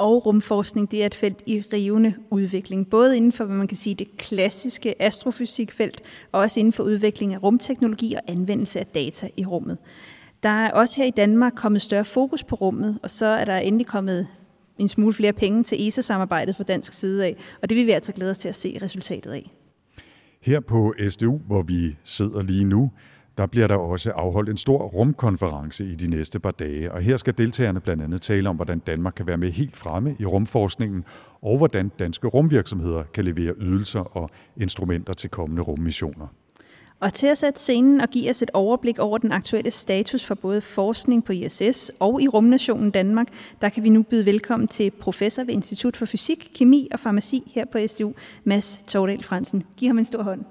og 0.00 0.26
rumforskning, 0.26 0.90
det 0.90 1.02
er 1.02 1.06
et 1.06 1.14
felt 1.14 1.42
i 1.46 1.64
rivende 1.72 2.14
udvikling, 2.30 2.90
både 2.90 3.16
inden 3.16 3.32
for, 3.32 3.44
hvad 3.44 3.56
man 3.56 3.68
kan 3.68 3.76
sige, 3.76 3.94
det 3.94 4.16
klassiske 4.16 5.02
astrofysikfelt, 5.02 6.00
og 6.32 6.40
også 6.40 6.60
inden 6.60 6.72
for 6.72 6.82
udvikling 6.82 7.34
af 7.34 7.42
rumteknologi 7.42 8.14
og 8.14 8.20
anvendelse 8.26 8.80
af 8.80 8.86
data 8.86 9.28
i 9.36 9.44
rummet. 9.44 9.78
Der 10.42 10.48
er 10.48 10.70
også 10.70 10.96
her 10.96 11.04
i 11.04 11.10
Danmark 11.10 11.52
kommet 11.56 11.82
større 11.82 12.04
fokus 12.04 12.44
på 12.44 12.54
rummet, 12.54 12.98
og 13.02 13.10
så 13.10 13.26
er 13.26 13.44
der 13.44 13.56
endelig 13.56 13.86
kommet 13.86 14.26
en 14.78 14.88
smule 14.88 15.14
flere 15.14 15.32
penge 15.32 15.64
til 15.64 15.88
ESA-samarbejdet 15.88 16.56
fra 16.56 16.64
dansk 16.64 16.92
side 16.92 17.24
af, 17.24 17.36
og 17.62 17.68
det 17.68 17.76
vil 17.76 17.86
vi 17.86 17.90
altså 17.90 18.12
glæde 18.12 18.30
os 18.30 18.38
til 18.38 18.48
at 18.48 18.54
se 18.54 18.78
resultatet 18.82 19.32
af. 19.32 19.50
Her 20.40 20.60
på 20.60 20.94
SDU, 21.08 21.38
hvor 21.46 21.62
vi 21.62 21.96
sidder 22.04 22.42
lige 22.42 22.64
nu, 22.64 22.90
der 23.38 23.46
bliver 23.46 23.66
der 23.66 23.76
også 23.76 24.10
afholdt 24.10 24.50
en 24.50 24.56
stor 24.56 24.78
rumkonference 24.78 25.84
i 25.84 25.94
de 25.94 26.10
næste 26.10 26.40
par 26.40 26.50
dage, 26.50 26.92
og 26.92 27.00
her 27.00 27.16
skal 27.16 27.38
deltagerne 27.38 27.80
blandt 27.80 28.02
andet 28.02 28.22
tale 28.22 28.48
om, 28.48 28.56
hvordan 28.56 28.78
Danmark 28.78 29.12
kan 29.16 29.26
være 29.26 29.36
med 29.36 29.50
helt 29.50 29.76
fremme 29.76 30.16
i 30.18 30.24
rumforskningen, 30.24 31.04
og 31.42 31.56
hvordan 31.56 31.88
danske 31.98 32.26
rumvirksomheder 32.26 33.02
kan 33.14 33.24
levere 33.24 33.54
ydelser 33.58 34.00
og 34.00 34.30
instrumenter 34.56 35.12
til 35.12 35.30
kommende 35.30 35.62
rummissioner. 35.62 36.26
Og 37.00 37.14
til 37.14 37.26
at 37.26 37.38
sætte 37.38 37.60
scenen 37.60 38.00
og 38.00 38.08
give 38.08 38.30
os 38.30 38.42
et 38.42 38.50
overblik 38.54 38.98
over 38.98 39.18
den 39.18 39.32
aktuelle 39.32 39.70
status 39.70 40.24
for 40.24 40.34
både 40.34 40.60
forskning 40.60 41.24
på 41.24 41.32
ISS 41.32 41.92
og 42.00 42.22
i 42.22 42.28
Rumnationen 42.28 42.90
Danmark, 42.90 43.26
der 43.60 43.68
kan 43.68 43.82
vi 43.82 43.88
nu 43.88 44.02
byde 44.02 44.26
velkommen 44.26 44.68
til 44.68 44.90
professor 44.90 45.44
ved 45.44 45.54
Institut 45.54 45.96
for 45.96 46.06
Fysik, 46.06 46.50
Kemi 46.54 46.88
og 46.92 47.00
Farmaci 47.00 47.52
her 47.54 47.64
på 47.72 47.78
SDU, 47.86 48.12
Mads 48.44 48.82
Tordal 48.86 49.24
Fransen. 49.24 49.62
Giv 49.76 49.88
ham 49.88 49.98
en 49.98 50.04
stor 50.04 50.22
hånd. 50.22 50.44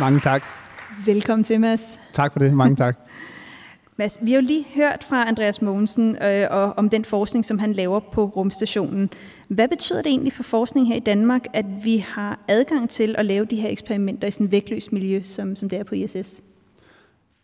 Mange 0.00 0.20
tak. 0.20 0.42
Velkommen 1.06 1.44
til, 1.44 1.60
Mads. 1.60 2.00
Tak 2.12 2.32
for 2.32 2.38
det. 2.38 2.52
Mange 2.52 2.76
tak. 2.76 2.98
Mads, 3.98 4.18
vi 4.22 4.30
har 4.30 4.40
jo 4.40 4.46
lige 4.46 4.64
hørt 4.74 5.04
fra 5.08 5.28
Andreas 5.28 5.62
Mogensen 5.62 6.16
øh, 6.22 6.46
og 6.50 6.72
om 6.76 6.88
den 6.88 7.04
forskning, 7.04 7.44
som 7.44 7.58
han 7.58 7.72
laver 7.72 8.00
på 8.00 8.24
rumstationen. 8.24 9.10
Hvad 9.48 9.68
betyder 9.68 10.02
det 10.02 10.10
egentlig 10.10 10.32
for 10.32 10.42
forskning 10.42 10.88
her 10.88 10.96
i 10.96 11.00
Danmark, 11.00 11.46
at 11.52 11.64
vi 11.82 12.04
har 12.08 12.38
adgang 12.48 12.90
til 12.90 13.14
at 13.18 13.26
lave 13.26 13.44
de 13.44 13.56
her 13.56 13.68
eksperimenter 13.68 14.28
i 14.28 14.30
sådan 14.30 14.46
et 14.46 14.52
vægtløst 14.52 14.92
miljø, 14.92 15.20
som, 15.22 15.56
som 15.56 15.68
det 15.68 15.78
er 15.78 15.84
på 15.84 15.94
ISS? 15.94 16.40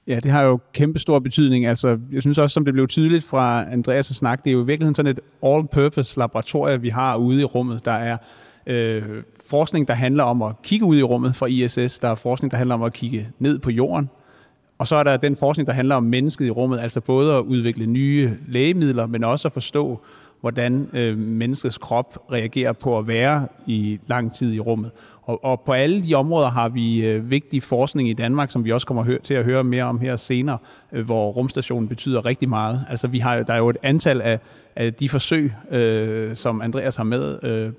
Ja, 0.06 0.20
det 0.22 0.30
har 0.30 0.42
jo 0.42 0.58
kæmpe 0.72 0.98
stor 0.98 1.18
betydning. 1.18 1.66
Altså, 1.66 1.98
jeg 2.12 2.22
synes 2.22 2.38
også, 2.38 2.54
som 2.54 2.64
det 2.64 2.74
blev 2.74 2.88
tydeligt 2.88 3.24
fra 3.24 3.64
Andreas' 3.64 4.02
snak, 4.02 4.44
det 4.44 4.50
er 4.50 4.54
jo 4.54 4.62
i 4.62 4.66
virkeligheden 4.66 4.94
sådan 4.94 5.10
et 5.10 5.20
all-purpose 5.42 6.18
laboratorie, 6.18 6.80
vi 6.80 6.88
har 6.88 7.16
ude 7.16 7.40
i 7.40 7.44
rummet. 7.44 7.84
Der 7.84 7.92
er 7.92 8.16
øh, 8.66 9.02
forskning, 9.46 9.88
der 9.88 9.94
handler 9.94 10.24
om 10.24 10.42
at 10.42 10.62
kigge 10.62 10.86
ud 10.86 10.98
i 10.98 11.02
rummet 11.02 11.36
fra 11.36 11.46
ISS. 11.46 11.98
Der 11.98 12.08
er 12.08 12.14
forskning, 12.14 12.50
der 12.50 12.56
handler 12.56 12.74
om 12.74 12.82
at 12.82 12.92
kigge 12.92 13.28
ned 13.38 13.58
på 13.58 13.70
jorden. 13.70 14.10
Og 14.82 14.88
så 14.88 14.96
er 14.96 15.02
der 15.02 15.16
den 15.16 15.36
forskning, 15.36 15.66
der 15.66 15.72
handler 15.72 15.94
om 15.94 16.02
mennesket 16.02 16.46
i 16.46 16.50
rummet, 16.50 16.80
altså 16.80 17.00
både 17.00 17.34
at 17.34 17.40
udvikle 17.40 17.86
nye 17.86 18.36
lægemidler, 18.48 19.06
men 19.06 19.24
også 19.24 19.48
at 19.48 19.52
forstå, 19.52 20.00
hvordan 20.40 20.88
øh, 20.92 21.18
menneskets 21.18 21.78
krop 21.78 22.18
reagerer 22.32 22.72
på 22.72 22.98
at 22.98 23.08
være 23.08 23.48
i 23.66 24.00
lang 24.06 24.32
tid 24.34 24.52
i 24.52 24.60
rummet. 24.60 24.90
Og, 25.22 25.44
og 25.44 25.60
på 25.60 25.72
alle 25.72 26.02
de 26.02 26.14
områder 26.14 26.48
har 26.48 26.68
vi 26.68 27.06
øh, 27.06 27.30
vigtig 27.30 27.62
forskning 27.62 28.08
i 28.08 28.12
Danmark, 28.12 28.50
som 28.50 28.64
vi 28.64 28.72
også 28.72 28.86
kommer 28.86 29.02
hø- 29.02 29.18
til 29.24 29.34
at 29.34 29.44
høre 29.44 29.64
mere 29.64 29.84
om 29.84 30.00
her 30.00 30.16
senere, 30.16 30.58
øh, 30.92 31.04
hvor 31.04 31.30
rumstationen 31.30 31.88
betyder 31.88 32.26
rigtig 32.26 32.48
meget. 32.48 32.84
Altså 32.88 33.08
vi 33.08 33.18
har, 33.18 33.42
der 33.42 33.52
er 33.52 33.58
jo 33.58 33.68
et 33.68 33.78
antal 33.82 34.20
af, 34.20 34.40
af 34.76 34.94
de 34.94 35.08
forsøg, 35.08 35.52
øh, 35.70 36.36
som 36.36 36.60
Andreas 36.60 36.96
har 36.96 37.04
med 37.04 37.44
øh, 37.44 37.72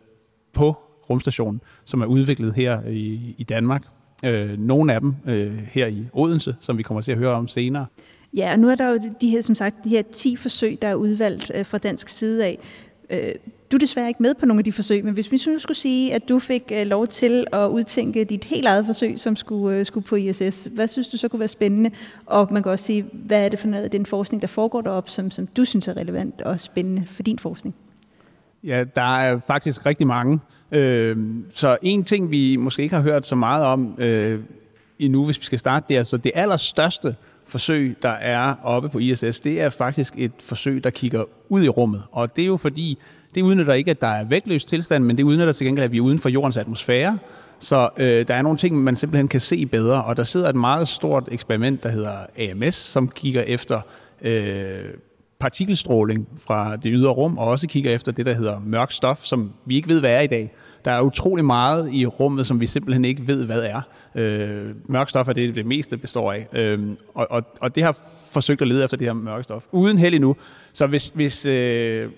på 0.54 0.76
rumstationen, 1.10 1.62
som 1.86 2.02
er 2.02 2.06
udviklet 2.06 2.54
her 2.54 2.82
i, 2.88 3.36
i 3.38 3.44
Danmark. 3.44 3.84
Øh, 4.24 4.60
nogle 4.60 4.94
af 4.94 5.02
dem 5.02 5.16
øh, 5.28 5.58
her 5.72 5.88
i 5.88 6.06
Odense, 6.14 6.56
som 6.60 6.78
vi 6.78 6.84
kommer 6.84 7.02
til 7.02 7.12
at 7.12 7.18
høre 7.18 7.34
om 7.34 7.48
senere. 7.48 7.86
Ja, 8.34 8.52
og 8.52 8.60
nu 8.60 8.70
er 8.70 8.76
der 8.76 8.90
jo 8.90 9.00
de 9.22 9.30
her, 9.30 9.42
som 9.42 9.56
sagt, 9.56 9.84
de 9.84 9.90
her 9.90 10.02
10 10.02 10.36
forsøg, 10.36 10.78
der 10.82 10.88
er 10.88 10.96
udvalgt 10.96 11.52
øh, 11.56 11.66
fra 11.66 11.78
dansk 11.78 12.08
side 12.10 12.46
af. 12.46 12.60
Øh, 13.10 13.34
du 13.72 13.78
er 13.78 13.80
desværre 13.80 14.08
ikke 14.08 14.24
med 14.24 14.34
på 14.34 14.46
nogle 14.46 14.60
af 14.60 14.64
de 14.64 14.72
forsøg, 14.72 15.06
men 15.06 15.14
hvis 15.14 15.32
vi 15.32 15.42
nu 15.48 15.60
skulle 15.60 15.78
sige, 15.78 16.14
at 16.14 16.30
du 16.30 16.40
fik 16.40 16.72
øh, 16.72 16.88
lov 16.88 17.08
til 17.08 17.48
at 17.52 17.68
udtænke 17.68 18.24
dit 18.24 18.44
helt 18.44 18.66
eget 18.66 18.86
forsøg, 18.86 19.20
som 19.20 19.36
skulle, 19.36 19.78
øh, 19.78 19.86
skulle 19.86 20.06
på 20.06 20.16
ISS, 20.16 20.70
hvad 20.72 20.88
synes 20.88 21.08
du 21.08 21.18
så 21.18 21.28
kunne 21.28 21.40
være 21.40 21.48
spændende? 21.48 21.92
Og 22.26 22.48
man 22.52 22.64
kan 22.64 22.72
også 22.72 22.86
sige, 22.86 23.06
hvad 23.14 23.46
er 23.46 23.50
det 23.50 23.60
for 23.60 23.68
noget 23.68 23.84
af 23.84 23.92
den 23.92 24.06
forskning, 24.06 24.42
der 24.42 24.48
foregår 24.48 24.82
deroppe, 24.82 25.12
som, 25.12 25.32
som 25.32 25.48
du 25.48 25.66
synes 25.66 25.88
er 25.88 25.98
relevant 25.98 26.42
og 26.42 26.60
spændende 26.60 27.06
for 27.06 27.24
din 27.24 27.40
forskning? 27.40 27.76
Ja, 28.64 28.84
der 28.96 29.18
er 29.18 29.40
faktisk 29.40 29.86
rigtig 29.86 30.08
mange. 30.08 30.40
Øh, 30.72 31.18
så 31.54 31.78
en 31.82 32.04
ting, 32.04 32.32
vi 32.32 32.56
måske 32.56 32.84
ikke 32.84 32.96
har 32.96 33.02
hørt 33.02 33.28
så 33.28 33.36
meget 33.36 33.66
om 33.66 33.96
øh, 33.98 34.40
endnu, 35.00 35.26
hvis 35.26 35.40
vi 35.40 35.46
skal 35.46 35.60
starte, 35.60 35.86
det 35.90 35.96
er 35.96 36.00
altså 36.00 36.18
det 36.18 36.32
allerstørste 36.36 37.16
forsøg, 37.46 37.96
der 38.02 38.10
er 38.10 38.56
oppe 38.64 38.90
på 38.90 39.00
ISS, 39.00 39.40
det 39.40 39.62
er 39.62 39.70
faktisk 39.70 40.14
et 40.18 40.32
forsøg, 40.40 40.84
der 40.84 40.90
kigger 40.90 41.24
ud 41.50 41.64
i 41.64 41.70
rummet. 41.70 42.04
Og 42.12 42.36
det 42.36 42.42
er 42.42 42.46
jo 42.46 42.58
fordi, 42.58 42.98
det 43.36 43.42
udnytter 43.42 43.74
ikke, 43.74 43.92
at 43.92 44.02
der 44.02 44.08
er 44.08 44.24
vægtløs 44.24 44.66
tilstand, 44.66 45.04
men 45.04 45.18
det 45.18 45.24
udnytter 45.24 45.54
til 45.54 45.68
gengæld, 45.68 45.84
at 45.84 45.92
vi 45.92 45.98
er 45.98 46.02
uden 46.02 46.20
for 46.20 46.30
jordens 46.30 46.58
atmosfære. 46.58 47.20
Så 47.60 47.90
øh, 47.98 48.28
der 48.28 48.34
er 48.34 48.42
nogle 48.42 48.58
ting, 48.58 48.78
man 48.78 48.96
simpelthen 48.96 49.28
kan 49.28 49.40
se 49.40 49.66
bedre, 49.66 50.04
og 50.04 50.18
der 50.18 50.24
sidder 50.24 50.50
et 50.50 50.56
meget 50.56 50.88
stort 50.88 51.30
eksperiment, 51.32 51.84
der 51.84 51.90
hedder 51.90 52.18
AMS, 52.38 52.76
som 52.76 53.08
kigger 53.08 53.42
efter 53.42 53.82
øh, 54.22 54.84
partikelstråling 55.44 56.28
fra 56.38 56.76
det 56.76 56.92
ydre 56.96 57.10
rum, 57.10 57.38
og 57.38 57.48
også 57.48 57.68
kigger 57.68 57.92
efter 57.92 58.12
det, 58.12 58.26
der 58.26 58.34
hedder 58.34 58.60
mørk 58.66 58.92
stof, 58.92 59.18
som 59.18 59.52
vi 59.66 59.76
ikke 59.76 59.88
ved, 59.88 60.00
hvad 60.00 60.12
er 60.12 60.20
i 60.20 60.28
dag. 60.28 60.52
Der 60.86 60.92
er 60.92 61.02
utrolig 61.02 61.46
meget 61.46 61.94
i 61.94 62.06
rummet, 62.06 62.48
som 62.48 62.60
vi 62.60 62.68
simpelthen 62.68 63.06
ikke 63.06 63.28
ved, 63.28 63.46
hvad 63.46 63.64
er. 63.64 63.82
Øh, 64.16 64.76
mørk 64.86 65.10
stof 65.10 65.28
er 65.28 65.34
det, 65.34 65.56
det 65.56 65.66
meste 65.66 65.98
består 65.98 66.32
af. 66.32 66.48
Øh, 66.54 66.80
og, 67.14 67.28
og, 67.30 67.44
og 67.62 67.76
det 67.76 67.84
har 67.84 67.98
forsøgt 68.32 68.62
at 68.62 68.68
lede 68.68 68.84
efter 68.84 68.98
det 68.98 69.08
her 69.08 69.14
mørke 69.14 69.44
stof. 69.44 69.66
Uden 69.72 69.98
held 69.98 70.14
endnu. 70.14 70.36
Så 70.74 70.88
hvis, 70.88 71.12
hvis, 71.16 71.46
øh, 71.46 72.10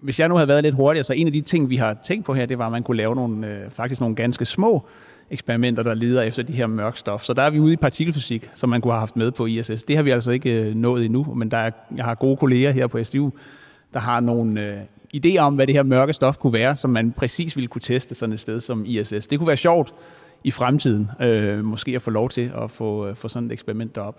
hvis 0.00 0.20
jeg 0.20 0.28
nu 0.28 0.34
havde 0.34 0.48
været 0.48 0.62
lidt 0.62 0.74
hurtigere, 0.74 1.04
så 1.04 1.12
en 1.12 1.26
af 1.26 1.32
de 1.32 1.40
ting, 1.40 1.70
vi 1.70 1.76
har 1.76 1.96
tænkt 2.04 2.26
på 2.26 2.34
her, 2.34 2.46
det 2.46 2.58
var, 2.58 2.66
at 2.66 2.72
man 2.72 2.82
kunne 2.82 2.96
lave 2.96 3.14
nogle, 3.14 3.46
øh, 3.46 3.70
faktisk 3.70 4.00
nogle 4.00 4.16
ganske 4.16 4.44
små 4.44 4.86
eksperimenter, 5.32 5.82
der 5.82 5.94
leder 5.94 6.22
efter 6.22 6.42
de 6.42 6.52
her 6.52 6.66
mørke 6.66 6.98
stof. 6.98 7.22
Så 7.22 7.32
der 7.32 7.42
er 7.42 7.50
vi 7.50 7.58
ude 7.58 7.72
i 7.72 7.76
partikelfysik, 7.76 8.50
som 8.54 8.68
man 8.68 8.80
kunne 8.80 8.92
have 8.92 9.00
haft 9.00 9.16
med 9.16 9.30
på 9.30 9.46
ISS. 9.46 9.84
Det 9.84 9.96
har 9.96 10.02
vi 10.02 10.10
altså 10.10 10.30
ikke 10.30 10.62
øh, 10.62 10.74
nået 10.74 11.04
endnu, 11.04 11.34
men 11.34 11.50
der 11.50 11.56
er, 11.56 11.70
jeg 11.96 12.04
har 12.04 12.14
gode 12.14 12.36
kolleger 12.36 12.70
her 12.70 12.86
på 12.86 13.04
SDU, 13.04 13.32
der 13.94 14.00
har 14.00 14.20
nogle 14.20 14.60
øh, 14.60 14.80
idéer 15.16 15.38
om, 15.38 15.54
hvad 15.54 15.66
det 15.66 15.74
her 15.74 15.82
mørke 15.82 16.12
stof 16.12 16.38
kunne 16.38 16.52
være, 16.52 16.76
som 16.76 16.90
man 16.90 17.12
præcis 17.12 17.56
ville 17.56 17.68
kunne 17.68 17.82
teste 17.82 18.14
sådan 18.14 18.32
et 18.32 18.40
sted 18.40 18.60
som 18.60 18.84
ISS. 18.86 19.26
Det 19.26 19.38
kunne 19.38 19.48
være 19.48 19.56
sjovt 19.56 19.94
i 20.44 20.50
fremtiden, 20.50 21.10
øh, 21.20 21.64
måske 21.64 21.94
at 21.94 22.02
få 22.02 22.10
lov 22.10 22.28
til 22.30 22.50
at 22.62 22.70
få, 22.70 23.06
øh, 23.06 23.16
få 23.16 23.28
sådan 23.28 23.46
et 23.46 23.52
eksperiment 23.52 23.94
derop. 23.94 24.18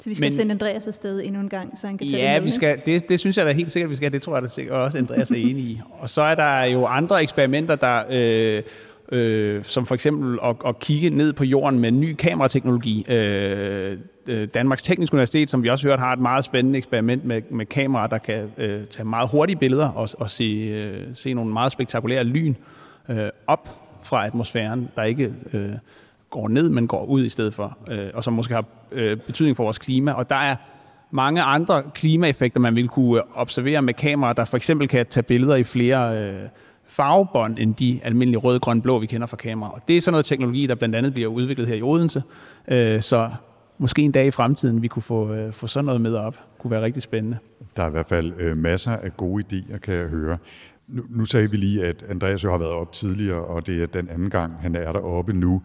Så 0.00 0.10
vi 0.10 0.14
skal 0.14 0.24
Men, 0.24 0.32
sende 0.32 0.52
Andreas 0.52 0.86
afsted 0.86 1.20
endnu 1.24 1.40
en 1.40 1.48
gang, 1.48 1.78
så 1.78 1.86
han 1.86 1.98
kan 1.98 2.06
tage 2.06 2.22
Ja, 2.22 2.38
vi 2.38 2.50
skal, 2.50 2.82
det, 2.86 3.08
det 3.08 3.20
synes 3.20 3.38
jeg 3.38 3.46
da 3.46 3.52
helt 3.52 3.70
sikkert, 3.70 3.90
vi 3.90 3.96
skal. 3.96 4.12
Det 4.12 4.22
tror 4.22 4.34
jeg 4.34 4.42
da 4.42 4.48
sikkert 4.48 4.76
også, 4.76 4.98
Andreas 4.98 5.30
er 5.30 5.34
enig 5.34 5.64
i. 5.64 5.80
Og 5.98 6.10
så 6.10 6.22
er 6.22 6.34
der 6.34 6.62
jo 6.62 6.86
andre 6.86 7.22
eksperimenter, 7.22 7.74
der... 7.74 8.02
Øh, 8.10 8.62
øh, 9.12 9.64
som 9.64 9.86
for 9.86 9.94
eksempel 9.94 10.38
at, 10.42 10.56
at 10.66 10.78
kigge 10.78 11.10
ned 11.10 11.32
på 11.32 11.44
jorden 11.44 11.78
med 11.78 11.90
ny 11.90 12.14
kamerateknologi. 12.14 13.06
Øh, 13.08 13.98
øh, 14.26 14.48
Danmarks 14.54 14.82
Tekniske 14.82 15.14
Universitet, 15.14 15.50
som 15.50 15.62
vi 15.62 15.68
også 15.68 15.88
hørt, 15.88 15.98
har 15.98 16.12
et 16.12 16.18
meget 16.18 16.44
spændende 16.44 16.76
eksperiment 16.76 17.24
med, 17.24 17.42
med 17.50 17.66
kameraer, 17.66 18.06
der 18.06 18.18
kan 18.18 18.50
øh, 18.58 18.86
tage 18.86 19.04
meget 19.04 19.28
hurtige 19.28 19.56
billeder 19.56 19.88
og, 19.88 20.08
og 20.18 20.30
se, 20.30 20.44
øh, 20.44 21.02
se 21.14 21.34
nogle 21.34 21.52
meget 21.52 21.72
spektakulære 21.72 22.24
lyn 22.24 22.54
øh, 23.08 23.28
op 23.46 23.68
fra 24.02 24.26
atmosfæren, 24.26 24.88
der 24.96 25.02
ikke 25.02 25.32
øh, 25.52 25.70
går 26.30 26.48
ned, 26.48 26.68
men 26.68 26.88
går 26.88 27.04
ud 27.04 27.24
i 27.24 27.28
stedet 27.28 27.54
for, 27.54 27.78
øh, 27.90 28.10
og 28.14 28.24
som 28.24 28.32
måske 28.32 28.54
har 28.54 28.64
øh, 28.92 29.16
betydning 29.16 29.56
for 29.56 29.64
vores 29.64 29.78
klima. 29.78 30.12
Og 30.12 30.30
der 30.30 30.36
er 30.36 30.56
mange 31.10 31.42
andre 31.42 31.82
klimaeffekter, 31.94 32.60
man 32.60 32.74
vil 32.74 32.88
kunne 32.88 33.18
øh, 33.18 33.24
observere 33.34 33.82
med 33.82 33.94
kameraer, 33.94 34.32
der 34.32 34.44
for 34.44 34.56
eksempel 34.56 34.88
kan 34.88 35.06
tage 35.06 35.22
billeder 35.22 35.56
i 35.56 35.64
flere 35.64 36.18
øh, 36.18 36.48
farvebånd 36.88 37.58
end 37.58 37.74
de 37.74 38.00
almindelige 38.02 38.38
røde, 38.38 38.60
grøn, 38.60 38.82
blå, 38.82 38.98
vi 38.98 39.06
kender 39.06 39.26
fra 39.26 39.36
kamera. 39.36 39.70
Og 39.70 39.80
det 39.88 39.96
er 39.96 40.00
sådan 40.00 40.12
noget 40.12 40.26
teknologi, 40.26 40.66
der 40.66 40.74
blandt 40.74 40.96
andet 40.96 41.14
bliver 41.14 41.28
udviklet 41.28 41.68
her 41.68 41.74
i 41.74 41.82
Odense. 41.82 42.22
Øh, 42.68 43.02
så 43.02 43.30
måske 43.78 44.02
en 44.02 44.12
dag 44.12 44.26
i 44.26 44.30
fremtiden, 44.30 44.82
vi 44.82 44.88
kunne 44.88 45.02
få, 45.02 45.32
øh, 45.32 45.52
få 45.52 45.66
sådan 45.66 45.84
noget 45.84 46.00
med 46.00 46.14
op. 46.14 46.36
kunne 46.58 46.70
være 46.70 46.82
rigtig 46.82 47.02
spændende. 47.02 47.38
Der 47.76 47.82
er 47.82 47.88
i 47.88 47.90
hvert 47.90 48.06
fald 48.06 48.32
øh, 48.38 48.56
masser 48.56 48.92
af 48.92 49.16
gode 49.16 49.44
idéer, 49.52 49.78
kan 49.78 49.94
jeg 49.94 50.06
høre. 50.06 50.38
Nu, 50.88 51.02
nu 51.08 51.24
sagde 51.24 51.50
vi 51.50 51.56
lige, 51.56 51.84
at 51.84 52.04
Andreas 52.08 52.44
jo 52.44 52.50
har 52.50 52.58
været 52.58 52.72
op 52.72 52.92
tidligere, 52.92 53.44
og 53.44 53.66
det 53.66 53.82
er 53.82 53.86
den 53.86 54.08
anden 54.08 54.30
gang, 54.30 54.52
han 54.60 54.74
er 54.74 54.92
deroppe 54.92 55.32
nu. 55.32 55.62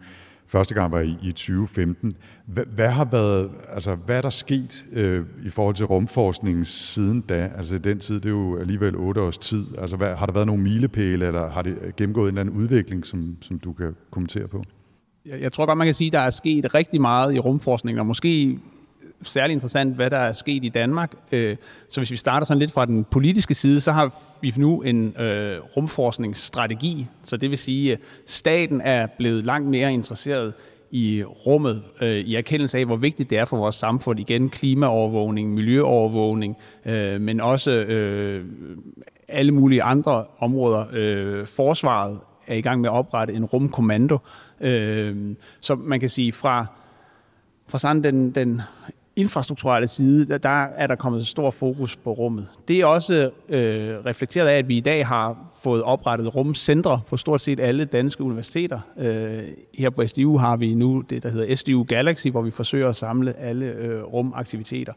Første 0.52 0.74
gang 0.74 0.92
var 0.92 1.00
i, 1.00 1.16
i 1.22 1.32
2015. 1.32 2.12
Hvad, 2.46 2.64
hvad 2.66 2.88
har 2.88 3.04
været, 3.04 3.50
altså 3.68 3.94
hvad 3.94 4.16
er 4.16 4.20
der 4.20 4.30
sket 4.30 4.86
øh, 4.92 5.24
i 5.46 5.48
forhold 5.48 5.74
til 5.74 5.86
rumforskningen 5.86 6.64
siden 6.64 7.20
da? 7.20 7.50
Altså 7.56 7.78
den 7.78 7.98
tid, 7.98 8.14
det 8.14 8.26
er 8.26 8.30
jo 8.30 8.58
alligevel 8.58 8.96
otte 8.96 9.20
års 9.20 9.38
tid. 9.38 9.66
Altså 9.78 9.96
hvad, 9.96 10.14
har 10.14 10.26
der 10.26 10.32
været 10.32 10.46
nogle 10.46 10.62
milepæle, 10.62 11.26
eller 11.26 11.50
har 11.50 11.62
det 11.62 11.96
gennemgået 11.96 12.24
en 12.24 12.28
eller 12.28 12.40
anden 12.40 12.56
udvikling, 12.56 13.06
som, 13.06 13.36
som 13.40 13.58
du 13.58 13.72
kan 13.72 13.94
kommentere 14.10 14.48
på? 14.48 14.62
Jeg, 15.26 15.40
jeg 15.40 15.52
tror 15.52 15.66
godt, 15.66 15.78
man 15.78 15.86
kan 15.86 15.94
sige, 15.94 16.06
at 16.06 16.12
der 16.12 16.20
er 16.20 16.30
sket 16.30 16.74
rigtig 16.74 17.00
meget 17.00 17.34
i 17.34 17.38
rumforskningen, 17.38 18.00
og 18.00 18.06
måske 18.06 18.58
særlig 19.22 19.52
interessant, 19.52 19.96
hvad 19.96 20.10
der 20.10 20.18
er 20.18 20.32
sket 20.32 20.64
i 20.64 20.68
Danmark. 20.68 21.14
Øh, 21.32 21.56
så 21.88 22.00
hvis 22.00 22.10
vi 22.10 22.16
starter 22.16 22.46
sådan 22.46 22.58
lidt 22.58 22.72
fra 22.72 22.84
den 22.84 23.04
politiske 23.04 23.54
side, 23.54 23.80
så 23.80 23.92
har 23.92 24.14
vi 24.40 24.54
nu 24.56 24.80
en 24.80 25.16
øh, 25.20 25.58
rumforskningsstrategi. 25.76 27.06
Så 27.24 27.36
det 27.36 27.50
vil 27.50 27.58
sige, 27.58 27.92
at 27.92 27.98
staten 28.26 28.80
er 28.80 29.06
blevet 29.06 29.44
langt 29.44 29.68
mere 29.68 29.92
interesseret 29.92 30.54
i 30.90 31.24
rummet, 31.24 31.82
øh, 32.02 32.16
i 32.16 32.34
erkendelse 32.34 32.78
af, 32.78 32.84
hvor 32.84 32.96
vigtigt 32.96 33.30
det 33.30 33.38
er 33.38 33.44
for 33.44 33.56
vores 33.56 33.74
samfund. 33.74 34.20
Igen 34.20 34.48
klimaovervågning, 34.48 35.54
miljøovervågning, 35.54 36.56
øh, 36.86 37.20
men 37.20 37.40
også 37.40 37.70
øh, 37.70 38.44
alle 39.28 39.52
mulige 39.52 39.82
andre 39.82 40.24
områder. 40.38 40.84
Øh, 40.92 41.46
forsvaret 41.46 42.18
er 42.46 42.54
i 42.54 42.60
gang 42.60 42.80
med 42.80 42.88
at 42.88 42.94
oprette 42.94 43.34
en 43.34 43.44
rumkommando. 43.44 44.18
Øh, 44.60 45.34
så 45.60 45.74
man 45.74 46.00
kan 46.00 46.08
sige, 46.08 46.32
fra, 46.32 46.66
fra 47.68 47.78
sådan 47.78 48.04
den, 48.04 48.30
den 48.30 48.60
infrastrukturelle 49.16 49.88
side, 49.88 50.28
der, 50.28 50.38
der 50.38 50.64
er 50.64 50.86
der 50.86 50.94
kommet 50.94 51.26
stor 51.26 51.50
fokus 51.50 51.96
på 51.96 52.12
rummet. 52.12 52.48
Det 52.68 52.80
er 52.80 52.86
også 52.86 53.30
øh, 53.48 54.06
reflekteret 54.06 54.48
af, 54.48 54.58
at 54.58 54.68
vi 54.68 54.76
i 54.76 54.80
dag 54.80 55.06
har 55.06 55.36
fået 55.60 55.82
oprettet 55.82 56.34
rumcentre 56.36 57.00
på 57.08 57.16
stort 57.16 57.40
set 57.40 57.60
alle 57.60 57.84
danske 57.84 58.24
universiteter. 58.24 58.80
Øh, 58.98 59.42
her 59.74 59.90
på 59.90 60.06
SDU 60.06 60.36
har 60.36 60.56
vi 60.56 60.74
nu 60.74 61.00
det, 61.00 61.22
der 61.22 61.28
hedder 61.28 61.56
SDU 61.56 61.82
Galaxy, 61.82 62.28
hvor 62.28 62.42
vi 62.42 62.50
forsøger 62.50 62.88
at 62.88 62.96
samle 62.96 63.38
alle 63.38 63.66
øh, 63.66 64.02
rumaktiviteter. 64.02 64.92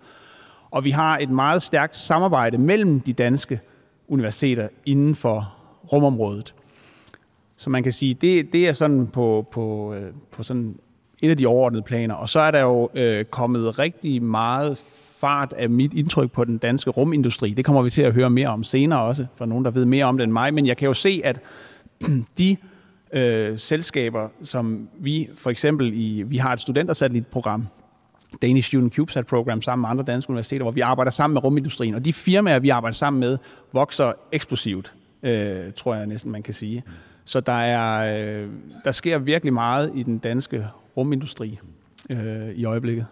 Og 0.71 0.83
vi 0.83 0.91
har 0.91 1.17
et 1.17 1.29
meget 1.29 1.61
stærkt 1.61 1.95
samarbejde 1.95 2.57
mellem 2.57 2.99
de 2.99 3.13
danske 3.13 3.59
universiteter 4.07 4.67
inden 4.85 5.15
for 5.15 5.53
rumområdet. 5.91 6.53
Så 7.57 7.69
man 7.69 7.83
kan 7.83 7.91
sige, 7.91 8.13
det, 8.13 8.53
det 8.53 8.67
er 8.67 8.73
sådan 8.73 9.07
på, 9.07 9.47
på, 9.51 9.93
øh, 9.93 10.11
på 10.31 10.43
sådan 10.43 10.75
et 11.21 11.29
af 11.29 11.37
de 11.37 11.45
overordnede 11.45 11.83
planer. 11.83 12.15
Og 12.15 12.29
så 12.29 12.39
er 12.39 12.51
der 12.51 12.61
jo 12.61 12.89
øh, 12.95 13.25
kommet 13.25 13.79
rigtig 13.79 14.23
meget 14.23 14.83
fart 15.17 15.53
af 15.53 15.69
mit 15.69 15.93
indtryk 15.93 16.31
på 16.31 16.43
den 16.43 16.57
danske 16.57 16.89
rumindustri. 16.89 17.49
Det 17.49 17.65
kommer 17.65 17.81
vi 17.81 17.89
til 17.89 18.01
at 18.01 18.13
høre 18.13 18.29
mere 18.29 18.47
om 18.47 18.63
senere 18.63 19.01
også, 19.01 19.25
for 19.35 19.45
nogen, 19.45 19.65
der 19.65 19.71
ved 19.71 19.85
mere 19.85 20.05
om 20.05 20.17
det 20.17 20.23
end 20.23 20.31
mig. 20.31 20.53
Men 20.53 20.65
jeg 20.65 20.77
kan 20.77 20.87
jo 20.87 20.93
se, 20.93 21.21
at 21.23 21.39
de 22.39 22.57
øh, 23.13 23.57
selskaber, 23.57 24.27
som 24.43 24.89
vi 24.99 25.29
for 25.35 25.49
eksempel 25.49 25.91
i, 25.93 26.23
vi 26.25 26.37
har 26.37 26.53
et 26.53 26.59
studentersatellitprogram, 26.59 27.67
Danish 28.41 28.67
Student 28.67 28.95
CubeSat 28.95 29.27
Program, 29.27 29.61
sammen 29.61 29.81
med 29.81 29.89
andre 29.89 30.03
danske 30.03 30.29
universiteter, 30.29 30.63
hvor 30.63 30.71
vi 30.71 30.81
arbejder 30.81 31.11
sammen 31.11 31.33
med 31.33 31.43
rumindustrien. 31.43 31.95
Og 31.95 32.05
de 32.05 32.13
firmaer, 32.13 32.59
vi 32.59 32.69
arbejder 32.69 32.95
sammen 32.95 33.19
med, 33.19 33.37
vokser 33.73 34.13
eksplosivt, 34.31 34.93
øh, 35.23 35.73
tror 35.75 35.95
jeg 35.95 36.07
næsten, 36.07 36.31
man 36.31 36.43
kan 36.43 36.53
sige. 36.53 36.83
Så 37.25 37.39
der, 37.39 37.53
er, 37.53 38.17
øh, 38.43 38.49
der 38.83 38.91
sker 38.91 39.17
virkelig 39.17 39.53
meget 39.53 39.91
i 39.95 40.03
den 40.03 40.17
danske 40.17 40.67
rumindustri 40.97 41.59
øh, 42.09 42.49
i 42.49 42.65
øjeblikket. 42.65 43.05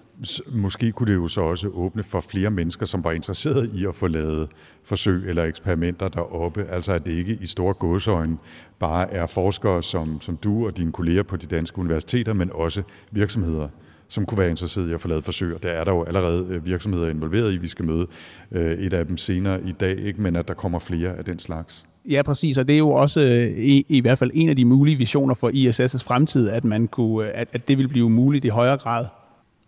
Måske 0.52 0.92
kunne 0.92 1.12
det 1.12 1.16
jo 1.16 1.28
så 1.28 1.42
også 1.42 1.68
åbne 1.68 2.04
for 2.04 2.20
flere 2.20 2.50
mennesker, 2.50 2.86
som 2.86 3.04
var 3.04 3.12
interesseret 3.12 3.70
i 3.74 3.86
at 3.86 3.96
få 3.96 4.08
lavet 4.08 4.50
forsøg 4.84 5.30
eller 5.30 5.44
eksperimenter 5.44 6.08
deroppe. 6.08 6.66
Altså 6.70 6.94
at 6.94 7.06
det 7.06 7.12
ikke 7.12 7.38
i 7.42 7.46
store 7.46 7.74
godsøjne 7.74 8.38
bare 8.80 9.12
er 9.12 9.26
forskere 9.26 9.84
som, 9.84 10.22
som 10.22 10.38
du 10.38 10.66
og 10.66 10.78
dine 10.78 10.92
kolleger 10.92 11.24
på 11.24 11.38
de 11.38 11.46
danske 11.46 11.80
universiteter, 11.80 12.34
men 12.34 12.50
også 12.54 12.84
virksomheder, 13.12 13.68
som 14.08 14.26
kunne 14.26 14.38
være 14.38 14.50
interesseret 14.50 14.90
i 14.90 14.94
at 14.94 15.02
få 15.02 15.08
lavet 15.08 15.24
forsøg. 15.24 15.56
Og 15.56 15.64
der 15.64 15.70
er 15.70 15.84
der 15.84 15.92
jo 15.92 16.04
allerede 16.04 16.48
øh, 16.50 16.66
virksomheder 16.66 17.10
involveret 17.10 17.54
i. 17.54 17.58
Vi 17.58 17.68
skal 17.68 17.86
møde 17.86 18.08
øh, 18.52 18.72
et 18.72 18.94
af 18.94 19.08
dem 19.08 19.18
senere 19.18 19.64
i 19.64 19.72
dag, 19.72 19.98
ikke? 20.00 20.22
men 20.22 20.36
at 20.36 20.48
der 20.48 20.54
kommer 20.54 20.80
flere 20.80 21.18
af 21.18 21.26
den 21.26 21.40
slags. 21.40 21.86
Ja, 22.10 22.22
præcis, 22.22 22.58
og 22.58 22.68
det 22.68 22.74
er 22.74 22.78
jo 22.78 22.90
også 22.90 23.20
øh, 23.20 23.58
i, 23.58 23.86
i 23.90 24.02
hvert 24.02 24.18
fald 24.18 24.32
en 24.34 24.50
af 24.50 24.56
de 24.56 24.66
mulige 24.66 24.98
visioner 24.98 25.34
for 25.34 25.50
ISS' 25.50 26.04
fremtid, 26.04 26.50
at, 26.50 26.64
man 26.64 26.88
kunne, 26.88 27.28
øh, 27.28 27.32
at, 27.36 27.48
at 27.54 27.68
det 27.68 27.78
vil 27.78 27.88
blive 27.88 28.10
muligt 28.10 28.46
i 28.46 28.48
højere 28.48 28.78
grad. 28.78 29.06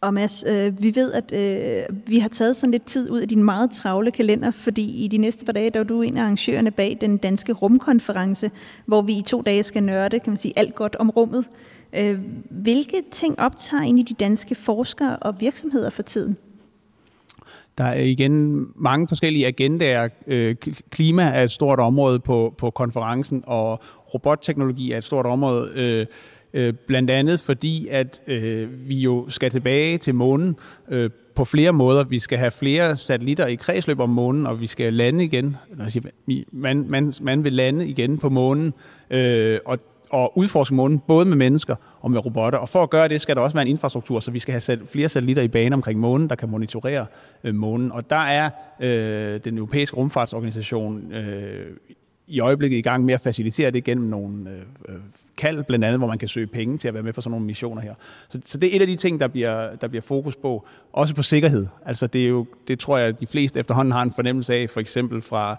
Og 0.01 0.13
Mads, 0.13 0.43
øh, 0.47 0.83
vi 0.83 0.95
ved, 0.95 1.11
at 1.11 1.31
øh, 1.33 1.97
vi 2.07 2.19
har 2.19 2.29
taget 2.29 2.55
sådan 2.55 2.71
lidt 2.71 2.85
tid 2.85 3.11
ud 3.11 3.19
af 3.19 3.27
din 3.27 3.43
meget 3.43 3.71
travle 3.71 4.11
kalender, 4.11 4.51
fordi 4.51 5.05
i 5.05 5.07
de 5.07 5.17
næste 5.17 5.45
par 5.45 5.53
dage, 5.53 5.69
der 5.69 5.79
er 5.79 5.83
du 5.83 6.01
en 6.01 6.17
af 6.17 6.21
arrangørerne 6.21 6.71
bag 6.71 6.97
den 7.01 7.17
danske 7.17 7.53
rumkonference, 7.53 8.51
hvor 8.85 9.01
vi 9.01 9.13
i 9.13 9.21
to 9.21 9.41
dage 9.41 9.63
skal 9.63 9.83
nørde, 9.83 10.19
kan 10.19 10.31
man 10.31 10.37
sige, 10.37 10.53
alt 10.55 10.75
godt 10.75 10.95
om 10.95 11.09
rummet. 11.09 11.45
Øh, 11.93 12.19
hvilke 12.49 13.03
ting 13.11 13.39
optager 13.39 13.83
egentlig 13.83 14.09
de 14.09 14.13
danske 14.13 14.55
forskere 14.55 15.17
og 15.17 15.35
virksomheder 15.39 15.89
for 15.89 16.03
tiden? 16.03 16.37
Der 17.77 17.83
er 17.83 18.01
igen 18.01 18.65
mange 18.75 19.07
forskellige 19.07 19.47
agendaer. 19.47 20.09
Øh, 20.27 20.55
klima 20.89 21.23
er 21.23 21.43
et 21.43 21.51
stort 21.51 21.79
område 21.79 22.19
på, 22.19 22.55
på 22.57 22.69
konferencen, 22.69 23.43
og 23.47 23.79
robotteknologi 24.13 24.91
er 24.91 24.97
et 24.97 25.03
stort 25.03 25.25
område. 25.25 25.71
Øh, 25.75 26.05
øh 26.53 26.73
blandt 26.87 27.09
andet 27.09 27.39
fordi, 27.39 27.87
at 27.87 28.21
øh, 28.27 28.89
vi 28.89 28.95
jo 28.95 29.29
skal 29.29 29.49
tilbage 29.51 29.97
til 29.97 30.15
månen 30.15 30.55
på 31.35 31.45
flere 31.45 31.73
måder. 31.73 32.03
Vi 32.03 32.19
skal 32.19 32.37
have 32.37 32.51
flere 32.51 32.95
satellitter 32.95 33.47
i 33.47 33.55
kredsløb 33.55 33.99
om 33.99 34.09
månen, 34.09 34.47
og 34.47 34.61
vi 34.61 34.67
skal 34.67 34.93
lande 34.93 35.23
igen. 35.23 35.57
Man, 36.51 36.85
man, 36.89 37.13
man 37.21 37.43
vil 37.43 37.53
lande 37.53 37.87
igen 37.87 38.17
på 38.17 38.29
månen, 38.29 38.73
og 39.65 39.79
at 40.13 40.29
udforske 40.35 40.75
månen, 40.75 40.99
både 40.99 41.25
med 41.25 41.37
mennesker 41.37 41.75
og 42.01 42.11
med 42.11 42.25
robotter. 42.25 42.59
Og 42.59 42.69
for 42.69 42.83
at 42.83 42.89
gøre 42.89 43.07
det, 43.07 43.21
skal 43.21 43.35
der 43.35 43.41
også 43.41 43.55
være 43.55 43.61
en 43.61 43.67
infrastruktur, 43.67 44.19
så 44.19 44.31
vi 44.31 44.39
skal 44.39 44.51
have 44.51 44.87
flere 44.87 45.09
satellitter 45.09 45.43
i 45.43 45.47
bane 45.47 45.75
omkring 45.75 45.99
månen, 45.99 46.29
der 46.29 46.35
kan 46.35 46.49
monitorere 46.49 47.05
øh, 47.43 47.55
månen. 47.55 47.91
Og 47.91 48.09
der 48.09 48.15
er 48.15 48.49
øh, 48.79 49.39
den 49.45 49.57
europæiske 49.57 49.97
rumfartsorganisation 49.97 51.11
øh, 51.11 51.77
i 52.27 52.39
øjeblikket 52.39 52.77
i 52.77 52.81
gang 52.81 53.05
med 53.05 53.13
at 53.13 53.21
facilitere 53.21 53.71
det 53.71 53.83
gennem 53.83 54.09
nogle 54.09 54.49
øh, 54.49 54.95
øh, 54.95 55.01
kald, 55.37 55.63
blandt 55.63 55.85
andet, 55.85 55.99
hvor 55.99 56.07
man 56.07 56.17
kan 56.17 56.27
søge 56.27 56.47
penge 56.47 56.77
til 56.77 56.87
at 56.87 56.93
være 56.93 57.03
med 57.03 57.13
på 57.13 57.21
sådan 57.21 57.31
nogle 57.31 57.45
missioner 57.45 57.81
her. 57.81 57.93
Så, 58.29 58.39
så 58.45 58.57
det 58.57 58.71
er 58.71 58.75
et 58.75 58.81
af 58.81 58.87
de 58.87 58.95
ting, 58.95 59.19
der 59.19 59.27
bliver, 59.27 59.75
der 59.75 59.87
bliver 59.87 60.01
fokus 60.01 60.35
på. 60.35 60.67
Også 60.93 61.15
på 61.15 61.23
sikkerhed. 61.23 61.67
Altså 61.85 62.07
det, 62.07 62.23
er 62.23 62.27
jo, 62.27 62.45
det 62.67 62.79
tror 62.79 62.97
jeg, 62.97 63.07
at 63.07 63.19
de 63.19 63.27
fleste 63.27 63.59
efterhånden 63.59 63.91
har 63.91 64.01
en 64.01 64.11
fornemmelse 64.11 64.55
af, 64.55 64.69
for 64.69 64.79
eksempel 64.79 65.21
fra 65.21 65.57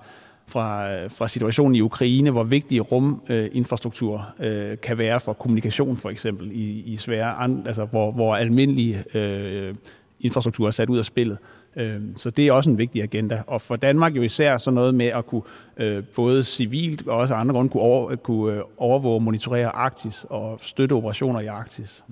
fra, 0.48 1.06
fra 1.06 1.28
situationen 1.28 1.74
i 1.74 1.80
Ukraine, 1.80 2.30
hvor 2.30 2.44
vigtig 2.44 2.92
ruminfrastruktur 2.92 4.34
øh, 4.40 4.78
kan 4.82 4.98
være 4.98 5.20
for 5.20 5.32
kommunikation 5.32 5.96
for 5.96 6.10
eksempel 6.10 6.50
i, 6.52 6.80
i 6.80 6.96
svære, 6.96 7.62
altså 7.66 7.84
hvor, 7.84 8.12
hvor 8.12 8.36
almindelige 8.36 9.04
øh, 9.18 9.74
infrastruktur 10.20 10.66
er 10.66 10.70
sat 10.70 10.88
ud 10.88 10.98
af 10.98 11.04
spillet. 11.04 11.38
Øh, 11.76 12.00
så 12.16 12.30
det 12.30 12.46
er 12.46 12.52
også 12.52 12.70
en 12.70 12.78
vigtig 12.78 13.02
agenda. 13.02 13.42
Og 13.46 13.60
for 13.60 13.76
Danmark 13.76 14.16
jo 14.16 14.22
især 14.22 14.56
så 14.56 14.70
noget 14.70 14.94
med 14.94 15.06
at 15.06 15.26
kunne 15.26 15.42
øh, 15.76 16.04
både 16.14 16.44
civilt 16.44 17.08
og 17.08 17.16
også 17.16 17.34
andre 17.34 17.54
grunde 17.54 17.70
kunne, 17.70 17.82
over, 17.82 18.16
kunne 18.16 18.54
øh, 18.54 18.62
overvåge 18.76 19.14
og 19.14 19.22
monitorere 19.22 19.68
Arktis 19.68 20.26
og 20.30 20.58
støtte 20.62 20.92
operationer 20.92 21.40
i 21.40 21.46
Arktis. 21.46 22.04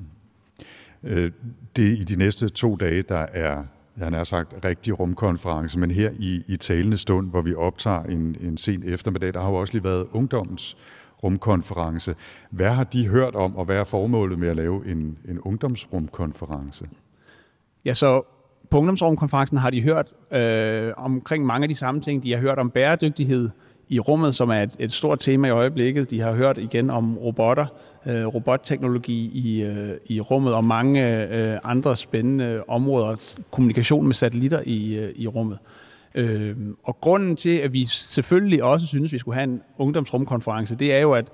Øh, 1.02 1.30
det 1.76 1.86
er 1.86 1.92
i 1.92 2.04
de 2.04 2.16
næste 2.16 2.48
to 2.48 2.76
dage, 2.76 3.02
der 3.02 3.26
er 3.32 3.62
jeg 4.00 4.08
har 4.08 4.24
sagt, 4.24 4.54
rigtig 4.64 5.00
rumkonference, 5.00 5.78
men 5.78 5.90
her 5.90 6.10
i, 6.18 6.42
i 6.48 6.56
talende 6.56 6.98
stund, 6.98 7.30
hvor 7.30 7.42
vi 7.42 7.54
optager 7.54 8.02
en, 8.02 8.36
en 8.40 8.56
sen 8.56 8.82
eftermiddag, 8.86 9.34
der 9.34 9.40
har 9.40 9.48
jo 9.50 9.54
også 9.54 9.72
lige 9.72 9.84
været 9.84 10.06
ungdommens 10.12 10.76
rumkonference. 11.22 12.14
Hvad 12.50 12.70
har 12.70 12.84
de 12.84 13.08
hørt 13.08 13.34
om, 13.34 13.56
og 13.56 13.64
hvad 13.64 13.76
er 13.76 13.84
formålet 13.84 14.38
med 14.38 14.48
at 14.48 14.56
lave 14.56 14.86
en, 14.86 15.18
en 15.28 15.40
ungdomsrumkonference? 15.40 16.88
Ja, 17.84 17.94
så 17.94 18.22
på 18.70 18.78
ungdomsrumkonferencen 18.78 19.58
har 19.58 19.70
de 19.70 19.82
hørt 19.82 20.12
øh, 20.32 20.92
omkring 20.96 21.46
mange 21.46 21.64
af 21.64 21.68
de 21.68 21.74
samme 21.74 22.00
ting. 22.00 22.22
De 22.22 22.32
har 22.32 22.38
hørt 22.38 22.58
om 22.58 22.70
bæredygtighed 22.70 23.50
i 23.88 24.00
rummet, 24.00 24.34
som 24.34 24.50
er 24.50 24.62
et, 24.62 24.76
et 24.78 24.92
stort 24.92 25.18
tema 25.18 25.48
i 25.48 25.50
øjeblikket. 25.50 26.10
De 26.10 26.20
har 26.20 26.32
hørt 26.32 26.58
igen 26.58 26.90
om 26.90 27.18
robotter, 27.18 27.66
øh, 28.06 28.26
robotteknologi 28.26 29.30
i, 29.34 29.62
øh, 29.62 29.96
i 30.06 30.20
rummet 30.20 30.54
og 30.54 30.64
mange 30.64 31.26
øh, 31.28 31.58
andre 31.64 31.96
spændende 31.96 32.62
områder, 32.68 33.36
kommunikation 33.50 34.06
med 34.06 34.14
satellitter 34.14 34.60
i, 34.66 34.94
øh, 34.94 35.12
i 35.16 35.26
rummet. 35.26 35.58
Øh, 36.14 36.56
og 36.84 37.00
grunden 37.00 37.36
til, 37.36 37.58
at 37.58 37.72
vi 37.72 37.86
selvfølgelig 37.86 38.62
også 38.62 38.86
synes, 38.86 39.10
at 39.10 39.12
vi 39.12 39.18
skulle 39.18 39.34
have 39.34 39.44
en 39.44 39.62
ungdomsrumkonference, 39.78 40.74
det 40.74 40.94
er 40.94 40.98
jo, 40.98 41.12
at 41.12 41.30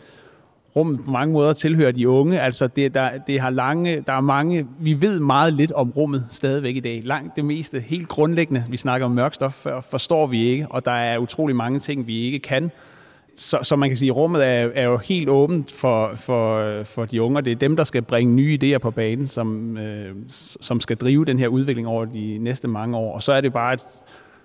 rummet 0.77 1.05
på 1.05 1.11
mange 1.11 1.33
måder 1.33 1.53
tilhører 1.53 1.93
de 1.93 2.09
unge. 2.09 2.41
Altså 2.41 2.67
det, 2.67 2.95
der, 2.95 3.19
det 3.19 3.41
har 3.41 3.51
lange, 3.51 4.01
der 4.07 4.13
er 4.13 4.21
mange, 4.21 4.67
vi 4.81 5.01
ved 5.01 5.21
meget 5.21 5.53
lidt 5.53 5.73
om 5.73 5.91
rummet 5.91 6.25
stadigvæk 6.31 6.77
i 6.77 6.81
dag. 6.81 7.01
Langt 7.05 7.37
det 7.37 7.45
meste, 7.45 7.81
helt 7.81 8.09
grundlæggende, 8.09 8.65
vi 8.69 8.77
snakker 8.77 9.05
om 9.05 9.13
mørkstof, 9.13 9.67
forstår 9.91 10.27
vi 10.27 10.43
ikke, 10.43 10.67
og 10.71 10.85
der 10.85 10.93
er 10.93 11.19
utrolig 11.19 11.57
mange 11.57 11.79
ting, 11.79 12.07
vi 12.07 12.21
ikke 12.21 12.39
kan. 12.39 12.71
Så, 13.37 13.59
så 13.63 13.77
man 13.77 13.91
kan 13.91 13.97
sige, 13.97 14.11
at 14.11 14.17
rummet 14.17 14.47
er, 14.47 14.71
er 14.75 14.85
jo 14.85 14.97
helt 14.97 15.29
åbent 15.29 15.73
for, 15.73 16.15
for, 16.17 16.83
for 16.83 17.05
de 17.05 17.23
unge, 17.23 17.43
det 17.43 17.51
er 17.51 17.57
dem, 17.57 17.77
der 17.77 17.85
skal 17.85 18.03
bringe 18.03 18.35
nye 18.35 18.59
idéer 18.63 18.79
på 18.79 18.91
banen, 18.91 19.29
som, 19.29 19.77
øh, 19.79 20.15
som 20.61 20.81
skal 20.81 20.97
drive 20.97 21.25
den 21.25 21.39
her 21.39 21.49
udvikling 21.49 21.89
over 21.89 22.05
de 22.05 22.39
næste 22.39 22.69
mange 22.69 22.97
år. 22.97 23.15
Og 23.15 23.23
så 23.23 23.33
er 23.33 23.41
det 23.41 23.53
bare 23.53 23.75
et, 23.75 23.87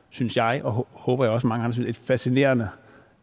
synes 0.09 0.37
jeg, 0.37 0.61
og 0.63 0.87
håber 0.91 1.23
jeg 1.23 1.33
også 1.33 1.47
mange 1.47 1.63
andre 1.63 1.73
synes, 1.73 1.89
et 1.89 2.01
fascinerende 2.05 2.67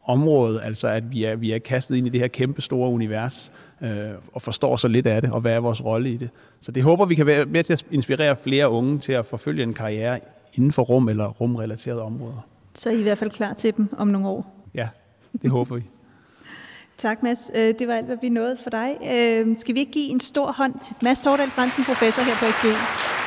område, 0.05 0.63
altså 0.63 0.89
at 0.89 1.13
vi 1.13 1.25
er, 1.25 1.37
vi 1.37 1.53
er 1.53 1.59
kastet 1.59 1.97
ind 1.97 2.07
i 2.07 2.11
det 2.11 2.21
her 2.21 2.29
kæmpe 2.29 2.63
store 2.63 2.91
univers, 2.91 3.53
øh, 3.83 3.91
og 4.33 4.43
forstår 4.43 4.77
så 4.77 4.89
lidt 4.89 5.07
af 5.07 5.23
det, 5.23 5.33
og 5.33 5.41
hvad 5.41 5.53
er 5.53 5.61
vores 5.61 5.85
rolle 5.85 6.11
i 6.11 6.17
det. 6.17 6.31
Så 6.61 6.73
det 6.73 6.83
håber 6.83 7.05
vi 7.05 7.15
kan 7.15 7.27
være 7.27 7.45
med 7.45 7.65
til 7.65 7.73
at 7.73 7.87
inspirere 7.91 8.37
flere 8.37 8.69
unge 8.69 8.99
til 8.99 9.13
at 9.13 9.27
forfølge 9.27 9.63
en 9.63 9.75
karriere 9.75 10.21
inden 10.55 10.73
for 10.73 10.83
rum 10.83 11.09
eller 11.09 11.29
rumrelaterede 11.29 12.03
områder. 12.03 12.47
Så 12.75 12.91
er 12.91 12.95
I 12.95 12.99
i 12.99 13.03
hvert 13.03 13.19
fald 13.19 13.31
klar 13.31 13.53
til 13.53 13.77
dem 13.77 13.89
om 13.99 14.07
nogle 14.07 14.29
år? 14.29 14.67
Ja, 14.75 14.89
det 15.43 15.51
håber 15.51 15.77
vi. 15.77 15.83
Tak, 16.99 17.23
Mads. 17.23 17.51
Øh, 17.55 17.75
det 17.79 17.89
var 17.89 17.95
alt, 17.95 18.07
hvad 18.07 18.17
vi 18.21 18.29
nåede 18.29 18.57
for 18.63 18.71
dig. 18.71 18.97
Øh, 19.03 19.57
skal 19.57 19.75
vi 19.75 19.81
ikke 19.81 19.93
give 19.93 20.11
en 20.11 20.21
stor 20.21 20.53
hånd 20.53 20.75
til 20.85 20.97
Mads 21.03 21.21
Tordal 21.21 21.51
Fransen, 21.51 21.85
professor 21.85 22.23
her 22.23 22.35
på 22.35 22.53
SDU? 22.53 23.22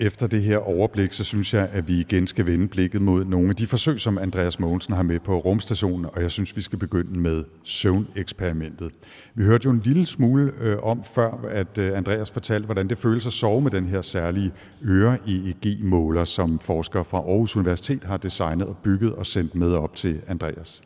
Efter 0.00 0.26
det 0.26 0.42
her 0.42 0.58
overblik, 0.58 1.12
så 1.12 1.24
synes 1.24 1.54
jeg, 1.54 1.68
at 1.72 1.88
vi 1.88 2.00
igen 2.00 2.26
skal 2.26 2.46
vende 2.46 2.68
blikket 2.68 3.02
mod 3.02 3.24
nogle 3.24 3.48
af 3.48 3.56
de 3.56 3.66
forsøg, 3.66 4.00
som 4.00 4.18
Andreas 4.18 4.60
Mogensen 4.60 4.94
har 4.94 5.02
med 5.02 5.20
på 5.20 5.38
rumstationen, 5.38 6.06
og 6.12 6.22
jeg 6.22 6.30
synes, 6.30 6.56
vi 6.56 6.60
skal 6.60 6.78
begynde 6.78 7.18
med 7.18 7.44
søvneksperimentet. 7.64 8.92
Vi 9.34 9.44
hørte 9.44 9.64
jo 9.64 9.70
en 9.70 9.80
lille 9.84 10.06
smule 10.06 10.52
øh, 10.60 10.82
om 10.82 11.04
før, 11.04 11.48
at 11.50 11.78
øh, 11.78 11.96
Andreas 11.96 12.30
fortalte, 12.30 12.64
hvordan 12.64 12.88
det 12.88 12.98
føles 12.98 13.26
at 13.26 13.32
sove 13.32 13.60
med 13.60 13.70
den 13.70 13.86
her 13.86 14.02
særlige 14.02 14.52
øre-EEG-måler, 14.84 16.24
som 16.24 16.58
forskere 16.58 17.04
fra 17.04 17.18
Aarhus 17.18 17.56
Universitet 17.56 18.04
har 18.04 18.16
designet 18.16 18.66
og 18.66 18.76
bygget 18.82 19.12
og 19.12 19.26
sendt 19.26 19.54
med 19.54 19.72
op 19.72 19.94
til 19.94 20.20
Andreas. 20.28 20.82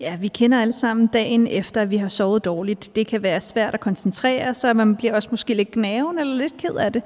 Ja, 0.00 0.16
vi 0.16 0.28
kender 0.28 0.60
alle 0.60 0.72
sammen 0.72 1.06
dagen 1.06 1.46
efter, 1.46 1.82
at 1.82 1.90
vi 1.90 1.96
har 1.96 2.08
sovet 2.08 2.44
dårligt. 2.44 2.96
Det 2.96 3.06
kan 3.06 3.22
være 3.22 3.40
svært 3.40 3.74
at 3.74 3.80
koncentrere 3.80 4.54
sig, 4.54 4.76
man 4.76 4.96
bliver 4.96 5.14
også 5.14 5.28
måske 5.30 5.54
lidt 5.54 5.70
gnaven 5.70 6.18
eller 6.18 6.34
lidt 6.34 6.56
ked 6.56 6.74
af 6.74 6.92
det. 6.92 7.02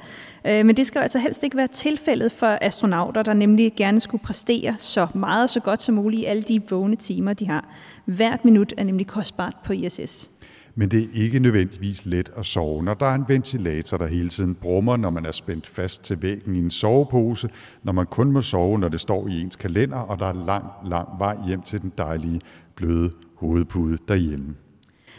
Øh, 0.46 0.66
men 0.66 0.76
det 0.76 0.86
skal 0.86 1.00
altså 1.00 1.18
helst 1.18 1.42
ikke 1.42 1.56
være 1.56 1.68
tilfældet 1.68 2.32
for 2.32 2.58
astronauter, 2.60 3.22
der 3.22 3.32
nemlig 3.32 3.72
gerne 3.76 4.00
skulle 4.00 4.24
præstere 4.24 4.74
så 4.78 5.06
meget 5.14 5.42
og 5.42 5.50
så 5.50 5.60
godt 5.60 5.82
som 5.82 5.94
muligt 5.94 6.22
i 6.22 6.24
alle 6.24 6.42
de 6.42 6.62
vågne 6.70 6.96
timer, 6.96 7.32
de 7.32 7.46
har. 7.46 7.74
Hvert 8.04 8.44
minut 8.44 8.74
er 8.76 8.84
nemlig 8.84 9.06
kostbart 9.06 9.54
på 9.64 9.72
ISS. 9.72 10.30
Men 10.74 10.90
det 10.90 11.02
er 11.02 11.22
ikke 11.22 11.38
nødvendigvis 11.38 12.06
let 12.06 12.32
at 12.36 12.46
sove, 12.46 12.82
når 12.82 12.94
der 12.94 13.06
er 13.06 13.14
en 13.14 13.24
ventilator, 13.28 13.96
der 13.96 14.06
hele 14.06 14.28
tiden 14.28 14.54
brummer, 14.54 14.96
når 14.96 15.10
man 15.10 15.26
er 15.26 15.32
spændt 15.32 15.66
fast 15.66 16.02
til 16.02 16.22
væggen 16.22 16.56
i 16.56 16.58
en 16.58 16.70
sovepose, 16.70 17.48
når 17.82 17.92
man 17.92 18.06
kun 18.06 18.32
må 18.32 18.42
sove, 18.42 18.78
når 18.78 18.88
det 18.88 19.00
står 19.00 19.28
i 19.28 19.40
ens 19.40 19.56
kalender, 19.56 19.96
og 19.96 20.18
der 20.18 20.26
er 20.26 20.44
lang, 20.46 20.64
lang 20.84 21.08
vej 21.18 21.36
hjem 21.46 21.62
til 21.62 21.82
den 21.82 21.92
dejlige 21.98 22.40
bløde 22.80 23.10
hovedpude 23.34 23.98
derhjemme. 24.08 24.54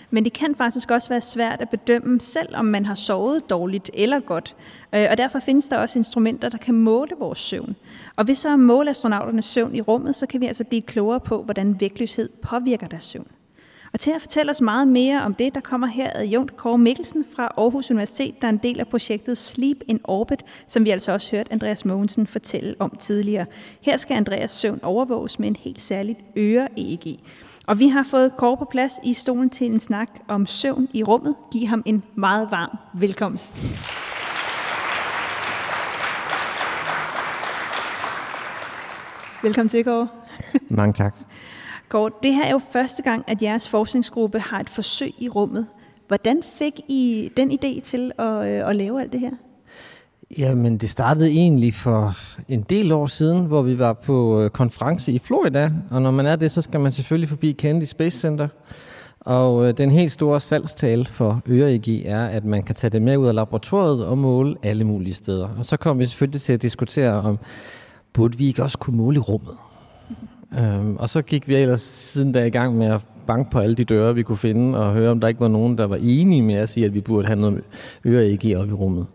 Men 0.09 0.23
det 0.23 0.33
kan 0.33 0.55
faktisk 0.55 0.91
også 0.91 1.09
være 1.09 1.21
svært 1.21 1.61
at 1.61 1.69
bedømme 1.69 2.21
selv, 2.21 2.55
om 2.55 2.65
man 2.65 2.85
har 2.85 2.95
sovet 2.95 3.49
dårligt 3.49 3.91
eller 3.93 4.19
godt. 4.19 4.55
Øh, 4.95 5.07
og 5.11 5.17
derfor 5.17 5.39
findes 5.39 5.67
der 5.67 5.77
også 5.77 5.99
instrumenter, 5.99 6.49
der 6.49 6.57
kan 6.57 6.75
måle 6.75 7.11
vores 7.19 7.39
søvn. 7.39 7.75
Og 8.15 8.25
hvis 8.25 8.37
så 8.37 8.57
måler 8.57 8.91
astronauternes 8.91 9.45
søvn 9.45 9.75
i 9.75 9.81
rummet, 9.81 10.15
så 10.15 10.27
kan 10.27 10.41
vi 10.41 10.45
altså 10.45 10.63
blive 10.63 10.81
klogere 10.81 11.19
på, 11.19 11.43
hvordan 11.43 11.79
vægtløshed 11.79 12.29
påvirker 12.41 12.87
deres 12.87 13.03
søvn. 13.03 13.27
Og 13.93 13.99
til 13.99 14.11
at 14.11 14.21
fortælle 14.21 14.51
os 14.51 14.61
meget 14.61 14.87
mere 14.87 15.21
om 15.21 15.33
det, 15.33 15.55
der 15.55 15.61
kommer 15.61 15.87
her 15.87 16.11
adjunkt 16.15 16.57
Kåre 16.57 16.77
Mikkelsen 16.77 17.25
fra 17.35 17.53
Aarhus 17.57 17.91
Universitet, 17.91 18.41
der 18.41 18.47
er 18.47 18.51
en 18.51 18.57
del 18.57 18.79
af 18.79 18.87
projektet 18.87 19.37
Sleep 19.37 19.77
in 19.87 19.99
Orbit, 20.03 20.43
som 20.67 20.85
vi 20.85 20.89
altså 20.89 21.11
også 21.11 21.31
hørt 21.35 21.47
Andreas 21.51 21.85
Mogensen 21.85 22.27
fortælle 22.27 22.75
om 22.79 22.97
tidligere. 22.99 23.45
Her 23.81 23.97
skal 23.97 24.15
Andreas 24.15 24.51
søvn 24.51 24.79
overvåges 24.83 25.39
med 25.39 25.47
en 25.47 25.55
helt 25.55 25.81
særligt 25.81 26.19
øre-EEG. 26.37 27.19
Og 27.71 27.79
vi 27.79 27.87
har 27.87 28.03
fået 28.03 28.37
Kåre 28.37 28.57
på 28.57 28.65
plads 28.65 28.99
i 29.03 29.13
stolen 29.13 29.49
til 29.49 29.71
en 29.71 29.79
snak 29.79 30.07
om 30.27 30.45
søvn 30.45 30.87
i 30.93 31.03
rummet. 31.03 31.35
Giv 31.51 31.67
ham 31.67 31.83
en 31.85 32.03
meget 32.15 32.51
varm 32.51 32.77
velkomst. 32.93 33.63
Velkommen 39.43 39.69
til, 39.69 39.83
Kåre. 39.83 40.07
Mange 40.69 40.93
tak. 40.93 41.15
Kåre, 41.89 42.11
det 42.23 42.33
her 42.33 42.45
er 42.45 42.51
jo 42.51 42.57
første 42.57 43.03
gang, 43.03 43.23
at 43.27 43.41
jeres 43.41 43.69
forskningsgruppe 43.69 44.39
har 44.39 44.59
et 44.59 44.69
forsøg 44.69 45.13
i 45.17 45.29
rummet. 45.29 45.67
Hvordan 46.07 46.43
fik 46.43 46.79
I 46.87 47.31
den 47.37 47.51
idé 47.51 47.81
til 47.81 48.11
at, 48.17 48.25
øh, 48.25 48.69
at 48.69 48.75
lave 48.75 49.01
alt 49.01 49.11
det 49.11 49.19
her? 49.19 49.31
Jamen, 50.37 50.77
det 50.77 50.89
startede 50.89 51.29
egentlig 51.29 51.73
for 51.73 52.17
en 52.47 52.61
del 52.61 52.91
år 52.91 53.07
siden, 53.07 53.45
hvor 53.45 53.61
vi 53.61 53.79
var 53.79 53.93
på 53.93 54.41
øh, 54.41 54.49
konference 54.49 55.11
i 55.11 55.19
Florida. 55.19 55.71
Og 55.89 56.01
når 56.01 56.11
man 56.11 56.25
er 56.25 56.35
det, 56.35 56.51
så 56.51 56.61
skal 56.61 56.79
man 56.79 56.91
selvfølgelig 56.91 57.29
forbi 57.29 57.51
Kennedy 57.51 57.83
Space 57.85 58.19
Center. 58.19 58.47
Og 59.19 59.67
øh, 59.67 59.77
den 59.77 59.91
helt 59.91 60.11
store 60.11 60.39
salgstale 60.39 61.05
for 61.05 61.41
øre 61.47 61.79
er, 62.05 62.25
at 62.25 62.45
man 62.45 62.63
kan 62.63 62.75
tage 62.75 62.91
det 62.91 63.01
med 63.01 63.17
ud 63.17 63.27
af 63.27 63.35
laboratoriet 63.35 64.05
og 64.05 64.17
måle 64.17 64.55
alle 64.63 64.83
mulige 64.83 65.13
steder. 65.13 65.49
Og 65.57 65.65
så 65.65 65.77
kom 65.77 65.99
vi 65.99 66.05
selvfølgelig 66.05 66.41
til 66.41 66.53
at 66.53 66.61
diskutere 66.61 67.13
om, 67.13 67.39
burde 68.13 68.37
vi 68.37 68.47
ikke 68.47 68.63
også 68.63 68.77
kunne 68.77 68.97
måle 68.97 69.15
i 69.15 69.19
rummet? 69.19 69.55
Øhm, 70.59 70.97
og 70.97 71.09
så 71.09 71.21
gik 71.21 71.47
vi 71.47 71.55
ellers 71.55 71.81
siden 71.81 72.31
da 72.31 72.45
i 72.45 72.49
gang 72.49 72.77
med 72.77 72.87
at 72.87 73.05
banke 73.27 73.51
på 73.51 73.59
alle 73.59 73.75
de 73.75 73.83
døre, 73.83 74.15
vi 74.15 74.23
kunne 74.23 74.37
finde, 74.37 74.77
og 74.77 74.93
høre, 74.93 75.11
om 75.11 75.19
der 75.19 75.27
ikke 75.27 75.39
var 75.39 75.47
nogen, 75.47 75.77
der 75.77 75.87
var 75.87 75.97
enige 76.01 76.41
med 76.41 76.55
at 76.55 76.69
sige, 76.69 76.85
at 76.85 76.93
vi 76.93 77.01
burde 77.01 77.27
have 77.27 77.39
noget 77.39 77.61
øre 78.05 78.57
op 78.57 78.69
i 78.69 78.73
rummet. 78.73 79.05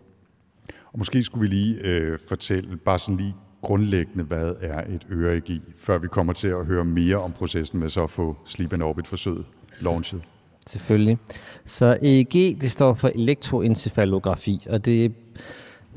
Og 0.93 0.99
måske 0.99 1.23
skulle 1.23 1.49
vi 1.49 1.55
lige 1.55 1.77
øh, 1.83 2.19
fortælle, 2.27 2.77
bare 2.77 2.99
sådan 2.99 3.17
lige 3.17 3.35
grundlæggende, 3.61 4.23
hvad 4.23 4.53
er 4.61 4.83
et 4.95 5.07
øre 5.11 5.41
før 5.77 5.97
vi 5.97 6.07
kommer 6.07 6.33
til 6.33 6.47
at 6.47 6.65
høre 6.65 6.85
mere 6.85 7.17
om 7.17 7.31
processen 7.31 7.79
med 7.79 7.89
så 7.89 8.03
at 8.03 8.09
få 8.09 8.37
Sleep 8.45 8.73
and 8.73 8.83
Orbit 8.83 9.07
forsøget 9.07 9.45
launchet. 9.81 10.21
Selvfølgelig. 10.67 11.17
Så 11.65 11.97
EEG, 12.01 12.61
det 12.61 12.71
står 12.71 12.93
for 12.93 13.11
elektroencefalografi, 13.15 14.67
og 14.69 14.85
det 14.85 15.13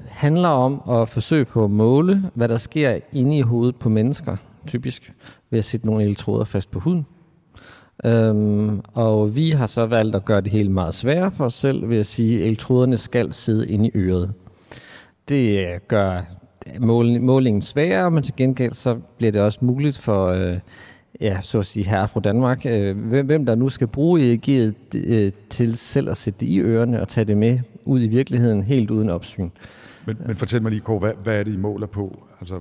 handler 0.08 0.48
om 0.48 0.82
at 0.90 1.08
forsøge 1.08 1.44
på 1.44 1.64
at 1.64 1.70
måle, 1.70 2.30
hvad 2.34 2.48
der 2.48 2.56
sker 2.56 2.98
inde 3.12 3.38
i 3.38 3.40
hovedet 3.40 3.76
på 3.76 3.88
mennesker, 3.88 4.36
typisk 4.66 5.12
ved 5.50 5.58
at 5.58 5.64
sætte 5.64 5.86
nogle 5.86 6.04
elektroder 6.04 6.44
fast 6.44 6.70
på 6.70 6.78
huden. 6.78 7.06
Øhm, 8.04 8.80
og 8.94 9.36
vi 9.36 9.50
har 9.50 9.66
så 9.66 9.86
valgt 9.86 10.16
at 10.16 10.24
gøre 10.24 10.40
det 10.40 10.52
helt 10.52 10.70
meget 10.70 10.94
sværere 10.94 11.32
for 11.32 11.44
os 11.44 11.54
selv 11.54 11.88
ved 11.88 11.98
at 11.98 12.06
sige, 12.06 12.38
at 12.38 12.46
elektroderne 12.46 12.96
skal 12.96 13.32
sidde 13.32 13.68
inde 13.68 13.88
i 13.88 13.90
øret. 13.94 14.32
Det 15.28 15.78
gør 15.88 16.20
mål, 16.80 17.20
målingen 17.20 17.62
sværere, 17.62 18.10
men 18.10 18.22
til 18.22 18.36
gengæld 18.36 18.72
så 18.72 18.98
bliver 19.18 19.32
det 19.32 19.40
også 19.40 19.58
muligt 19.62 19.98
for, 19.98 20.26
øh, 20.26 20.58
ja, 21.20 21.40
så 21.40 21.58
at 21.58 21.66
sige, 21.66 21.88
her 21.88 22.06
fra 22.06 22.20
Danmark, 22.20 22.66
øh, 22.66 22.98
hvem, 22.98 23.26
hvem 23.26 23.46
der 23.46 23.54
nu 23.54 23.68
skal 23.68 23.86
bruge 23.86 24.20
EEG'et 24.34 24.74
øh, 24.94 25.32
til 25.50 25.76
selv 25.76 26.10
at 26.10 26.16
sætte 26.16 26.40
det 26.40 26.46
i 26.46 26.60
ørerne 26.60 27.00
og 27.00 27.08
tage 27.08 27.24
det 27.24 27.36
med 27.36 27.58
ud 27.84 28.02
i 28.02 28.06
virkeligheden 28.06 28.62
helt 28.62 28.90
uden 28.90 29.10
opsyn. 29.10 29.50
Men, 30.06 30.16
men 30.26 30.36
fortæl 30.36 30.62
mig 30.62 30.70
lige, 30.70 30.80
Kåre, 30.80 30.98
hvad, 30.98 31.12
hvad 31.22 31.40
er 31.40 31.42
det, 31.42 31.54
I 31.54 31.56
måler 31.56 31.86
på? 31.86 32.22
Altså, 32.40 32.60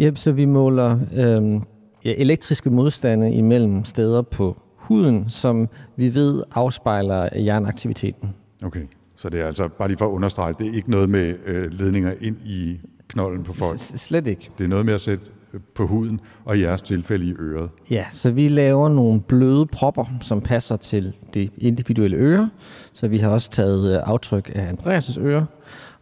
Yep, 0.00 0.16
så 0.16 0.32
vi 0.32 0.44
måler 0.44 0.98
øh, 1.14 1.60
ja, 2.04 2.14
elektriske 2.16 2.70
modstande 2.70 3.32
imellem 3.32 3.84
steder 3.84 4.22
på 4.22 4.60
huden, 4.76 5.30
som 5.30 5.68
vi 5.96 6.14
ved 6.14 6.42
afspejler 6.54 7.38
hjerneaktiviteten. 7.38 8.34
okay, 8.64 8.80
så 9.22 9.28
det 9.28 9.40
er 9.40 9.46
altså, 9.46 9.68
bare 9.68 9.88
lige 9.88 9.98
for 9.98 10.06
at 10.06 10.10
understrege, 10.10 10.54
det 10.58 10.66
er 10.66 10.72
ikke 10.74 10.90
noget 10.90 11.08
med 11.10 11.34
øh, 11.46 11.70
ledninger 11.70 12.12
ind 12.20 12.36
i 12.44 12.80
knolden 13.08 13.44
på 13.44 13.52
folk. 13.52 13.78
S- 13.78 13.92
Slet 14.00 14.26
ikke. 14.26 14.50
Det 14.58 14.64
er 14.64 14.68
noget 14.68 14.86
med 14.86 14.94
at 14.94 15.00
sætte 15.00 15.24
øh, 15.54 15.60
på 15.74 15.86
huden, 15.86 16.20
og 16.44 16.56
i 16.58 16.60
jeres 16.62 16.82
tilfælde 16.82 17.26
i 17.26 17.32
øret. 17.38 17.70
Ja, 17.90 18.04
så 18.10 18.30
vi 18.30 18.48
laver 18.48 18.88
nogle 18.88 19.20
bløde 19.20 19.66
propper, 19.66 20.04
som 20.20 20.40
passer 20.40 20.76
til 20.76 21.12
det 21.34 21.50
individuelle 21.58 22.16
øre. 22.16 22.50
Så 22.92 23.08
vi 23.08 23.18
har 23.18 23.30
også 23.30 23.50
taget 23.50 23.94
øh, 23.96 24.00
aftryk 24.04 24.50
af 24.54 24.72
Andreas' 24.72 25.20
øre, 25.20 25.46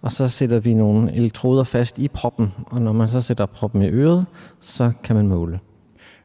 og 0.02 0.12
så 0.12 0.28
sætter 0.28 0.58
vi 0.60 0.74
nogle 0.74 1.12
elektroder 1.14 1.64
fast 1.64 1.98
i 1.98 2.08
proppen, 2.08 2.48
og 2.66 2.82
når 2.82 2.92
man 2.92 3.08
så 3.08 3.20
sætter 3.20 3.46
proppen 3.46 3.82
i 3.82 3.88
øret, 3.88 4.26
så 4.60 4.92
kan 5.04 5.16
man 5.16 5.28
måle. 5.28 5.60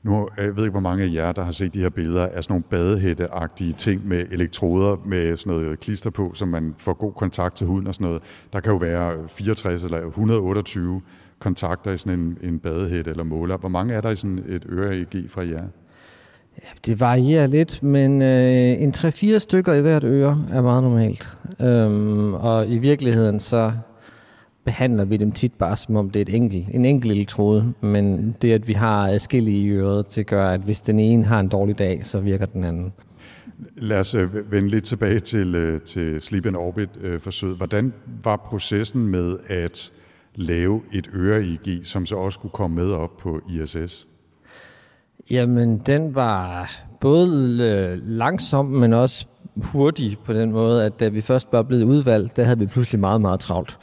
Nu 0.06 0.30
øh, 0.38 0.46
jeg 0.46 0.56
ved 0.56 0.64
ikke, 0.64 0.72
hvor 0.72 0.80
mange 0.80 1.04
af 1.04 1.14
jer, 1.14 1.32
der 1.32 1.44
har 1.44 1.52
set 1.52 1.74
de 1.74 1.80
her 1.80 1.90
billeder 1.90 2.26
af 2.26 2.44
sådan 2.44 2.54
nogle 2.54 2.64
badehætteagtige 2.64 3.74
ting 3.74 4.08
med 4.08 4.26
elektroder 4.32 4.98
med 5.06 5.38
sådan 5.38 5.54
noget 5.54 5.80
klister 5.80 6.10
på, 6.10 6.32
så 6.34 6.46
man 6.46 6.76
får 6.78 6.94
god 6.94 7.14
kontakt 7.14 7.56
til 7.56 7.68
huden 7.68 7.88
og 7.88 7.94
sådan 7.94 8.08
noget. 8.08 8.22
Der 8.54 8.60
kan 8.60 8.72
jo 8.72 8.78
være 8.78 9.14
øh, 9.14 9.30
64 9.30 9.84
eller 9.84 10.08
128 10.08 11.02
kontakter 11.40 11.92
i 11.92 11.98
sådan 11.98 12.20
en, 12.20 12.38
en 12.42 12.60
badehætte 12.60 13.12
eller 13.12 13.24
måler. 13.24 13.58
Hvor 13.58 13.70
mange 13.70 13.94
er 13.94 14.02
der 14.02 14.10
i 14.10 14.16
sådan 14.16 14.44
et 14.48 14.66
øre-EG 14.70 15.30
fra 15.30 15.42
jer? 15.42 15.64
Ja, 16.58 16.68
Det 16.86 17.00
varierer 17.00 17.48
lidt, 17.48 17.84
men 17.84 18.22
øh, 18.22 18.82
en 18.82 18.94
3-4 18.98 19.38
stykker 19.38 19.74
i 19.74 19.82
hvert 19.82 20.04
øre 20.04 20.46
er 20.52 20.62
meget 20.62 20.84
normalt. 20.84 21.30
Øhm, 21.62 22.34
og 22.34 22.68
i 22.68 22.78
virkeligheden 22.78 23.40
så 23.40 23.72
behandler 24.66 25.06
vi 25.06 25.18
dem 25.18 25.32
tit 25.32 25.54
bare 25.54 25.78
som 25.78 25.96
om 25.96 26.10
det 26.10 26.20
er 26.20 26.22
et 26.22 26.36
enkelt, 26.36 26.68
en 26.72 26.86
enkelt 26.86 27.12
elektrode, 27.12 27.74
men 27.82 28.36
det 28.42 28.52
at 28.52 28.68
vi 28.68 28.74
har 28.74 29.08
adskillige 29.08 29.58
i 29.58 29.68
øret, 29.70 30.16
det 30.16 30.28
gør, 30.28 30.50
at 30.50 30.62
hvis 30.62 30.80
den 30.80 31.00
ene 31.00 31.24
har 31.24 31.40
en 31.40 31.48
dårlig 31.48 31.80
dag, 31.80 32.06
så 32.06 32.20
virker 32.20 32.46
den 32.46 32.64
anden. 32.64 32.94
Lad 33.78 34.00
os 34.00 34.16
øh, 34.16 34.52
vende 34.52 34.70
lidt 34.70 34.84
tilbage 34.84 35.20
til, 35.20 35.56
øh, 35.56 35.82
til 35.82 36.22
Sleep 36.22 36.46
and 36.46 36.56
Orbit-forsøget. 36.56 37.58
Hvordan 37.58 37.94
var 38.24 38.36
processen 38.36 39.08
med 39.08 39.38
at 39.48 39.92
lave 40.36 40.82
et 40.94 41.10
øre-EG, 41.14 41.80
som 41.84 42.06
så 42.06 42.16
også 42.16 42.40
kunne 42.40 42.50
komme 42.50 42.76
med 42.76 42.92
op 42.92 43.18
på 43.18 43.42
ISS? 43.50 44.08
Jamen, 45.32 45.78
den 45.78 46.16
var 46.16 46.72
både 47.00 47.60
øh, 47.64 48.00
langsom, 48.04 48.66
men 48.66 48.94
også 48.94 49.26
hurtig 49.56 50.18
på 50.26 50.34
den 50.34 50.52
måde, 50.52 50.86
at 50.86 51.00
da 51.00 51.08
vi 51.08 51.22
først 51.22 51.48
var 51.52 51.62
blevet 51.62 51.84
udvalgt, 51.84 52.38
der 52.38 52.44
havde 52.44 52.60
vi 52.60 52.66
pludselig 52.66 53.00
meget, 53.00 53.22
meget 53.22 53.40
travlt. 53.40 53.78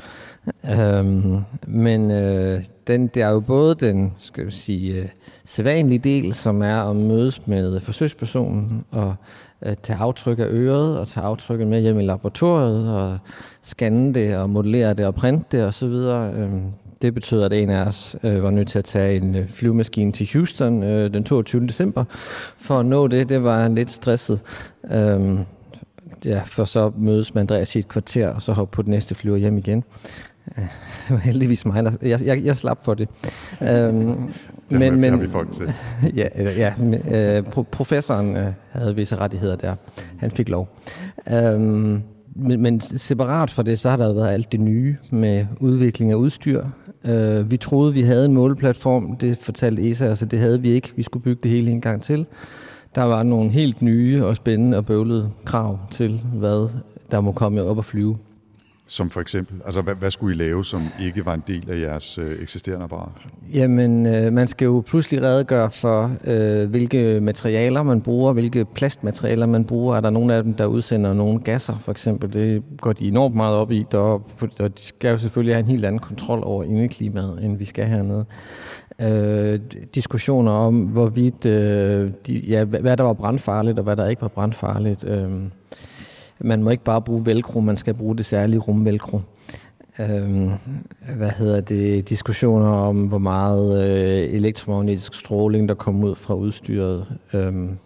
Øhm, 0.79 1.41
men 1.67 2.11
øh, 2.11 2.65
den, 2.87 3.07
det 3.07 3.23
er 3.23 3.29
jo 3.29 3.41
både 3.41 3.75
den 3.75 4.13
skal 4.19 4.47
vi 4.47 4.51
sige, 4.51 4.95
øh, 4.95 5.09
sædvanlige 5.45 5.99
del, 5.99 6.35
som 6.35 6.63
er 6.63 6.91
at 6.91 6.97
mødes 6.97 7.47
med 7.47 7.81
forsøgspersonen 7.81 8.85
og 8.91 9.15
øh, 9.67 9.77
tage 9.83 9.99
aftryk 9.99 10.39
af 10.39 10.47
øret 10.47 10.99
og 10.99 11.09
tage 11.09 11.27
aftrykket 11.27 11.67
med 11.67 11.81
hjem 11.81 11.99
i 11.99 12.03
laboratoriet 12.03 12.95
og 12.95 13.19
scanne 13.63 14.15
det 14.15 14.37
og 14.37 14.51
modellere 14.51 14.95
det 14.95 15.07
og 15.07 15.15
printe 15.15 15.57
det 15.57 15.67
osv. 15.67 15.87
Øhm, 15.87 16.73
det 17.03 17.15
betyder, 17.15 17.47
at 17.47 17.53
en 17.53 17.71
af 17.71 17.87
os 17.87 18.17
øh, 18.23 18.43
var 18.43 18.51
nødt 18.51 18.69
til 18.69 18.79
at 18.79 18.85
tage 18.85 19.17
en 19.17 19.35
øh, 19.35 19.49
flyvemaskine 19.49 20.13
til 20.13 20.29
Houston 20.33 20.83
øh, 20.83 21.13
den 21.13 21.25
22. 21.25 21.67
december 21.67 22.05
for 22.59 22.81
at 22.81 22.87
nå 22.87 23.07
det. 23.07 23.29
Det 23.29 23.45
var 23.45 23.69
lidt 23.69 23.91
stresset. 23.91 24.41
Øhm, 24.93 25.39
ja, 26.25 26.43
for 26.45 26.65
så 26.65 26.93
mødes 26.99 27.35
med 27.35 27.41
Andreas 27.41 27.77
i 27.77 27.79
et 27.79 27.89
kvarter, 27.89 28.29
og 28.29 28.43
så 28.43 28.53
hoppe 28.53 28.75
på 28.75 28.83
den 28.83 28.91
næste 28.91 29.15
flyver 29.15 29.37
hjem 29.37 29.59
igen. 29.59 29.85
Øh, 30.59 30.65
Det 31.09 31.11
var 31.11 31.17
heldigvis 31.17 31.67
mig, 31.67 31.85
der, 31.85 31.91
jeg, 32.03 32.23
jeg, 32.25 32.45
jeg 32.45 32.57
slap 32.57 32.85
for 32.85 32.95
det. 32.95 33.09
Øhm, 33.63 33.69
har, 33.69 34.79
men, 34.79 35.03
det 35.03 35.11
har 35.11 35.17
vi 35.17 35.29
folk 35.29 35.53
til. 35.53 35.73
ja, 36.21 36.29
ja 36.57 36.73
men, 36.79 36.95
øh, 36.95 37.45
pro- 37.57 37.63
professoren 37.63 38.37
øh, 38.37 38.47
havde 38.71 38.95
visse 38.95 39.17
rettigheder 39.17 39.57
der. 39.57 39.75
Han 40.17 40.31
fik 40.31 40.49
lov. 40.49 40.69
Øhm, 41.33 42.03
men, 42.37 42.61
men 42.63 42.81
separat 42.81 43.51
fra 43.51 43.63
det, 43.63 43.79
så 43.79 43.91
har 43.91 43.97
der 43.97 44.07
jo 44.07 44.13
været 44.13 44.33
alt 44.33 44.53
det 44.53 44.61
nye 44.61 44.97
med 45.11 45.47
udvikling 45.61 46.11
af 46.13 46.17
udstyr. 46.17 46.65
Øh, 47.05 47.51
vi 47.51 47.57
troede, 47.57 47.93
vi 47.93 48.03
havde 48.03 48.25
en 48.25 48.35
måleplatform. 48.35 49.17
Det 49.17 49.39
fortalte 49.39 49.91
ESA, 49.91 50.05
altså 50.07 50.27
det 50.27 50.39
havde 50.39 50.61
vi 50.61 50.71
ikke. 50.71 50.93
Vi 50.97 51.03
skulle 51.03 51.23
bygge 51.23 51.41
det 51.43 51.51
hele 51.51 51.71
en 51.71 51.81
gang 51.81 52.03
til. 52.03 52.27
Der 52.95 53.03
var 53.03 53.23
nogle 53.23 53.51
helt 53.51 53.83
nye 53.83 54.25
og 54.25 54.37
spændende 54.37 54.77
og 54.77 54.87
bøvlede 54.87 55.31
krav 55.45 55.79
til, 55.91 56.21
hvad 56.35 56.69
der 57.11 57.21
må 57.21 57.33
komme 57.33 57.63
op 57.63 57.79
og 57.79 57.85
flyve. 57.85 58.17
Som 58.93 59.11
for 59.11 59.21
eksempel, 59.21 59.61
altså 59.67 59.83
hvad, 59.83 59.95
hvad 59.95 60.11
skulle 60.11 60.35
I 60.35 60.39
lave, 60.39 60.65
som 60.65 60.83
ikke 61.01 61.27
var 61.27 61.35
en 61.35 61.43
del 61.47 61.71
af 61.71 61.81
jeres 61.81 62.19
øh, 62.19 62.43
eksisterende 62.43 62.85
apparat? 62.85 63.09
Jamen, 63.55 64.07
øh, 64.07 64.33
man 64.33 64.49
skal 64.49 64.65
jo 64.65 64.83
pludselig 64.87 65.23
redegøre 65.23 65.71
for, 65.71 66.11
øh, 66.25 66.71
hvilke 66.71 67.21
materialer 67.21 67.83
man 67.83 68.01
bruger, 68.01 68.33
hvilke 68.33 68.65
plastmaterialer 68.65 69.47
man 69.47 69.65
bruger. 69.65 69.97
Er 69.97 70.01
der 70.01 70.11
nogle 70.11 70.35
af 70.35 70.43
dem, 70.43 70.55
der 70.55 70.67
udsender 70.67 71.15
nogle 71.15 71.41
gasser, 71.41 71.79
for 71.79 71.93
eksempel? 71.93 72.33
Det 72.33 72.63
går 72.81 72.93
de 72.93 73.09
enormt 73.09 73.35
meget 73.35 73.57
op 73.57 73.73
i, 73.73 73.87
der, 73.93 73.99
og 73.99 74.23
de 74.59 74.71
skal 74.77 75.11
jo 75.11 75.19
selvfølgelig 75.19 75.55
have 75.55 75.65
en 75.65 75.71
helt 75.71 75.85
anden 75.85 75.99
kontrol 75.99 76.43
over 76.45 76.65
indeklimaet, 76.65 77.45
end 77.45 77.57
vi 77.57 77.65
skal 77.65 77.87
hernede. 77.87 78.25
Øh, 79.03 79.61
diskussioner 79.95 80.53
om, 80.53 80.81
hvorvidt, 80.81 81.47
øh, 81.47 82.11
de, 82.27 82.39
ja, 82.39 82.65
hvad 82.65 82.81
hvad 82.81 82.97
der 82.97 83.05
var 83.05 83.13
brandfarligt, 83.13 83.79
og 83.79 83.85
hvad 83.85 83.97
der 83.97 84.09
ikke 84.09 84.23
var 84.23 84.29
brandfarligt. 84.29 85.05
Øh, 85.05 85.31
man 86.45 86.63
må 86.63 86.71
ikke 86.71 86.85
bare 86.85 87.03
bruge 87.03 87.27
velcro, 87.27 87.61
man 87.61 87.77
skal 87.77 87.95
bruge 87.95 88.17
det 88.17 88.27
særlige 88.27 88.61
rumvelcro. 88.61 89.21
Øhm, 90.01 90.51
hvad 91.17 91.31
hedder 91.31 91.61
det, 91.61 92.09
diskussioner 92.09 92.69
om, 92.69 93.07
hvor 93.07 93.19
meget 93.19 93.85
øh, 93.85 94.35
elektromagnetisk 94.35 95.15
stråling, 95.15 95.69
der 95.69 95.75
kommer 95.75 96.09
ud 96.09 96.15
fra 96.15 96.35
udstyret. 96.35 97.07
Øhm, 97.35 97.79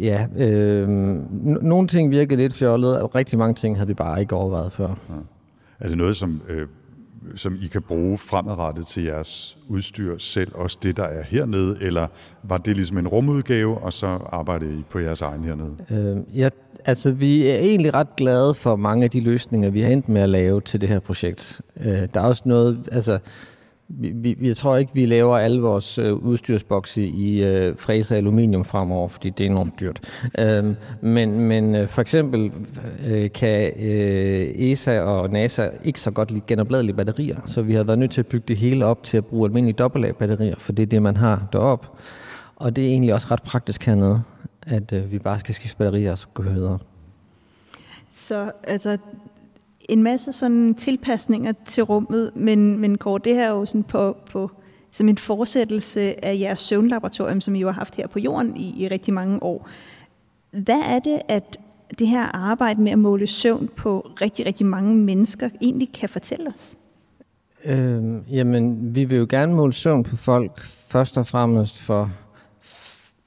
ja, 0.00 0.26
øhm, 0.36 1.18
n- 1.44 1.66
nogle 1.66 1.88
ting 1.88 2.10
virkede 2.10 2.40
lidt 2.40 2.52
fjollet, 2.54 3.00
og 3.00 3.14
rigtig 3.14 3.38
mange 3.38 3.54
ting 3.54 3.76
havde 3.76 3.88
vi 3.88 3.94
bare 3.94 4.20
ikke 4.20 4.36
overvejet 4.36 4.72
før. 4.72 4.88
Er 5.80 5.88
det 5.88 5.98
noget, 5.98 6.16
som, 6.16 6.42
øh, 6.48 6.66
som 7.34 7.58
I 7.62 7.66
kan 7.66 7.82
bruge 7.82 8.18
fremadrettet 8.18 8.86
til 8.86 9.04
jeres 9.04 9.56
udstyr 9.68 10.18
selv, 10.18 10.52
også 10.54 10.78
det, 10.82 10.96
der 10.96 11.04
er 11.04 11.22
hernede, 11.22 11.76
eller 11.80 12.06
var 12.42 12.58
det 12.58 12.76
ligesom 12.76 12.98
en 12.98 13.08
rumudgave, 13.08 13.78
og 13.78 13.92
så 13.92 14.06
arbejdede 14.06 14.78
I 14.78 14.84
på 14.90 14.98
jeres 14.98 15.22
egen 15.22 15.44
hernede? 15.44 15.76
Øh, 15.90 16.38
ja, 16.38 16.48
altså 16.84 17.10
vi 17.10 17.46
er 17.46 17.58
egentlig 17.58 17.94
ret 17.94 18.16
glade 18.16 18.54
for 18.54 18.76
mange 18.76 19.04
af 19.04 19.10
de 19.10 19.20
løsninger, 19.20 19.70
vi 19.70 19.80
har 19.80 19.90
endt 19.90 20.08
med 20.08 20.22
at 20.22 20.28
lave 20.28 20.60
til 20.60 20.80
det 20.80 20.88
her 20.88 21.00
projekt. 21.00 21.60
Øh, 21.80 22.08
der 22.14 22.20
er 22.20 22.24
også 22.24 22.42
noget, 22.46 22.88
altså 22.92 23.18
vi, 23.88 24.34
vi, 24.38 24.48
jeg 24.48 24.56
tror 24.56 24.76
ikke, 24.76 24.94
vi 24.94 25.06
laver 25.06 25.38
alle 25.38 25.62
vores 25.62 25.98
øh, 25.98 26.14
udstyrsbokse 26.14 27.06
i 27.06 27.44
øh, 27.44 27.76
fræse 27.76 28.16
aluminium 28.16 28.64
fremover, 28.64 29.08
fordi 29.08 29.30
det 29.30 29.46
er 29.46 29.50
enormt 29.50 29.80
dyrt. 29.80 30.00
Øhm, 30.38 30.76
men 31.00 31.40
men 31.40 31.74
øh, 31.74 31.88
for 31.88 32.00
eksempel 32.00 32.52
øh, 33.06 33.32
kan 33.32 33.72
øh, 33.80 34.52
ESA 34.54 35.00
og 35.00 35.30
NASA 35.30 35.68
ikke 35.84 36.00
så 36.00 36.10
godt 36.10 36.30
lide 36.30 36.42
genopladelige 36.46 36.96
batterier, 36.96 37.40
så 37.46 37.62
vi 37.62 37.74
har 37.74 37.84
været 37.84 37.98
nødt 37.98 38.10
til 38.10 38.20
at 38.20 38.26
bygge 38.26 38.44
det 38.48 38.56
hele 38.56 38.84
op 38.84 39.02
til 39.02 39.16
at 39.16 39.26
bruge 39.26 39.48
almindelige 39.48 39.76
dobbeltlag 39.76 40.16
batterier, 40.16 40.56
for 40.58 40.72
det 40.72 40.82
er 40.82 40.86
det, 40.86 41.02
man 41.02 41.16
har 41.16 41.48
deroppe. 41.52 41.86
Og 42.56 42.76
det 42.76 42.84
er 42.84 42.88
egentlig 42.88 43.14
også 43.14 43.26
ret 43.30 43.42
praktisk 43.42 43.86
hernede, 43.86 44.22
at 44.66 44.92
øh, 44.92 45.12
vi 45.12 45.18
bare 45.18 45.38
skal 45.40 45.54
skifte 45.54 45.76
batterier 45.76 46.12
og 46.12 46.18
så 46.18 46.26
gå 46.34 46.42
videre. 46.42 46.78
Så 48.10 48.50
altså 48.64 48.98
en 49.88 50.02
masse 50.02 50.32
sådan 50.32 50.74
tilpasninger 50.74 51.52
til 51.66 51.82
rummet, 51.82 52.30
men, 52.34 52.78
men 52.78 52.98
Kåre, 52.98 53.20
det 53.24 53.34
her 53.34 53.46
er 53.46 53.50
jo 53.50 53.66
sådan 53.66 53.84
på, 53.84 54.16
på 54.30 54.50
som 54.90 55.08
en 55.08 55.18
fortsættelse 55.18 56.24
af 56.24 56.38
jeres 56.40 56.58
søvnlaboratorium, 56.58 57.40
som 57.40 57.54
I 57.54 57.60
jo 57.60 57.66
har 57.66 57.72
haft 57.72 57.96
her 57.96 58.06
på 58.06 58.18
jorden 58.18 58.56
i, 58.56 58.84
i 58.84 58.88
rigtig 58.88 59.14
mange 59.14 59.42
år. 59.42 59.68
Hvad 60.50 60.80
er 60.80 60.98
det, 60.98 61.20
at 61.28 61.58
det 61.98 62.06
her 62.06 62.24
arbejde 62.36 62.82
med 62.82 62.92
at 62.92 62.98
måle 62.98 63.26
søvn 63.26 63.68
på 63.76 64.10
rigtig, 64.20 64.46
rigtig 64.46 64.66
mange 64.66 64.96
mennesker 64.96 65.48
egentlig 65.60 65.92
kan 65.92 66.08
fortælle 66.08 66.52
os? 66.54 66.76
Øh, 67.64 68.34
jamen, 68.36 68.94
vi 68.94 69.04
vil 69.04 69.18
jo 69.18 69.26
gerne 69.30 69.54
måle 69.54 69.72
søvn 69.72 70.04
på 70.04 70.16
folk, 70.16 70.64
først 70.64 71.18
og 71.18 71.26
fremmest 71.26 71.78
for, 71.82 72.10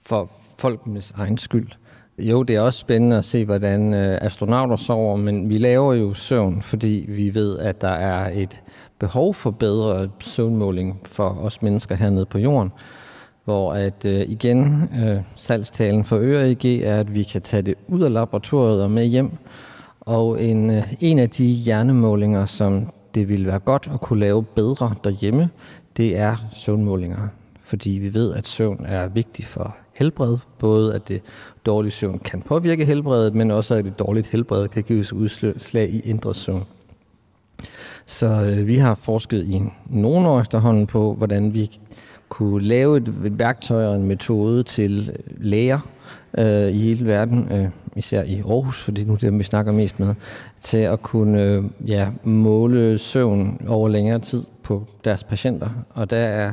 for 0.05 0.32
folkenes 0.57 1.12
egen 1.12 1.38
skyld. 1.38 1.68
Jo, 2.18 2.43
det 2.43 2.55
er 2.55 2.59
også 2.59 2.80
spændende 2.80 3.18
at 3.18 3.26
se, 3.26 3.45
hvordan 3.45 3.93
øh, 3.93 4.18
astronauter 4.22 4.76
sover, 4.76 5.16
men 5.16 5.49
vi 5.49 5.57
laver 5.57 5.93
jo 5.93 6.14
søvn, 6.14 6.62
fordi 6.62 7.05
vi 7.07 7.36
ved, 7.36 7.59
at 7.59 7.82
der 7.82 7.88
er 7.88 8.32
et 8.34 8.62
behov 8.99 9.34
for 9.34 9.51
bedre 9.51 10.09
søvnmåling 10.20 11.01
for 11.05 11.30
os 11.30 11.62
mennesker 11.62 11.95
hernede 11.95 12.26
på 12.26 12.38
jorden. 12.38 12.72
Hvor 13.45 13.74
at 13.74 14.05
øh, 14.05 14.22
igen, 14.28 14.89
øh, 15.05 15.22
salgstalen 15.36 16.05
for 16.05 16.18
ØREG 16.18 16.66
er, 16.66 16.99
at 16.99 17.16
vi 17.16 17.24
kan 17.24 17.41
tage 17.41 17.62
det 17.62 17.76
ud 17.88 18.01
af 18.01 18.14
laboratoriet 18.14 18.84
og 18.84 18.91
med 18.91 19.05
hjem. 19.05 19.32
Og 20.01 20.43
en, 20.43 20.70
øh, 20.70 20.93
en 20.99 21.20
af 21.20 21.30
de 21.30 21.45
hjernemålinger, 21.45 22.45
som 22.45 22.91
det 23.16 23.30
ville 23.30 23.47
være 23.47 23.59
godt 23.59 23.89
at 23.93 24.01
kunne 24.01 24.20
lave 24.20 24.43
bedre 24.43 24.93
derhjemme, 25.03 25.49
det 25.97 26.18
er 26.18 26.36
søvnmålinger. 26.53 27.28
Fordi 27.64 27.89
vi 27.89 28.14
ved, 28.14 28.34
at 28.34 28.47
søvn 28.47 28.86
er 28.86 29.07
vigtig 29.07 29.45
for 29.45 29.76
helbred. 29.93 30.37
Både 30.59 30.95
at 30.95 31.07
det 31.07 31.21
dårlige 31.65 31.91
søvn 31.91 32.19
kan 32.19 32.41
påvirke 32.41 32.85
helbredet, 32.85 33.35
men 33.35 33.51
også 33.51 33.75
at 33.75 33.85
det 33.85 33.99
dårligt 33.99 34.27
helbred 34.27 34.67
kan 34.67 34.83
give 34.83 35.05
udslag 35.13 35.89
i 35.89 35.99
indre 35.99 36.35
søvn. 36.35 36.63
Så 38.05 38.27
øh, 38.27 38.67
vi 38.67 38.75
har 38.75 38.95
forsket 38.95 39.45
i 39.45 39.61
nogle 39.89 40.27
år 40.27 40.41
efterhånden 40.41 40.87
på, 40.87 41.13
hvordan 41.13 41.53
vi 41.53 41.79
kunne 42.29 42.63
lave 42.63 42.97
et, 42.97 43.07
et 43.25 43.39
værktøj 43.39 43.85
og 43.85 43.95
en 43.95 44.03
metode 44.03 44.63
til 44.63 45.09
øh, 45.09 45.45
læger 45.45 45.79
øh, 46.37 46.67
i 46.67 46.79
hele 46.79 47.05
verden, 47.05 47.51
øh, 47.51 47.69
især 47.95 48.23
i 48.23 48.39
Aarhus, 48.39 48.81
for 48.81 48.91
det 48.91 49.01
er 49.01 49.05
nu 49.05 49.15
det, 49.15 49.37
vi 49.37 49.43
snakker 49.43 49.71
mest 49.71 49.99
med, 49.99 50.15
til 50.61 50.77
at 50.77 51.01
kunne 51.01 51.43
øh, 51.43 51.63
ja, 51.85 52.07
måle 52.23 52.97
søvn 52.97 53.61
over 53.67 53.89
længere 53.89 54.19
tid 54.19 54.43
på 54.63 54.85
deres 55.05 55.23
patienter. 55.23 55.69
Og 55.89 56.09
der 56.09 56.17
er 56.17 56.51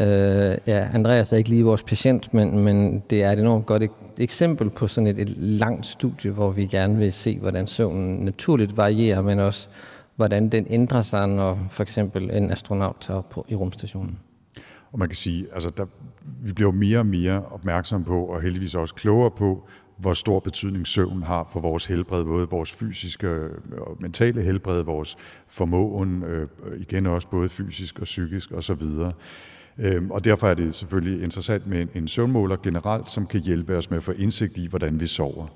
Øh, 0.00 0.58
ja, 0.66 0.88
Andreas 0.94 1.32
er 1.32 1.36
ikke 1.36 1.50
lige 1.50 1.64
vores 1.64 1.82
patient, 1.82 2.34
men, 2.34 2.58
men 2.58 3.02
det 3.10 3.22
er 3.22 3.32
et 3.32 3.38
enormt 3.38 3.66
godt 3.66 3.82
eksempel 4.18 4.70
på 4.70 4.86
sådan 4.86 5.06
et, 5.06 5.18
et 5.18 5.28
langt 5.36 5.86
studie, 5.86 6.30
hvor 6.30 6.50
vi 6.50 6.66
gerne 6.66 6.98
vil 6.98 7.12
se, 7.12 7.38
hvordan 7.38 7.66
søvnen 7.66 8.24
naturligt 8.24 8.76
varierer, 8.76 9.22
men 9.22 9.38
også 9.38 9.68
hvordan 10.16 10.48
den 10.48 10.66
ændrer 10.70 11.02
sig, 11.02 11.28
når 11.28 11.66
for 11.70 11.82
eksempel 11.82 12.30
en 12.30 12.50
astronaut 12.50 12.96
tager 13.00 13.20
på, 13.20 13.46
i 13.48 13.54
rumstationen. 13.54 14.18
Og 14.92 14.98
man 14.98 15.08
kan 15.08 15.16
sige, 15.16 15.46
altså 15.54 15.70
der, 15.76 15.86
vi 16.42 16.52
bliver 16.52 16.72
mere 16.72 16.98
og 16.98 17.06
mere 17.06 17.44
opmærksom 17.50 18.04
på, 18.04 18.24
og 18.24 18.42
heldigvis 18.42 18.74
også 18.74 18.94
klogere 18.94 19.30
på, 19.30 19.68
hvor 19.96 20.14
stor 20.14 20.40
betydning 20.40 20.86
søvn 20.86 21.22
har 21.22 21.48
for 21.52 21.60
vores 21.60 21.86
helbred, 21.86 22.24
både 22.24 22.48
vores 22.50 22.72
fysiske 22.72 23.26
øh, 23.26 23.50
og 23.78 23.96
mentale 24.00 24.42
helbred, 24.42 24.82
vores 24.82 25.16
formåen, 25.48 26.22
øh, 26.22 26.48
igen 26.80 27.06
også 27.06 27.28
både 27.28 27.48
fysisk 27.48 27.98
og 27.98 28.04
psykisk 28.04 28.52
osv. 28.52 28.82
Øhm, 28.82 29.12
Øhm, 29.78 30.10
og 30.10 30.24
derfor 30.24 30.46
er 30.46 30.54
det 30.54 30.74
selvfølgelig 30.74 31.22
interessant 31.22 31.66
med 31.66 31.86
en 31.94 32.08
søvnmåler 32.08 32.56
generelt, 32.56 33.10
som 33.10 33.26
kan 33.26 33.40
hjælpe 33.40 33.76
os 33.76 33.90
med 33.90 33.96
at 33.96 34.02
få 34.02 34.12
indsigt 34.12 34.58
i, 34.58 34.66
hvordan 34.66 35.00
vi 35.00 35.06
sover 35.06 35.46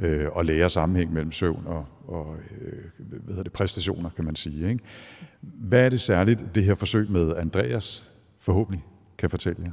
øh, 0.00 0.26
og 0.32 0.44
lære 0.44 0.70
sammenhæng 0.70 1.12
mellem 1.12 1.32
søvn 1.32 1.62
og, 1.66 1.86
og 2.06 2.36
øh, 2.60 3.06
hvad 3.06 3.28
hedder 3.28 3.42
det, 3.42 3.52
præstationer, 3.52 4.10
kan 4.10 4.24
man 4.24 4.34
sige. 4.34 4.68
Ikke? 4.68 4.84
Hvad 5.40 5.84
er 5.84 5.88
det 5.88 6.00
særligt, 6.00 6.54
det 6.54 6.64
her 6.64 6.74
forsøg 6.74 7.10
med 7.10 7.36
Andreas 7.36 8.10
forhåbentlig 8.38 8.84
kan 9.18 9.30
fortælle 9.30 9.62
jer? 9.64 9.70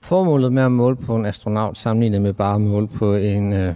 Formålet 0.00 0.52
med 0.52 0.62
at 0.62 0.72
måle 0.72 0.96
på 0.96 1.16
en 1.16 1.26
astronaut 1.26 1.78
sammenlignet 1.78 2.22
med 2.22 2.32
bare 2.32 2.54
at 2.54 2.60
måle 2.60 2.88
på 2.88 3.14
en 3.14 3.52
øh, 3.52 3.74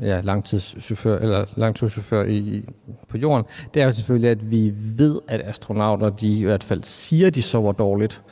ja, 0.00 0.20
langtidschauffør, 0.20 1.18
eller 1.18 1.44
langtidschauffør 1.56 2.24
i, 2.24 2.64
på 3.08 3.18
jorden, 3.18 3.44
det 3.74 3.82
er 3.82 3.86
jo 3.86 3.92
selvfølgelig, 3.92 4.30
at 4.30 4.50
vi 4.50 4.72
ved, 4.96 5.20
at 5.28 5.40
astronauter, 5.44 6.10
de 6.10 6.38
i 6.38 6.44
hvert 6.44 6.64
fald 6.64 6.82
siger, 6.82 7.30
de 7.30 7.42
sover 7.42 7.72
dårligt. 7.72 8.22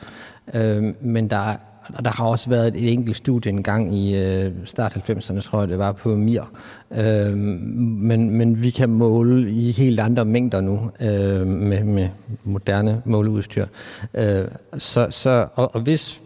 Øh, 0.53 0.93
men 1.01 1.29
der 1.29 1.55
der 2.03 2.11
har 2.11 2.25
også 2.25 2.49
været 2.49 2.67
et, 2.67 2.93
enkelt 2.93 3.17
studie 3.17 3.51
en 3.51 3.63
gang 3.63 3.95
i 3.95 4.15
øh, 4.17 4.51
start 4.65 5.09
90'erne, 5.09 5.41
tror 5.41 5.59
jeg, 5.59 5.67
det 5.67 5.77
var 5.77 5.91
på 5.91 6.15
Mir. 6.15 6.41
Øh, 6.91 7.37
men, 7.37 8.29
men 8.29 8.63
vi 8.63 8.69
kan 8.69 8.89
måle 8.89 9.51
i 9.51 9.71
helt 9.71 9.99
andre 9.99 10.25
mængder 10.25 10.61
nu 10.61 10.91
øh, 10.99 11.47
med, 11.47 11.83
med 11.83 12.09
moderne 12.43 13.01
måleudstyr. 13.05 13.65
Øh, 14.13 14.45
så, 14.77 15.07
så, 15.09 15.47
og, 15.55 15.75
og 15.75 15.81
hvis 15.81 16.21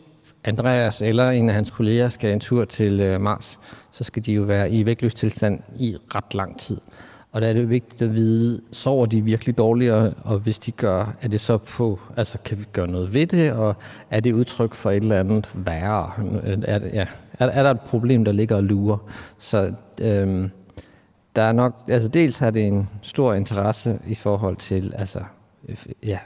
Andreas 0.47 1.01
eller 1.01 1.29
en 1.29 1.49
af 1.49 1.55
hans 1.55 1.71
kolleger 1.71 2.07
skal 2.07 2.33
en 2.33 2.39
tur 2.39 2.65
til 2.65 2.99
øh, 2.99 3.21
Mars, 3.21 3.59
så 3.91 4.03
skal 4.03 4.25
de 4.25 4.33
jo 4.33 4.41
være 4.41 4.71
i 4.71 4.85
vægtløs 4.85 5.15
tilstand 5.15 5.59
i 5.75 5.95
ret 6.15 6.33
lang 6.33 6.59
tid. 6.59 6.77
Og 7.31 7.41
der 7.41 7.47
er 7.47 7.53
det 7.53 7.61
jo 7.61 7.67
vigtigt 7.67 8.01
at 8.01 8.13
vide, 8.13 8.61
sover 8.71 9.05
de 9.05 9.21
virkelig 9.21 9.57
dårligere, 9.57 10.13
og 10.23 10.39
hvis 10.39 10.59
de 10.59 10.71
gør, 10.71 11.15
er 11.21 11.27
det 11.27 11.41
så 11.41 11.57
på, 11.57 11.99
altså 12.17 12.37
kan 12.45 12.59
vi 12.59 12.65
gøre 12.73 12.87
noget 12.87 13.13
ved 13.13 13.27
det, 13.27 13.51
og 13.51 13.75
er 14.11 14.19
det 14.19 14.33
udtryk 14.33 14.73
for 14.73 14.91
et 14.91 14.95
eller 14.95 15.19
andet 15.19 15.51
værre? 15.53 16.11
Er, 16.63 16.79
det, 16.79 16.89
ja, 16.93 17.05
er, 17.39 17.45
er 17.45 17.63
der 17.63 17.71
et 17.71 17.81
problem, 17.81 18.25
der 18.25 18.31
ligger 18.31 18.55
og 18.55 18.63
lurer? 18.63 18.97
Så 19.37 19.73
øhm, 20.01 20.49
der 21.35 21.41
er 21.41 21.51
nok, 21.51 21.75
altså 21.89 22.09
dels 22.09 22.39
har 22.39 22.51
det 22.51 22.67
en 22.67 22.89
stor 23.01 23.33
interesse 23.33 23.99
i 24.07 24.15
forhold 24.15 24.55
til, 24.55 24.93
altså, 24.97 25.19
øh, 25.69 25.77
ja, 26.03 26.17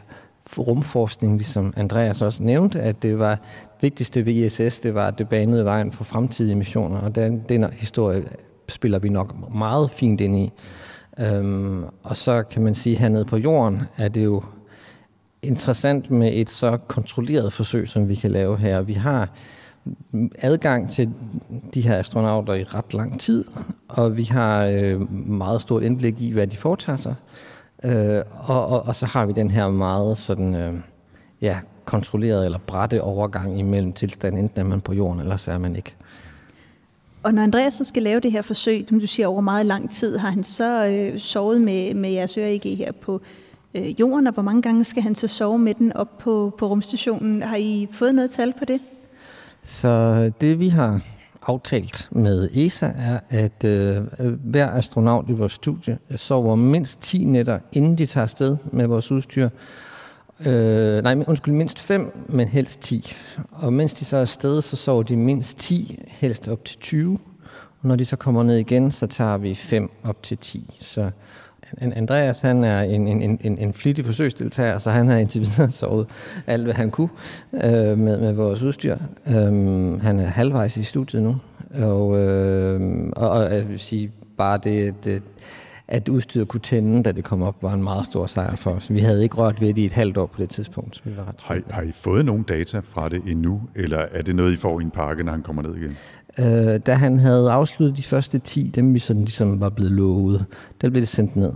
rumforskning, 0.57 1.37
ligesom 1.37 1.73
Andreas 1.77 2.21
også 2.21 2.43
nævnte, 2.43 2.81
at 2.81 3.03
det 3.03 3.19
var 3.19 3.39
vigtigste 3.81 4.25
ved 4.25 4.33
ISS, 4.33 4.79
det 4.79 4.95
var, 4.95 5.07
at 5.07 5.17
det 5.17 5.29
banede 5.29 5.65
vejen 5.65 5.91
for 5.91 6.03
fremtidige 6.03 6.55
missioner, 6.55 6.99
og 6.99 7.15
den, 7.15 7.43
den 7.49 7.63
historie 7.63 8.23
spiller 8.69 8.99
vi 8.99 9.09
nok 9.09 9.53
meget 9.55 9.91
fint 9.91 10.21
ind 10.21 10.37
i. 10.37 10.51
Øhm, 11.19 11.83
og 12.03 12.17
så 12.17 12.43
kan 12.43 12.61
man 12.61 12.75
sige, 12.75 12.95
at 12.95 13.01
hernede 13.01 13.25
på 13.25 13.37
jorden 13.37 13.81
er 13.97 14.07
det 14.07 14.23
jo 14.23 14.43
interessant 15.41 16.11
med 16.11 16.31
et 16.33 16.49
så 16.49 16.77
kontrolleret 16.77 17.53
forsøg, 17.53 17.87
som 17.87 18.09
vi 18.09 18.15
kan 18.15 18.31
lave 18.31 18.57
her. 18.57 18.81
Vi 18.81 18.93
har 18.93 19.29
adgang 20.39 20.89
til 20.89 21.09
de 21.73 21.81
her 21.81 21.99
astronauter 21.99 22.53
i 22.53 22.63
ret 22.63 22.93
lang 22.93 23.19
tid, 23.19 23.45
og 23.87 24.17
vi 24.17 24.23
har 24.23 24.65
øh, 24.65 25.11
meget 25.29 25.61
stort 25.61 25.83
indblik 25.83 26.21
i, 26.21 26.31
hvad 26.31 26.47
de 26.47 26.57
foretager 26.57 26.97
sig. 26.97 27.15
Øh, 27.83 28.21
og, 28.37 28.67
og, 28.67 28.85
og 28.85 28.95
så 28.95 29.05
har 29.05 29.25
vi 29.25 29.33
den 29.33 29.51
her 29.51 29.69
meget 29.69 30.17
sådan, 30.17 30.55
øh, 30.55 30.73
ja, 31.41 31.59
kontrolleret 31.91 32.45
eller 32.45 32.57
brætte 32.57 33.01
overgang 33.01 33.59
imellem 33.59 33.93
tilstanden, 33.93 34.43
enten 34.43 34.59
er 34.59 34.63
man 34.63 34.81
på 34.81 34.93
jorden, 34.93 35.19
eller 35.19 35.37
så 35.37 35.51
er 35.51 35.57
man 35.57 35.75
ikke. 35.75 35.93
Og 37.23 37.33
når 37.33 37.41
Andreas 37.41 37.73
så 37.73 37.83
skal 37.83 38.03
lave 38.03 38.19
det 38.19 38.31
her 38.31 38.41
forsøg, 38.41 38.85
som 38.89 38.99
du 38.99 39.07
siger 39.07 39.27
over 39.27 39.41
meget 39.41 39.65
lang 39.65 39.91
tid, 39.91 40.17
har 40.17 40.29
han 40.29 40.43
så 40.43 40.85
øh, 40.85 41.19
sovet 41.19 41.61
med, 41.61 41.93
med 41.93 42.09
jeres 42.09 42.37
øre 42.37 42.59
her 42.63 42.91
på 42.91 43.21
øh, 43.75 43.99
jorden, 43.99 44.27
og 44.27 44.33
hvor 44.33 44.43
mange 44.43 44.61
gange 44.61 44.83
skal 44.83 45.03
han 45.03 45.15
så 45.15 45.27
sove 45.27 45.59
med 45.59 45.73
den 45.73 45.93
op 45.93 46.17
på, 46.17 46.55
på 46.57 46.67
rumstationen? 46.67 47.43
Har 47.43 47.55
I 47.55 47.87
fået 47.93 48.15
noget 48.15 48.31
tal 48.31 48.53
på 48.59 48.65
det? 48.65 48.79
Så 49.63 50.31
det 50.41 50.59
vi 50.59 50.69
har 50.69 51.01
aftalt 51.47 52.09
med 52.11 52.49
ESA 52.53 52.85
er, 52.85 53.19
at 53.29 53.63
øh, 53.63 54.03
hver 54.43 54.71
astronaut 54.71 55.29
i 55.29 55.33
vores 55.33 55.53
studie 55.53 55.97
sover 56.15 56.55
mindst 56.55 57.01
10 57.01 57.23
nætter, 57.23 57.59
inden 57.71 57.97
de 57.97 58.05
tager 58.05 58.23
afsted 58.23 58.57
med 58.71 58.87
vores 58.87 59.11
udstyr, 59.11 59.49
Øh, 60.45 61.03
nej, 61.03 61.23
undskyld, 61.27 61.53
mindst 61.53 61.79
5, 61.79 62.25
men 62.29 62.47
helst 62.47 62.79
10. 62.79 63.13
Og 63.51 63.73
mens 63.73 63.93
de 63.93 64.05
så 64.05 64.17
er 64.17 64.21
afsted, 64.21 64.61
så 64.61 64.75
sover 64.75 65.03
de 65.03 65.17
mindst 65.17 65.57
10, 65.57 65.99
helst 66.07 66.47
op 66.47 66.65
til 66.65 66.79
20. 66.79 67.19
Og 67.81 67.87
når 67.87 67.95
de 67.95 68.05
så 68.05 68.15
kommer 68.15 68.43
ned 68.43 68.57
igen, 68.57 68.91
så 68.91 69.07
tager 69.07 69.37
vi 69.37 69.55
5 69.55 69.91
op 70.03 70.23
til 70.23 70.37
10. 70.37 70.77
Så 70.81 71.09
Andreas 71.77 72.41
han 72.41 72.63
er 72.63 72.81
en, 72.81 73.07
en, 73.07 73.39
en, 73.41 73.57
en 73.57 73.73
flittig 73.73 74.05
forsøgsdeltager, 74.05 74.77
så 74.77 74.91
han 74.91 75.07
har 75.07 75.17
indtil 75.17 75.41
videre 75.41 75.71
sovet 75.81 76.07
alt, 76.47 76.63
hvad 76.63 76.73
han 76.73 76.91
kunne 76.91 77.09
øh, 77.53 77.97
med, 77.97 78.19
med 78.19 78.33
vores 78.33 78.61
udstyr. 78.61 78.97
Øh, 79.27 80.01
han 80.01 80.19
er 80.19 80.25
halvvejs 80.25 80.77
i 80.77 80.83
studiet 80.83 81.23
nu, 81.23 81.35
og, 81.73 82.19
øh, 82.19 83.09
og, 83.15 83.29
og 83.29 83.55
jeg 83.55 83.69
vil 83.69 83.79
sige, 83.79 84.11
bare 84.37 84.59
det, 84.63 85.05
det, 85.05 85.21
at 85.91 86.09
udstyret 86.09 86.47
kunne 86.47 86.59
tænde, 86.59 87.03
da 87.03 87.11
det 87.11 87.23
kom 87.23 87.41
op, 87.41 87.63
var 87.63 87.73
en 87.73 87.83
meget 87.83 88.05
stor 88.05 88.25
sejr 88.25 88.55
for 88.55 88.71
os. 88.71 88.93
Vi 88.93 88.99
havde 88.99 89.23
ikke 89.23 89.35
rørt 89.35 89.61
ved 89.61 89.67
det 89.67 89.77
i 89.77 89.85
et 89.85 89.93
halvt 89.93 90.17
år 90.17 90.25
på 90.25 90.41
det 90.41 90.49
tidspunkt, 90.49 90.95
så 90.95 91.01
vi 91.05 91.17
var 91.17 91.27
ret 91.27 91.35
har, 91.43 91.55
I, 91.55 91.61
har 91.69 91.81
I 91.81 91.91
fået 91.91 92.25
nogle 92.25 92.43
data 92.43 92.79
fra 92.79 93.09
det 93.09 93.21
endnu, 93.27 93.61
eller 93.75 93.97
er 93.97 94.21
det 94.21 94.35
noget, 94.35 94.53
I 94.53 94.55
får 94.55 94.79
i 94.79 94.83
en 94.83 94.91
pakke, 94.91 95.23
når 95.23 95.31
han 95.31 95.41
kommer 95.41 95.61
ned 95.61 95.75
igen? 95.75 95.97
Øh, 96.39 96.79
da 96.85 96.93
han 96.93 97.19
havde 97.19 97.51
afsluttet 97.51 97.97
de 97.97 98.03
første 98.03 98.39
10, 98.39 98.71
dem 98.75 98.93
vi 98.93 98.99
sådan 98.99 99.21
ligesom 99.21 99.59
var 99.59 99.69
blevet 99.69 99.91
lovet, 99.91 100.45
der 100.81 100.89
blev 100.89 101.01
det 101.01 101.09
sendt 101.09 101.35
ned. 101.35 101.53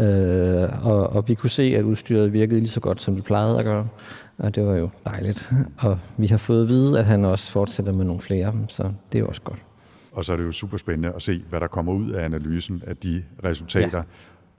Øh, 0.00 0.86
og, 0.86 1.10
og 1.10 1.28
vi 1.28 1.34
kunne 1.34 1.50
se, 1.50 1.62
at 1.62 1.84
udstyret 1.84 2.32
virkede 2.32 2.60
lige 2.60 2.70
så 2.70 2.80
godt, 2.80 3.02
som 3.02 3.14
det 3.14 3.24
plejede 3.24 3.58
at 3.58 3.64
gøre. 3.64 3.88
Og 4.38 4.54
det 4.54 4.66
var 4.66 4.74
jo 4.74 4.90
dejligt. 5.04 5.50
Og 5.78 5.98
vi 6.16 6.26
har 6.26 6.36
fået 6.36 6.62
at 6.62 6.68
vide, 6.68 6.98
at 6.98 7.04
han 7.04 7.24
også 7.24 7.52
fortsætter 7.52 7.92
med 7.92 8.04
nogle 8.04 8.20
flere, 8.20 8.54
så 8.68 8.90
det 9.12 9.20
er 9.20 9.24
også 9.24 9.42
godt. 9.42 9.62
Og 10.14 10.24
så 10.24 10.32
er 10.32 10.36
det 10.36 10.44
jo 10.44 10.52
super 10.52 10.76
spændende 10.76 11.12
at 11.16 11.22
se, 11.22 11.44
hvad 11.48 11.60
der 11.60 11.66
kommer 11.66 11.92
ud 11.92 12.10
af 12.10 12.24
analysen 12.24 12.82
af 12.86 12.96
de 12.96 13.24
resultater. 13.44 14.02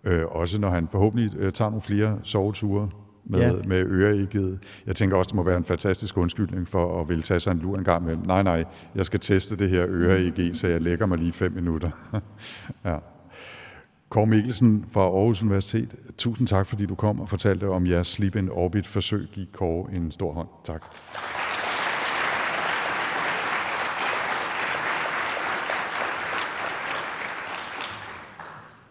Ja. 0.06 0.12
Øh, 0.12 0.26
også 0.30 0.60
når 0.60 0.70
han 0.70 0.88
forhåbentlig 0.92 1.32
øh, 1.38 1.52
tager 1.52 1.70
nogle 1.70 1.82
flere 1.82 2.20
soveture 2.24 2.90
med, 3.26 3.40
ja. 3.40 3.54
med 3.68 3.86
øreægget. 3.86 4.60
Jeg 4.86 4.96
tænker 4.96 5.18
også, 5.18 5.30
det 5.30 5.36
må 5.36 5.44
være 5.44 5.58
en 5.58 5.64
fantastisk 5.64 6.18
undskyldning 6.18 6.68
for 6.68 7.02
at 7.02 7.10
ville 7.10 7.24
tage 7.24 7.40
sig 7.40 7.52
en 7.52 7.60
lur 7.60 7.78
en 7.78 7.84
gang 7.84 8.06
med, 8.06 8.18
nej, 8.18 8.44
nej, 8.44 8.66
jeg 8.96 9.06
skal 9.06 9.20
teste 9.20 9.58
det 9.58 9.70
her 9.70 9.86
øreæg, 9.90 10.50
så 10.54 10.68
jeg 10.68 10.82
lægger 10.82 11.06
mig 11.06 11.18
lige 11.18 11.32
fem 11.32 11.52
minutter. 11.52 11.90
ja. 12.86 12.98
Kåre 14.10 14.28
Mikkelsen 14.28 14.86
fra 14.92 15.02
Aarhus 15.02 15.42
Universitet, 15.42 15.96
tusind 16.18 16.48
tak, 16.48 16.68
fordi 16.68 16.86
du 16.86 16.96
kom 16.96 17.20
og 17.20 17.30
fortalte 17.30 17.70
om 17.70 17.88
jeres 17.88 18.08
Sleep 18.08 18.36
in 18.36 18.50
Orbit 18.50 18.88
forsøg. 18.88 19.28
Giv 19.34 19.46
Kåre 19.54 19.96
en 19.96 20.12
stor 20.12 20.34
hånd. 20.34 20.48
Tak. 20.66 20.86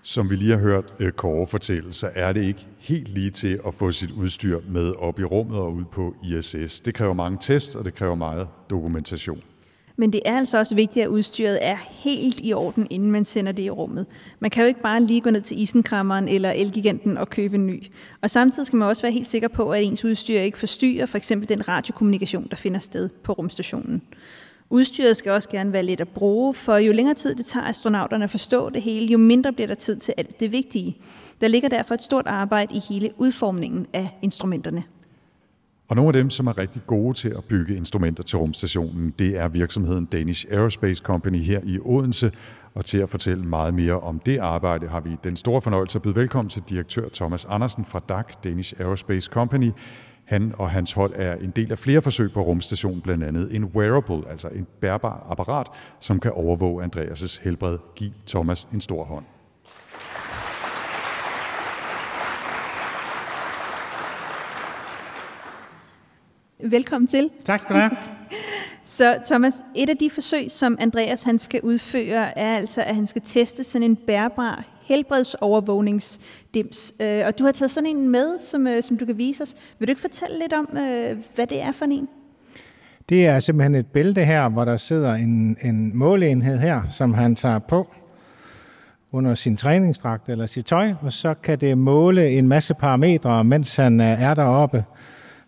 Som 0.07 0.31
vi 0.31 0.37
lige 0.37 0.51
har 0.51 0.59
hørt 0.59 0.95
øh, 1.01 1.13
Kåre 1.13 1.47
fortælle, 1.47 1.93
så 1.93 2.11
er 2.15 2.33
det 2.33 2.45
ikke 2.45 2.67
helt 2.79 3.09
lige 3.09 3.31
til 3.31 3.61
at 3.67 3.75
få 3.75 3.91
sit 3.91 4.11
udstyr 4.11 4.61
med 4.69 4.93
op 4.99 5.21
i 5.21 5.25
rummet 5.25 5.59
og 5.59 5.75
ud 5.75 5.85
på 5.85 6.15
ISS. 6.25 6.81
Det 6.81 6.95
kræver 6.95 7.15
mange 7.15 7.39
tests, 7.41 7.77
og 7.77 7.85
det 7.85 7.95
kræver 7.95 8.15
meget 8.15 8.49
dokumentation. 8.71 9.43
Men 9.97 10.13
det 10.13 10.23
er 10.25 10.39
altså 10.39 10.59
også 10.59 10.75
vigtigt, 10.75 11.05
at 11.05 11.09
udstyret 11.09 11.59
er 11.67 11.77
helt 11.91 12.41
i 12.43 12.53
orden, 12.53 12.87
inden 12.91 13.11
man 13.11 13.25
sender 13.25 13.53
det 13.53 13.63
i 13.63 13.71
rummet. 13.71 14.07
Man 14.41 14.51
kan 14.51 14.63
jo 14.63 14.69
ikke 14.69 14.81
bare 14.81 15.03
lige 15.03 15.21
gå 15.21 15.31
ned 15.31 15.41
til 15.41 15.61
isenkrammeren 15.61 16.29
eller 16.29 16.51
Elgiganten 16.51 17.17
og 17.17 17.31
købe 17.31 17.55
en 17.55 17.67
ny. 17.67 17.85
Og 18.23 18.31
samtidig 18.31 18.67
skal 18.67 18.77
man 18.77 18.89
også 18.89 19.03
være 19.03 19.13
helt 19.13 19.27
sikker 19.27 19.49
på, 19.49 19.73
at 19.73 19.83
ens 19.83 20.05
udstyr 20.05 20.41
ikke 20.41 20.59
forstyrrer 20.59 21.07
for 21.07 21.17
eksempel 21.17 21.49
den 21.49 21.69
radiokommunikation, 21.69 22.47
der 22.51 22.57
finder 22.57 22.79
sted 22.79 23.09
på 23.09 23.33
rumstationen. 23.33 24.03
Udstyret 24.75 25.17
skal 25.17 25.33
også 25.33 25.49
gerne 25.49 25.73
være 25.73 25.83
let 25.83 26.01
at 26.01 26.09
bruge, 26.09 26.55
for 26.55 26.77
jo 26.77 26.93
længere 26.93 27.15
tid 27.15 27.35
det 27.35 27.47
tager 27.47 27.67
astronauterne 27.67 28.25
at 28.25 28.31
forstå 28.31 28.71
det 28.71 28.83
hele, 28.83 29.07
jo 29.07 29.19
mindre 29.19 29.53
bliver 29.53 29.67
der 29.67 29.75
tid 29.75 29.97
til 29.97 30.15
alt 30.17 30.41
det 30.41 30.53
vigtige. 30.53 30.97
Der 31.41 31.49
ligger 31.49 31.69
derfor 31.69 31.95
et 31.95 32.03
stort 32.03 32.27
arbejde 32.27 32.75
i 32.75 32.81
hele 32.89 33.11
udformningen 33.17 33.87
af 33.93 34.19
instrumenterne. 34.23 34.83
Og 35.89 35.97
nogle 35.97 36.09
af 36.09 36.13
dem, 36.13 36.31
som 36.31 36.47
er 36.47 36.59
rigtig 36.59 36.83
gode 36.87 37.15
til 37.15 37.29
at 37.29 37.45
bygge 37.45 37.77
instrumenter 37.77 38.23
til 38.23 38.39
rumstationen, 38.39 39.15
det 39.19 39.37
er 39.37 39.49
virksomheden 39.49 40.05
Danish 40.05 40.47
Aerospace 40.51 41.03
Company 41.03 41.39
her 41.39 41.61
i 41.65 41.79
Odense. 41.85 42.33
Og 42.75 42.85
til 42.85 42.99
at 42.99 43.11
fortælle 43.11 43.45
meget 43.45 43.75
mere 43.75 44.01
om 44.01 44.19
det 44.19 44.39
arbejde, 44.39 44.89
har 44.89 45.01
vi 45.01 45.11
den 45.25 45.37
store 45.37 45.63
fornøjelse 45.63 45.99
at 45.99 46.03
byde 46.03 46.15
velkommen 46.15 46.51
til 46.51 46.63
direktør 46.69 47.09
Thomas 47.15 47.45
Andersen 47.45 47.85
fra 47.85 48.01
DAC, 48.09 48.27
Danish 48.45 48.75
Aerospace 48.81 49.31
Company. 49.33 49.71
Han 50.25 50.55
og 50.59 50.71
hans 50.71 50.93
hold 50.93 51.13
er 51.17 51.35
en 51.35 51.51
del 51.51 51.73
af 51.73 51.79
flere 51.79 52.03
forsøg 52.03 52.33
på 52.33 52.43
rumstationen, 52.43 53.01
blandt 53.01 53.25
andet 53.25 53.55
en 53.55 53.65
wearable, 53.65 54.31
altså 54.31 54.49
en 54.49 54.67
bærbar 54.81 55.27
apparat, 55.31 55.67
som 56.01 56.21
kan 56.21 56.33
overvåge 56.33 56.85
Andreas' 56.85 57.43
helbred. 57.43 57.79
Giv 57.97 58.11
Thomas 58.27 58.69
en 58.73 58.81
stor 58.81 59.05
hånd. 59.05 59.25
Velkommen 66.71 67.09
til. 67.09 67.31
Tak 67.45 67.61
skal 67.61 67.75
du 67.75 67.81
have. 67.81 67.91
Så 68.85 69.19
Thomas, 69.27 69.55
et 69.75 69.91
af 69.91 69.97
de 69.97 70.11
forsøg, 70.11 70.51
som 70.51 70.77
Andreas 70.81 71.23
han 71.23 71.39
skal 71.39 71.61
udføre, 71.61 72.39
er 72.39 72.57
altså, 72.57 72.83
at 72.83 72.95
han 72.95 73.07
skal 73.07 73.23
teste 73.25 73.65
sådan 73.65 73.83
en 73.83 73.97
bærbar 73.97 74.65
helbredsovervågningsdims. 74.85 76.95
Øh, 77.01 77.27
og 77.27 77.39
du 77.39 77.45
har 77.45 77.53
taget 77.53 77.71
sådan 77.71 77.91
en 77.91 78.09
med, 78.09 78.39
som, 78.39 78.67
øh, 78.67 78.83
som 78.83 78.99
du 78.99 79.07
kan 79.07 79.19
vise 79.19 79.43
os. 79.43 79.55
Vil 79.79 79.89
du 79.89 79.91
ikke 79.91 80.01
fortælle 80.01 80.39
lidt 80.39 80.53
om, 80.53 80.79
øh, 80.79 81.19
hvad 81.35 81.47
det 81.47 81.63
er 81.63 81.73
for 81.73 81.85
en? 81.85 82.09
Det 83.09 83.27
er 83.27 83.41
simpelthen 83.41 83.75
et 83.75 83.87
bælte 83.87 84.25
her, 84.25 84.49
hvor 84.49 84.65
der 84.65 84.77
sidder 84.77 85.15
en, 85.15 85.57
en 85.63 85.97
måleenhed 85.97 86.59
her, 86.59 86.83
som 86.91 87.15
han 87.15 87.37
tager 87.37 87.59
på 87.59 87.95
under 89.13 89.35
sin 89.35 89.57
træningsdragt 89.57 90.29
eller 90.29 90.47
sit 90.47 90.67
tøj, 90.67 90.95
og 91.03 91.13
så 91.13 91.35
kan 91.35 91.61
det 91.61 91.79
måle 91.79 92.31
en 92.31 92.49
masse 92.49 92.75
parametre, 92.75 93.45
mens 93.45 93.77
han 93.77 94.01
øh, 94.01 94.23
er 94.23 94.35
deroppe. 94.35 94.85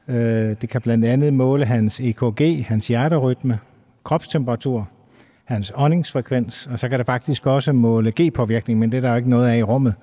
Øh, 0.08 0.56
det 0.60 0.68
kan 0.68 0.82
blandt 0.82 1.04
andet 1.04 1.32
måle 1.32 1.64
hans 1.64 2.00
EKG, 2.00 2.66
hans 2.66 2.88
hjerterytme, 2.88 3.58
kropstemperatur, 4.04 4.88
hans 5.46 5.72
åndingsfrekvens, 5.74 6.68
og 6.72 6.78
så 6.78 6.88
kan 6.88 6.98
det 6.98 7.06
faktisk 7.06 7.46
også 7.46 7.72
måle 7.72 8.12
G-påvirkning, 8.20 8.78
men 8.78 8.92
det 8.92 8.96
er 8.96 9.00
der 9.00 9.10
jo 9.10 9.16
ikke 9.16 9.30
noget 9.30 9.48
af 9.48 9.58
i 9.58 9.62
rummet. 9.62 9.94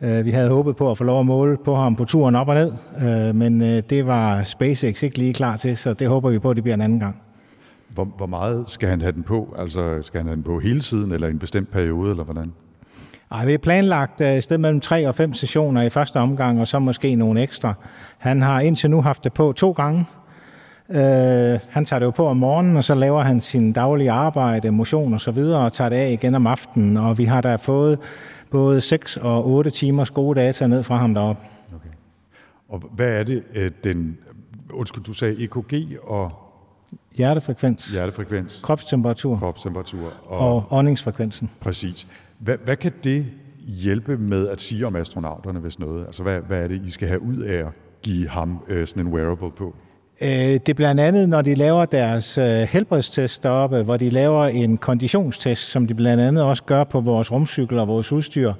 Vi 0.00 0.30
havde 0.30 0.48
håbet 0.48 0.76
på 0.76 0.90
at 0.90 0.98
få 0.98 1.04
lov 1.04 1.20
at 1.20 1.26
måle 1.26 1.56
på 1.64 1.74
ham 1.74 1.96
på 1.96 2.04
turen 2.04 2.34
op 2.34 2.48
og 2.48 2.54
ned, 2.54 3.32
men 3.32 3.60
det 3.60 4.06
var 4.06 4.42
SpaceX 4.42 5.02
ikke 5.02 5.18
lige 5.18 5.34
klar 5.34 5.56
til, 5.56 5.76
så 5.76 5.94
det 5.94 6.08
håber 6.08 6.30
vi 6.30 6.38
på, 6.38 6.50
at 6.50 6.56
det 6.56 6.64
bliver 6.64 6.74
en 6.74 6.80
anden 6.80 7.00
gang. 7.00 7.16
Hvor, 7.88 8.04
hvor 8.04 8.26
meget 8.26 8.64
skal 8.70 8.88
han 8.88 9.00
have 9.00 9.12
den 9.12 9.22
på? 9.22 9.54
Altså 9.58 9.98
skal 10.02 10.18
han 10.18 10.26
have 10.26 10.36
den 10.36 10.44
på 10.44 10.58
hele 10.58 10.80
tiden, 10.80 11.12
eller 11.12 11.28
en 11.28 11.38
bestemt 11.38 11.70
periode, 11.70 12.10
eller 12.10 12.24
hvordan? 12.24 12.52
Ej, 13.32 13.44
vi 13.44 13.50
har 13.50 13.58
planlagt 13.58 14.20
et 14.20 14.44
sted 14.44 14.58
mellem 14.58 14.80
tre 14.80 15.08
og 15.08 15.14
fem 15.14 15.34
sessioner 15.34 15.82
i 15.82 15.90
første 15.90 16.16
omgang, 16.16 16.60
og 16.60 16.68
så 16.68 16.78
måske 16.78 17.14
nogle 17.14 17.42
ekstra. 17.42 17.74
Han 18.18 18.42
har 18.42 18.60
indtil 18.60 18.90
nu 18.90 19.02
haft 19.02 19.24
det 19.24 19.32
på 19.32 19.52
to 19.52 19.72
gange. 19.72 20.04
Uh, 20.94 20.98
han 21.68 21.84
tager 21.84 21.98
det 21.98 22.06
jo 22.06 22.10
på 22.10 22.26
om 22.26 22.36
morgenen, 22.36 22.76
og 22.76 22.84
så 22.84 22.94
laver 22.94 23.22
han 23.22 23.40
sin 23.40 23.72
daglige 23.72 24.10
arbejde, 24.10 24.70
motion 24.70 25.14
og 25.14 25.20
så 25.20 25.30
videre, 25.30 25.64
og 25.64 25.72
tager 25.72 25.90
det 25.90 25.96
af 25.96 26.12
igen 26.12 26.34
om 26.34 26.46
aftenen. 26.46 26.96
Og 26.96 27.18
vi 27.18 27.24
har 27.24 27.40
da 27.40 27.56
fået 27.56 27.98
både 28.50 28.80
6 28.80 29.16
og 29.16 29.46
8 29.48 29.70
timers 29.70 30.10
gode 30.10 30.40
data 30.40 30.66
ned 30.66 30.82
fra 30.82 30.96
ham 30.96 31.14
deroppe. 31.14 31.42
Okay. 31.74 31.88
Og 32.68 32.82
hvad 32.94 33.20
er 33.20 33.24
det, 33.24 33.84
den, 33.84 34.18
undskyld, 34.72 35.04
du 35.04 35.12
sagde 35.12 35.44
EKG 35.44 35.98
og... 36.02 36.30
Hjertefrekvens. 37.16 37.86
Hjertefrekvens. 37.92 38.60
Kropstemperatur. 38.62 39.38
Kropstemperatur. 39.38 40.12
Og, 40.26 40.54
og 40.54 40.64
åndingsfrekvensen. 40.70 41.50
Præcis. 41.60 42.08
Hvad, 42.38 42.56
hvad 42.64 42.76
kan 42.76 42.92
det 43.04 43.26
hjælpe 43.66 44.16
med 44.16 44.48
at 44.48 44.60
sige 44.60 44.86
om 44.86 44.96
astronauterne, 44.96 45.60
hvis 45.60 45.78
noget? 45.78 46.06
Altså, 46.06 46.22
hvad, 46.22 46.40
hvad 46.40 46.64
er 46.64 46.68
det, 46.68 46.82
I 46.86 46.90
skal 46.90 47.08
have 47.08 47.22
ud 47.22 47.36
af 47.36 47.58
at 47.58 47.72
give 48.02 48.28
ham 48.28 48.64
øh, 48.68 48.86
sådan 48.86 49.06
en 49.06 49.12
wearable 49.12 49.50
på? 49.50 49.74
Øh, 50.22 50.28
det 50.30 50.68
er 50.68 50.74
blandt 50.74 51.00
andet, 51.00 51.28
når 51.28 51.42
de 51.42 51.54
laver 51.54 51.84
deres 51.84 52.38
øh, 52.38 52.60
helbredstest 52.70 53.42
deroppe, 53.42 53.82
hvor 53.82 53.96
de 53.96 54.10
laver 54.10 54.44
en 54.46 54.76
konditionstest, 54.76 55.70
som 55.70 55.86
de 55.86 55.94
blandt 55.94 56.22
andet 56.22 56.44
også 56.44 56.62
gør 56.62 56.84
på 56.84 57.00
vores 57.00 57.32
rumcykel 57.32 57.78
og 57.78 57.88
vores 57.88 58.12
udstyr. 58.12 58.52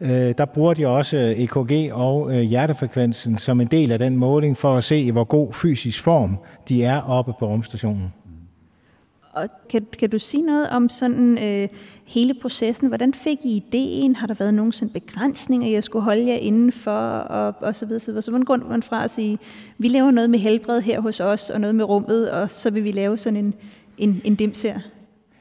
Øh, 0.00 0.10
der 0.10 0.44
bruger 0.44 0.74
de 0.74 0.86
også 0.86 1.34
EKG 1.36 1.92
og 1.92 2.34
hjertefrekvensen 2.34 3.38
som 3.38 3.60
en 3.60 3.66
del 3.66 3.92
af 3.92 3.98
den 3.98 4.16
måling 4.16 4.56
for 4.56 4.76
at 4.76 4.84
se, 4.84 5.00
i 5.00 5.10
hvor 5.10 5.24
god 5.24 5.52
fysisk 5.52 6.02
form 6.02 6.38
de 6.68 6.84
er 6.84 7.00
oppe 7.00 7.32
på 7.38 7.46
rumstationen. 7.46 8.12
Og 9.32 9.48
kan, 9.70 9.86
kan 9.98 10.10
du 10.10 10.18
sige 10.18 10.42
noget 10.42 10.68
om 10.68 10.88
sådan 10.88 11.38
øh, 11.38 11.68
hele 12.06 12.34
processen? 12.42 12.88
Hvordan 12.88 13.14
fik 13.14 13.38
I 13.44 13.56
ideen? 13.56 14.16
Har 14.16 14.26
der 14.26 14.34
været 14.34 14.54
nogen 14.54 14.72
sådan 14.72 14.92
begrænsninger, 14.92 15.68
jeg 15.68 15.84
skulle 15.84 16.04
holde 16.04 16.28
jer 16.28 16.34
indenfor? 16.34 16.90
Og, 17.18 17.54
og 17.60 17.76
så 17.76 17.86
videre, 17.86 18.00
så 18.00 18.06
videre. 18.06 18.22
Så 18.22 18.30
hvordan 18.30 18.44
går 18.44 18.56
man 18.56 18.82
fra 18.82 19.04
at 19.04 19.10
sige, 19.10 19.38
vi 19.78 19.88
laver 19.88 20.10
noget 20.10 20.30
med 20.30 20.38
helbred 20.38 20.80
her 20.80 21.00
hos 21.00 21.20
os, 21.20 21.50
og 21.50 21.60
noget 21.60 21.74
med 21.74 21.84
rummet, 21.84 22.30
og 22.30 22.50
så 22.50 22.70
vil 22.70 22.84
vi 22.84 22.92
lave 22.92 23.18
sådan 23.18 23.36
en, 23.36 23.54
en, 23.98 24.20
en 24.24 24.34
dims 24.34 24.62
her? 24.62 24.78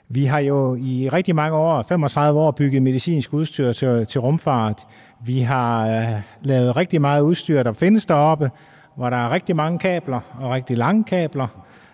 Vi 0.09 0.25
har 0.25 0.39
jo 0.39 0.75
i 0.75 1.09
rigtig 1.09 1.35
mange 1.35 1.57
år, 1.57 1.83
35 1.83 2.39
år, 2.39 2.51
bygget 2.51 2.81
medicinsk 2.81 3.33
udstyr 3.33 3.73
til, 3.73 4.05
til 4.05 4.21
rumfart. 4.21 4.87
Vi 5.25 5.39
har 5.39 5.87
øh, 5.87 6.21
lavet 6.41 6.75
rigtig 6.75 7.01
meget 7.01 7.21
udstyr, 7.21 7.63
der 7.63 7.73
findes 7.73 8.05
deroppe, 8.05 8.51
hvor 8.95 9.09
der 9.09 9.17
er 9.17 9.31
rigtig 9.31 9.55
mange 9.55 9.79
kabler 9.79 10.19
og 10.39 10.51
rigtig 10.51 10.77
lange 10.77 11.03
kabler 11.03 11.47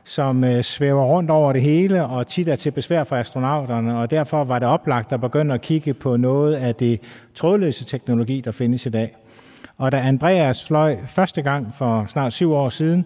som 0.08 0.44
øh, 0.44 0.62
svæver 0.64 1.06
rundt 1.06 1.32
over 1.32 1.54
det 1.54 1.62
hele 1.62 2.06
og 2.06 2.28
tit 2.28 2.48
er 2.48 2.56
til 2.56 2.72
besvær 2.72 3.04
for 3.04 3.16
astronauterne, 3.16 4.00
og 4.00 4.12
derfor 4.12 4.44
var 4.44 4.60
det 4.60 4.68
oplagt 4.68 5.14
at 5.14 5.22
begynde 5.22 5.54
at 5.54 5.62
kigge 5.62 5.94
på 5.94 6.18
noget 6.18 6.54
af 6.54 6.76
det 6.76 7.02
trådløse 7.36 7.86
teknologi, 7.86 8.42
der 8.42 8.52
findes 8.52 8.86
i 8.86 8.90
dag. 8.90 9.16
Og 9.78 9.92
da 9.92 9.98
Andreas 9.98 10.64
fløj 10.64 10.98
første 11.08 11.42
gang 11.42 11.74
for 11.78 12.06
snart 12.10 12.34
syv 12.34 12.52
år 12.52 12.70
siden, 12.70 13.06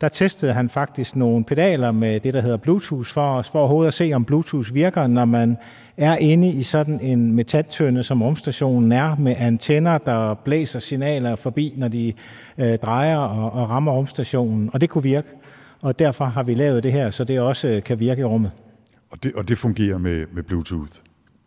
der 0.00 0.08
testede 0.08 0.52
han 0.52 0.68
faktisk 0.68 1.16
nogle 1.16 1.44
pedaler 1.44 1.92
med 1.92 2.20
det, 2.20 2.34
der 2.34 2.40
hedder 2.40 2.56
Bluetooth, 2.56 3.08
for, 3.08 3.42
for 3.42 3.58
overhovedet 3.58 3.88
at 3.88 3.94
se, 3.94 4.12
om 4.14 4.24
Bluetooth 4.24 4.74
virker, 4.74 5.06
når 5.06 5.24
man 5.24 5.56
er 5.96 6.16
inde 6.16 6.48
i 6.48 6.62
sådan 6.62 7.00
en 7.00 7.32
metaltønde, 7.32 8.02
som 8.02 8.22
rumstationen 8.22 8.92
er, 8.92 9.16
med 9.16 9.34
antenner, 9.38 9.98
der 9.98 10.34
blæser 10.34 10.78
signaler 10.78 11.36
forbi, 11.36 11.74
når 11.76 11.88
de 11.88 12.12
øh, 12.58 12.78
drejer 12.78 13.16
og, 13.16 13.62
og 13.62 13.70
rammer 13.70 13.92
rumstationen. 13.92 14.70
Og 14.72 14.80
det 14.80 14.90
kunne 14.90 15.02
virke 15.02 15.28
og 15.80 15.98
derfor 15.98 16.24
har 16.24 16.42
vi 16.42 16.54
lavet 16.54 16.82
det 16.82 16.92
her, 16.92 17.10
så 17.10 17.24
det 17.24 17.40
også 17.40 17.80
kan 17.84 18.00
virke 18.00 18.20
i 18.20 18.24
rummet. 18.24 18.50
Og 19.10 19.22
det, 19.22 19.32
og 19.34 19.48
det 19.48 19.58
fungerer 19.58 19.98
med, 19.98 20.26
med 20.32 20.42
Bluetooth? 20.42 20.92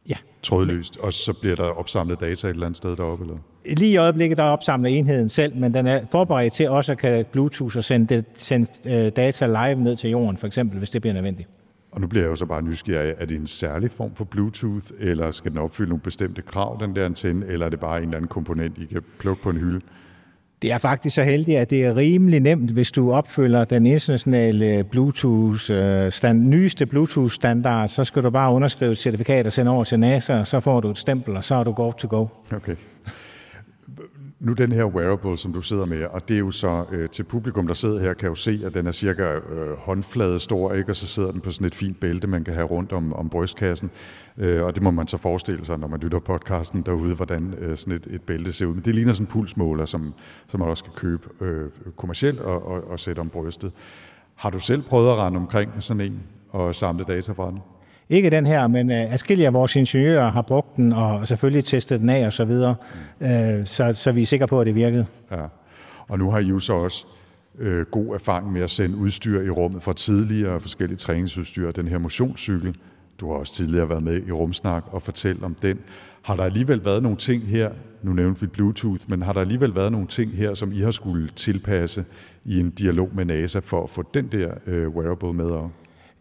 Ja. 0.09 0.15
Trådløst, 0.43 0.97
og 0.97 1.13
så 1.13 1.33
bliver 1.33 1.55
der 1.55 1.63
opsamlet 1.63 2.19
data 2.19 2.47
et 2.47 2.53
eller 2.53 2.65
andet 2.65 2.77
sted 2.77 2.95
deroppe? 2.95 3.23
Eller? 3.23 3.37
Lige 3.77 3.91
i 3.91 3.97
øjeblikket, 3.97 4.37
der 4.37 4.43
opsamler 4.43 4.89
enheden 4.89 5.29
selv, 5.29 5.55
men 5.55 5.73
den 5.73 5.87
er 5.87 6.01
forberedt 6.11 6.53
til 6.53 6.69
også 6.69 6.91
at 6.91 6.97
kan 6.97 7.25
Bluetooth 7.31 7.77
og 7.77 7.83
sende, 7.83 8.23
sende 8.35 9.09
data 9.09 9.45
live 9.45 9.83
ned 9.83 9.95
til 9.95 10.09
jorden, 10.09 10.37
for 10.37 10.47
eksempel, 10.47 10.77
hvis 10.77 10.89
det 10.89 11.01
bliver 11.01 11.13
nødvendigt. 11.13 11.49
Og 11.91 12.01
nu 12.01 12.07
bliver 12.07 12.23
jeg 12.23 12.29
jo 12.29 12.35
så 12.35 12.45
bare 12.45 12.61
nysgerrig. 12.61 13.15
Er 13.17 13.25
det 13.25 13.37
en 13.37 13.47
særlig 13.47 13.91
form 13.91 14.15
for 14.15 14.23
Bluetooth, 14.23 14.85
eller 14.99 15.31
skal 15.31 15.51
den 15.51 15.59
opfylde 15.59 15.89
nogle 15.89 16.01
bestemte 16.01 16.41
krav, 16.41 16.77
den 16.79 16.95
der 16.95 17.05
antenne, 17.05 17.45
eller 17.45 17.65
er 17.65 17.69
det 17.69 17.79
bare 17.79 17.97
en 17.97 18.03
eller 18.03 18.17
anden 18.17 18.27
komponent, 18.27 18.77
I 18.77 18.85
kan 18.85 19.01
plukke 19.19 19.43
på 19.43 19.49
en 19.49 19.57
hylde? 19.57 19.81
Det 20.61 20.71
er 20.71 20.77
faktisk 20.77 21.15
så 21.15 21.23
heldigt, 21.23 21.57
at 21.57 21.69
det 21.69 21.85
er 21.85 21.95
rimelig 21.95 22.39
nemt, 22.39 22.71
hvis 22.71 22.91
du 22.91 23.13
opfylder 23.13 23.65
den 23.65 23.85
internationale 23.85 24.83
Bluetooth, 24.83 25.71
øh, 25.71 26.11
stand, 26.11 26.47
nyeste 26.47 26.85
Bluetooth-standard, 26.85 27.87
så 27.87 28.03
skal 28.03 28.23
du 28.23 28.29
bare 28.29 28.53
underskrive 28.53 28.91
et 28.91 28.97
certifikat 28.97 29.45
og 29.45 29.53
sende 29.53 29.71
over 29.71 29.83
til 29.83 29.99
NASA, 29.99 30.39
og 30.39 30.47
så 30.47 30.59
får 30.59 30.79
du 30.79 30.89
et 30.89 30.97
stempel, 30.97 31.37
og 31.37 31.43
så 31.43 31.55
er 31.55 31.63
du 31.63 31.71
go 31.71 31.91
to 31.91 32.07
go. 32.09 32.27
Okay. 32.55 32.75
Nu 34.41 34.53
den 34.53 34.71
her 34.71 34.85
wearable, 34.85 35.37
som 35.37 35.53
du 35.53 35.61
sidder 35.61 35.85
med, 35.85 36.03
og 36.03 36.29
det 36.29 36.35
er 36.35 36.39
jo 36.39 36.51
så 36.51 36.85
øh, 36.91 37.09
til 37.09 37.23
publikum, 37.23 37.67
der 37.67 37.73
sidder 37.73 38.01
her, 38.01 38.13
kan 38.13 38.29
jo 38.29 38.35
se, 38.35 38.61
at 38.65 38.73
den 38.73 38.87
er 38.87 38.91
cirka 38.91 39.23
øh, 39.23 39.77
håndflade 39.77 40.39
stor, 40.39 40.73
ikke? 40.73 40.91
og 40.91 40.95
så 40.95 41.07
sidder 41.07 41.31
den 41.31 41.41
på 41.41 41.51
sådan 41.51 41.67
et 41.67 41.75
fint 41.75 41.99
bælte, 41.99 42.27
man 42.27 42.43
kan 42.43 42.53
have 42.53 42.67
rundt 42.67 42.91
om, 42.91 43.13
om 43.13 43.29
brystkassen. 43.29 43.91
Øh, 44.37 44.63
og 44.63 44.75
det 44.75 44.83
må 44.83 44.91
man 44.91 45.07
så 45.07 45.17
forestille 45.17 45.65
sig, 45.65 45.79
når 45.79 45.87
man 45.87 45.99
lytter 45.99 46.19
podcasten 46.19 46.81
derude, 46.81 47.15
hvordan 47.15 47.53
øh, 47.57 47.77
sådan 47.77 47.93
et, 47.93 48.07
et 48.09 48.21
bælte 48.21 48.53
ser 48.53 48.65
ud. 48.65 48.73
Men 48.73 48.85
det 48.85 48.95
ligner 48.95 49.13
sådan 49.13 49.27
en 49.27 49.31
pulsmåler, 49.31 49.85
som, 49.85 50.13
som 50.47 50.59
man 50.59 50.69
også 50.69 50.83
kan 50.83 50.93
købe 50.95 51.29
øh, 51.41 51.69
kommercielt 51.97 52.39
og, 52.39 52.65
og, 52.65 52.87
og 52.87 52.99
sætte 52.99 53.19
om 53.19 53.29
brystet. 53.29 53.71
Har 54.35 54.49
du 54.49 54.59
selv 54.59 54.81
prøvet 54.81 55.11
at 55.11 55.17
rende 55.17 55.37
omkring 55.37 55.71
med 55.73 55.81
sådan 55.81 56.01
en 56.01 56.23
og 56.49 56.75
samle 56.75 57.03
data 57.03 57.31
fra 57.31 57.49
den? 57.51 57.59
Ikke 58.11 58.29
den 58.29 58.45
her, 58.45 58.67
men 58.67 58.91
øh, 58.91 59.13
adskillige 59.13 59.47
af 59.47 59.53
vores 59.53 59.75
ingeniører 59.75 60.31
har 60.31 60.41
brugt 60.41 60.75
den 60.75 60.93
og 60.93 61.27
selvfølgelig 61.27 61.65
testet 61.65 61.99
den 61.99 62.09
af 62.09 62.25
og 62.25 62.33
så 62.33 62.45
videre, 62.45 62.75
mm. 63.19 63.25
øh, 63.25 63.65
så, 63.65 63.93
så 63.93 64.11
vi 64.11 64.21
er 64.21 64.25
sikre 64.25 64.47
på, 64.47 64.61
at 64.61 64.67
det 64.67 64.75
virkede. 64.75 65.05
Ja. 65.31 65.45
Og 66.07 66.19
nu 66.19 66.31
har 66.31 66.39
I 66.39 66.45
jo 66.45 66.59
så 66.59 66.73
også 66.73 67.05
øh, 67.59 67.85
god 67.85 68.15
erfaring 68.15 68.51
med 68.51 68.61
at 68.61 68.69
sende 68.69 68.97
udstyr 68.97 69.41
i 69.41 69.49
rummet 69.49 69.83
fra 69.83 69.93
tidligere 69.93 70.59
forskellige 70.59 70.97
træningsudstyr, 70.97 71.71
den 71.71 71.87
her 71.87 71.97
motionscykel. 71.97 72.75
Du 73.19 73.31
har 73.31 73.37
også 73.39 73.53
tidligere 73.53 73.89
været 73.89 74.03
med 74.03 74.27
i 74.27 74.31
Rumsnak 74.31 74.83
og 74.91 75.01
fortælle 75.01 75.43
om 75.43 75.55
den. 75.61 75.79
Har 76.21 76.35
der 76.35 76.43
alligevel 76.43 76.85
været 76.85 77.03
nogle 77.03 77.17
ting 77.17 77.43
her, 77.43 77.71
nu 78.03 78.13
nævnte 78.13 78.41
vi 78.41 78.47
Bluetooth, 78.47 79.01
men 79.07 79.21
har 79.21 79.33
der 79.33 79.41
alligevel 79.41 79.75
været 79.75 79.91
nogle 79.91 80.07
ting 80.07 80.31
her, 80.31 80.53
som 80.53 80.71
I 80.71 80.81
har 80.81 80.91
skulle 80.91 81.29
tilpasse 81.35 82.05
i 82.45 82.59
en 82.59 82.69
dialog 82.69 83.09
med 83.13 83.25
NASA 83.25 83.59
for 83.59 83.83
at 83.83 83.89
få 83.89 84.03
den 84.13 84.27
der 84.27 84.51
øh, 84.67 84.89
wearable 84.89 85.33
med 85.33 85.51
op? 85.51 85.71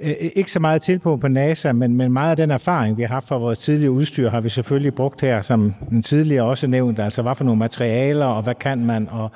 Øh, 0.02 0.10
øh, 0.20 0.30
ikke 0.34 0.52
så 0.52 0.60
meget 0.60 0.82
til 0.82 0.98
på 0.98 1.16
på 1.16 1.28
NASA, 1.28 1.72
men, 1.72 1.96
men 1.96 2.12
meget 2.12 2.30
af 2.30 2.36
den 2.36 2.50
erfaring, 2.50 2.96
vi 2.96 3.02
har 3.02 3.08
haft 3.08 3.28
fra 3.28 3.38
vores 3.38 3.58
tidligere 3.58 3.92
udstyr, 3.92 4.30
har 4.30 4.40
vi 4.40 4.48
selvfølgelig 4.48 4.94
brugt 4.94 5.20
her, 5.20 5.42
som 5.42 5.74
den 5.90 6.02
tidligere 6.02 6.44
også 6.44 6.66
nævnt. 6.66 6.98
Altså, 6.98 7.22
hvad 7.22 7.34
for 7.34 7.44
nogle 7.44 7.58
materialer, 7.58 8.26
og 8.26 8.42
hvad 8.42 8.54
kan 8.54 8.86
man, 8.86 9.08
og 9.08 9.30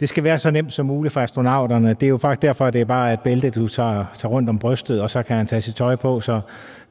det 0.00 0.08
skal 0.08 0.24
være 0.24 0.38
så 0.38 0.50
nemt 0.50 0.72
som 0.72 0.86
muligt 0.86 1.12
for 1.12 1.20
astronauterne. 1.20 1.88
Det 1.88 2.02
er 2.02 2.08
jo 2.08 2.18
faktisk 2.18 2.42
derfor, 2.42 2.66
at 2.66 2.72
det 2.72 2.80
er 2.80 2.84
bare 2.84 3.12
et 3.12 3.20
bælte, 3.20 3.50
du 3.50 3.68
tager, 3.68 4.04
tager 4.18 4.32
rundt 4.32 4.48
om 4.48 4.58
brystet, 4.58 5.00
og 5.00 5.10
så 5.10 5.22
kan 5.22 5.36
han 5.36 5.46
tage 5.46 5.60
sit 5.60 5.74
tøj 5.74 5.96
på. 5.96 6.20
Så 6.20 6.40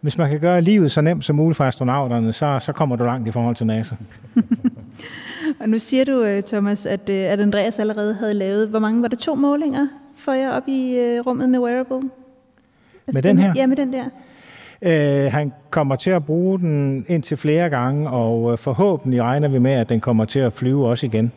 hvis 0.02 0.18
man 0.18 0.30
kan 0.30 0.40
gøre 0.40 0.62
livet 0.62 0.92
så 0.92 1.02
nemt 1.02 1.26
som 1.26 1.36
muligt 1.36 1.58
for 1.58 1.64
astronauterne, 1.64 2.34
så, 2.34 2.60
så 2.60 2.74
kommer 2.74 2.96
du 2.96 3.04
langt 3.04 3.28
i 3.28 3.32
forhold 3.32 3.56
til 3.56 3.66
NASA. 3.66 3.96
og 5.62 5.70
nu 5.70 5.80
siger 5.80 6.06
du, 6.06 6.24
øh, 6.24 6.44
Thomas, 6.44 6.86
at, 6.86 7.10
at 7.10 7.40
Andreas 7.40 7.80
allerede 7.80 8.14
havde 8.14 8.34
lavet, 8.34 8.68
hvor 8.68 8.80
mange 8.80 9.02
var 9.02 9.08
det, 9.08 9.20
to 9.20 9.36
målinger 9.36 9.88
for 10.16 10.32
jer 10.32 10.52
op 10.52 10.68
i 10.68 11.00
rummet 11.26 11.50
med 11.50 11.60
wearable? 11.60 12.10
Altså 13.16 13.18
med 13.18 13.24
den 13.24 13.38
her? 13.38 13.54
Ja, 13.56 13.68
med 13.68 13.76
den 13.76 13.94
der. 13.94 14.06
Øh, 14.82 15.32
han 15.32 15.54
kommer 15.70 15.96
til 15.96 16.10
at 16.10 16.26
bruge 16.26 16.60
den 16.60 17.06
indtil 17.08 17.38
flere 17.38 17.70
gange, 17.70 18.10
og 18.10 18.60
forhåbentlig 18.60 19.22
regner 19.22 19.48
vi 19.48 19.60
med, 19.60 19.72
at 19.72 19.90
den 19.90 20.00
kommer 20.00 20.26
til 20.26 20.40
at 20.40 20.54
flyve 20.54 20.88
også 20.88 21.06
igen. 21.06 21.32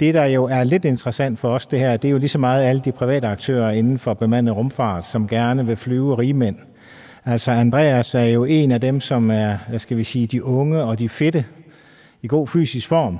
Det, 0.00 0.14
der 0.14 0.24
jo 0.24 0.44
er 0.44 0.64
lidt 0.64 0.84
interessant 0.84 1.38
for 1.38 1.48
os, 1.48 1.66
det 1.66 1.78
her, 1.78 1.96
det 1.96 2.08
er 2.08 2.12
jo 2.12 2.18
lige 2.18 2.28
så 2.28 2.38
meget 2.38 2.64
alle 2.64 2.82
de 2.84 2.92
private 2.92 3.26
aktører 3.26 3.70
inden 3.70 3.98
for 3.98 4.14
bemandet 4.14 4.56
rumfart, 4.56 5.04
som 5.04 5.28
gerne 5.28 5.66
vil 5.66 5.76
flyve 5.76 6.18
rigmænd. 6.18 6.56
Altså 7.24 7.50
Andreas 7.50 8.14
er 8.14 8.24
jo 8.24 8.44
en 8.44 8.72
af 8.72 8.80
dem, 8.80 9.00
som 9.00 9.30
er, 9.30 9.58
hvad 9.68 9.78
skal 9.78 9.96
vi 9.96 10.04
sige, 10.04 10.26
de 10.26 10.44
unge 10.44 10.82
og 10.82 10.98
de 10.98 11.08
fedte 11.08 11.44
i 12.22 12.26
god 12.26 12.46
fysisk 12.46 12.88
form. 12.88 13.18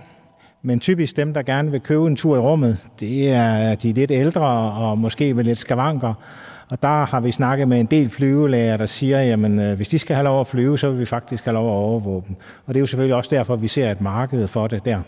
Men 0.63 0.81
typisk 0.81 1.17
dem, 1.17 1.35
der 1.35 1.43
gerne 1.43 1.71
vil 1.71 1.81
købe 1.81 2.07
en 2.07 2.17
tur 2.17 2.37
i 2.37 2.41
rummet, 2.41 2.79
det 3.01 3.33
er 3.33 3.75
de 3.75 3.93
lidt 3.93 4.11
ældre 4.11 4.47
og 4.73 4.99
måske 4.99 5.35
med 5.35 5.45
lidt 5.45 5.59
skavanker. 5.59 6.15
Og 6.71 6.83
der 6.83 7.05
har 7.05 7.21
vi 7.21 7.31
snakket 7.31 7.69
med 7.69 7.81
en 7.81 7.87
del 7.87 8.11
flyvelæger, 8.11 8.77
der 8.77 8.87
siger, 8.87 9.19
at 9.19 9.77
hvis 9.77 9.89
de 9.89 9.99
skal 9.99 10.17
have 10.17 10.25
lov 10.25 10.41
at 10.41 10.47
flyve, 10.47 10.79
så 10.79 10.91
vil 10.91 11.01
vi 11.01 11.07
faktisk 11.07 11.45
have 11.45 11.55
lov 11.55 11.67
at 11.67 11.73
overvåge 11.73 12.23
dem. 12.29 12.37
Og 12.67 12.75
det 12.75 12.77
er 12.77 12.81
jo 12.81 12.87
selvfølgelig 12.87 13.15
også 13.15 13.37
derfor, 13.37 13.55
at 13.55 13.63
vi 13.63 13.69
ser 13.69 13.91
et 13.91 14.01
marked 14.01 14.49
for 14.49 14.67
det 14.67 14.85
der. 14.85 15.01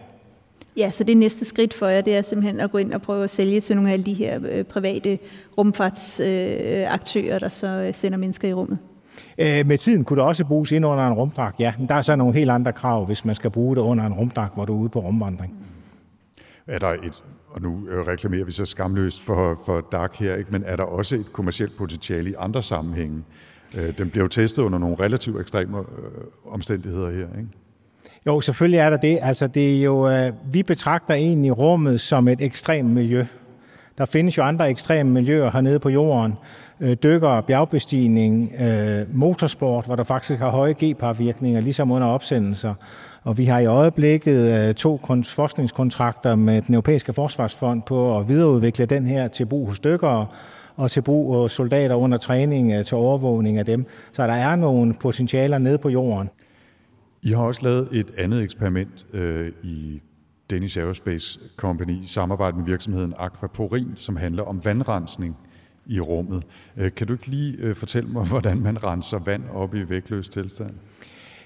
Ja, 0.76 0.90
så 0.90 1.04
det 1.04 1.16
næste 1.16 1.44
skridt 1.44 1.74
for 1.74 1.86
jer, 1.86 2.00
det 2.00 2.16
er 2.16 2.22
simpelthen 2.22 2.60
at 2.60 2.70
gå 2.70 2.78
ind 2.78 2.92
og 2.92 3.02
prøve 3.02 3.24
at 3.24 3.30
sælge 3.30 3.60
til 3.60 3.76
nogle 3.76 3.90
af 3.90 3.92
alle 3.92 4.04
de 4.04 4.14
her 4.14 4.40
øh, 4.50 4.64
private 4.64 5.18
rumfartsaktører, 5.58 7.38
der 7.38 7.48
så 7.48 7.66
øh, 7.66 7.94
sender 7.94 8.18
mennesker 8.18 8.48
i 8.48 8.52
rummet. 8.52 8.78
Øh, 9.38 9.66
med 9.66 9.78
tiden 9.78 10.04
kunne 10.04 10.16
det 10.16 10.24
også 10.24 10.44
bruges 10.44 10.72
ind 10.72 10.86
under 10.86 11.06
en 11.06 11.12
rumdragt, 11.12 11.60
ja. 11.60 11.72
Men 11.78 11.88
der 11.88 11.94
er 11.94 12.02
så 12.02 12.16
nogle 12.16 12.34
helt 12.34 12.50
andre 12.50 12.72
krav, 12.72 13.04
hvis 13.04 13.24
man 13.24 13.34
skal 13.34 13.50
bruge 13.50 13.76
det 13.76 13.82
under 13.82 14.06
en 14.06 14.12
rumdragt, 14.12 14.54
hvor 14.54 14.64
du 14.64 14.74
er 14.74 14.80
ude 14.80 14.88
på 14.88 15.00
rumvandring. 15.00 15.54
Er 16.66 16.78
der 16.78 16.88
et, 16.88 17.24
og 17.48 17.62
nu 17.62 17.88
øh, 17.88 18.06
reklamerer 18.06 18.44
vi 18.44 18.52
så 18.52 18.64
skamløst 18.64 19.22
for, 19.22 19.60
for 19.66 19.88
DAC 19.92 20.10
her, 20.18 20.36
ikke? 20.36 20.50
men 20.52 20.64
er 20.66 20.76
der 20.76 20.84
også 20.84 21.16
et 21.16 21.32
kommersielt 21.32 21.76
potentiale 21.76 22.30
i 22.30 22.34
andre 22.38 22.62
sammenhænge? 22.62 23.24
Øh, 23.74 23.98
den 23.98 24.10
bliver 24.10 24.24
jo 24.24 24.28
testet 24.28 24.62
under 24.62 24.78
nogle 24.78 24.96
relativt 25.00 25.40
ekstreme 25.40 25.78
øh, 25.78 25.84
omstændigheder 26.44 27.10
her, 27.10 27.26
ikke? 27.38 27.48
Jo, 28.26 28.40
selvfølgelig 28.40 28.78
er 28.78 28.90
der 28.90 28.96
det. 28.96 29.18
Altså, 29.22 29.46
det 29.46 29.78
er 29.78 29.82
jo, 29.82 30.08
øh, 30.08 30.32
vi 30.52 30.62
betragter 30.62 31.14
egentlig 31.14 31.58
rummet 31.58 32.00
som 32.00 32.28
et 32.28 32.42
ekstremt 32.42 32.90
miljø. 32.90 33.24
Der 33.98 34.06
findes 34.06 34.38
jo 34.38 34.42
andre 34.42 34.70
ekstreme 34.70 35.10
miljøer 35.10 35.50
hernede 35.50 35.78
på 35.78 35.88
jorden. 35.88 36.34
Øh, 36.80 36.96
dykker, 37.02 37.40
bjergbestigning, 37.40 38.52
øh, 38.60 39.14
motorsport, 39.14 39.86
hvor 39.86 39.96
der 39.96 40.04
faktisk 40.04 40.40
har 40.40 40.50
høje 40.50 40.72
G-par-virkninger, 40.72 41.60
ligesom 41.60 41.90
under 41.90 42.06
opsendelser. 42.06 42.74
Og 43.24 43.38
vi 43.38 43.44
har 43.44 43.58
i 43.58 43.66
øjeblikket 43.66 44.68
øh, 44.68 44.74
to 44.74 45.00
forskningskontrakter 45.24 46.34
med 46.34 46.62
den 46.62 46.74
europæiske 46.74 47.12
forsvarsfond 47.12 47.82
på 47.82 48.18
at 48.18 48.28
videreudvikle 48.28 48.86
den 48.86 49.06
her 49.06 49.28
til 49.28 49.46
brug 49.46 49.68
hos 49.68 49.80
dykkere 49.80 50.26
og 50.76 50.90
til 50.90 51.02
brug 51.02 51.34
hos 51.34 51.52
soldater 51.52 51.94
under 51.94 52.18
træning 52.18 52.72
øh, 52.72 52.84
til 52.84 52.96
overvågning 52.96 53.58
af 53.58 53.64
dem. 53.64 53.86
Så 54.12 54.26
der 54.26 54.32
er 54.32 54.56
nogle 54.56 54.94
potentialer 54.94 55.58
nede 55.58 55.78
på 55.78 55.88
jorden. 55.88 56.30
I 57.22 57.28
har 57.28 57.42
også 57.42 57.62
lavet 57.62 57.88
et 57.92 58.10
andet 58.18 58.42
eksperiment 58.42 59.06
øh, 59.12 59.52
i 59.62 60.00
Danish 60.50 60.78
Aerospace 60.78 61.40
Company 61.56 62.02
i 62.02 62.06
samarbejde 62.06 62.56
med 62.56 62.64
virksomheden 62.64 63.14
Aquaporin, 63.18 63.92
som 63.94 64.16
handler 64.16 64.42
om 64.42 64.64
vandrensning 64.64 65.36
i 65.86 66.00
rummet. 66.00 66.44
Øh, 66.76 66.94
kan 66.94 67.06
du 67.06 67.12
ikke 67.12 67.26
lige 67.26 67.56
øh, 67.58 67.76
fortælle 67.76 68.08
mig, 68.08 68.26
hvordan 68.32 68.60
man 68.60 68.84
renser 68.84 69.18
vand 69.18 69.42
op 69.54 69.74
i 69.74 69.88
vægtløs 69.88 70.28
tilstand? 70.28 70.70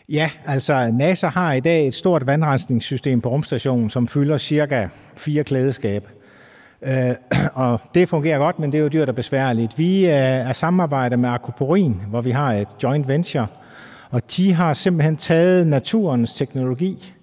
Ja, 0.08 0.30
altså 0.46 0.90
NASA 0.90 1.28
har 1.28 1.52
i 1.52 1.60
dag 1.60 1.86
et 1.86 1.94
stort 1.94 2.26
vandrensningssystem 2.26 3.20
på 3.20 3.28
rumstationen, 3.28 3.90
som 3.90 4.08
fylder 4.08 4.38
cirka 4.38 4.88
fire 5.16 5.44
klædeskab. 5.44 6.08
Øh, 6.82 7.14
og 7.54 7.80
det 7.94 8.08
fungerer 8.08 8.38
godt, 8.38 8.58
men 8.58 8.72
det 8.72 8.78
er 8.78 8.82
jo 8.82 8.88
dyrt 8.88 9.08
og 9.08 9.14
besværligt. 9.14 9.78
Vi 9.78 10.06
øh, 10.06 10.12
er 10.12 10.52
samarbejdet 10.52 11.18
med 11.18 11.28
Aquaporin, 11.28 12.00
hvor 12.08 12.20
vi 12.20 12.30
har 12.30 12.52
et 12.52 12.68
joint 12.82 13.08
venture, 13.08 13.46
og 14.10 14.36
de 14.36 14.52
har 14.52 14.74
simpelthen 14.74 15.16
taget 15.16 15.66
naturens 15.66 16.32
teknologi, 16.32 17.14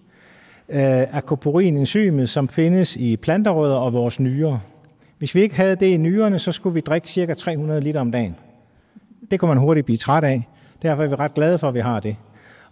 øh, 0.70 1.04
aquaporin-enzymet, 1.14 2.30
som 2.30 2.48
findes 2.50 2.96
i 2.96 3.18
planterødder 3.18 3.76
og 3.76 3.94
vores 3.94 4.20
nyrer. 4.20 4.58
Hvis 5.18 5.36
vi 5.36 5.42
ikke 5.42 5.56
havde 5.56 5.76
det 5.76 5.86
i 5.86 5.98
nyrerne, 5.98 6.40
så 6.40 6.52
skulle 6.52 6.74
vi 6.74 6.82
drikke 6.82 7.08
cirka 7.08 7.34
300 7.34 7.82
liter 7.82 8.00
om 8.00 8.12
dagen. 8.12 8.36
Det 9.32 9.40
kunne 9.40 9.50
man 9.50 9.58
hurtigt 9.58 9.86
blive 9.86 9.98
træt 9.98 10.24
af. 10.24 10.48
Derfor 10.82 11.04
er 11.04 11.08
vi 11.08 11.16
ret 11.16 11.34
glade 11.34 11.58
for, 11.58 11.68
at 11.68 11.74
vi 11.74 11.80
har 11.80 12.00
det. 12.00 12.16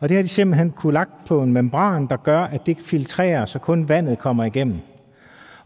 Og 0.01 0.09
det 0.09 0.17
har 0.17 0.23
de 0.23 0.29
simpelthen 0.29 0.71
kunne 0.71 0.93
lagt 0.93 1.25
på 1.27 1.43
en 1.43 1.53
membran, 1.53 2.07
der 2.07 2.17
gør, 2.17 2.39
at 2.39 2.65
det 2.65 2.77
filtrerer, 2.85 3.45
så 3.45 3.59
kun 3.59 3.89
vandet 3.89 4.19
kommer 4.19 4.43
igennem. 4.43 4.79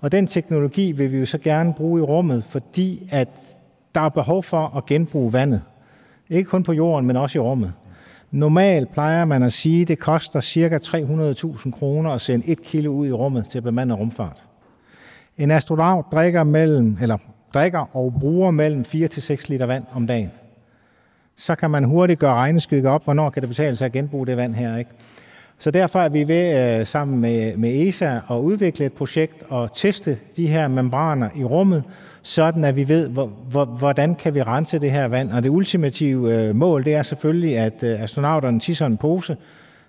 Og 0.02 0.12
den 0.12 0.28
teknologi 0.28 0.92
vil 0.92 1.12
vi 1.12 1.18
jo 1.18 1.26
så 1.26 1.38
gerne 1.38 1.74
bruge 1.74 2.00
i 2.00 2.04
rummet, 2.04 2.44
fordi 2.50 3.08
at 3.12 3.30
der 3.96 4.02
er 4.02 4.10
behov 4.10 4.44
for 4.44 4.78
at 4.78 4.86
genbruge 4.86 5.34
vandet. 5.34 5.62
Ikke 6.30 6.50
kun 6.50 6.64
på 6.64 6.74
jorden, 6.74 7.08
men 7.08 7.16
også 7.16 7.38
i 7.38 7.42
rummet. 7.42 7.74
Normalt 8.32 8.92
plejer 8.92 9.26
man 9.26 9.44
at 9.44 9.54
sige, 9.54 9.82
at 9.82 9.88
det 9.88 10.00
koster 10.00 10.42
ca. 10.42 10.78
300.000 10.78 11.72
kroner 11.72 12.12
at 12.12 12.22
sende 12.22 12.48
1 12.48 12.62
kilo 12.62 12.92
ud 12.92 13.08
i 13.08 13.12
rummet 13.12 13.48
til 13.48 13.62
bemandet 13.62 14.00
rumfart. 14.00 14.44
En 15.38 15.52
astronaut 15.52 16.06
drikker, 16.12 16.44
mellem, 16.44 16.98
eller 17.02 17.18
drikker 17.54 17.96
og 17.96 18.14
bruger 18.20 18.52
mellem 18.52 18.86
4 18.86 19.08
til 19.08 19.24
6 19.24 19.50
liter 19.50 19.66
vand 19.66 19.84
om 19.94 20.08
dagen. 20.08 20.32
Så 21.38 21.56
kan 21.56 21.72
man 21.72 21.84
hurtigt 21.84 22.20
gøre 22.20 22.34
regneskygge 22.34 22.90
op, 22.90 23.04
hvornår 23.04 23.30
kan 23.30 23.42
det 23.42 23.50
betale 23.50 23.76
sig 23.76 23.86
at 23.86 23.92
genbruge 23.92 24.28
det 24.28 24.38
vand 24.38 24.56
her. 24.56 24.78
Ikke? 24.78 24.92
Så 25.60 25.72
derfor 25.72 26.00
er 26.00 26.10
vi 26.10 26.28
ved 26.28 26.80
øh, 26.80 26.88
sammen 26.88 27.20
med, 27.20 27.58
med 27.58 27.88
ESA 27.88 28.20
at 28.30 28.36
udvikle 28.36 28.86
et 28.86 28.94
projekt 28.94 29.44
og 29.50 29.76
teste 29.76 30.18
de 30.36 30.48
her 30.48 30.68
membraner 30.68 31.30
i 31.36 31.44
rummet, 31.44 31.84
sådan 32.22 32.64
at 32.64 32.76
vi 32.76 32.88
ved, 32.88 33.10
hvordan 33.78 34.16
kan 34.16 34.34
vi 34.34 34.44
rense 34.44 34.80
det 34.80 34.92
her 34.92 35.08
vand. 35.08 35.32
Og 35.32 35.44
det 35.44 35.50
ultimative 35.50 36.36
øh, 36.36 36.56
mål, 36.56 36.86
det 36.86 36.96
er 36.96 37.04
selvfølgelig, 37.04 37.58
at 37.58 37.84
øh, 37.84 38.02
astronauterne 38.02 38.60
tisser 38.60 38.86
en 38.86 38.98
pose, 38.98 39.38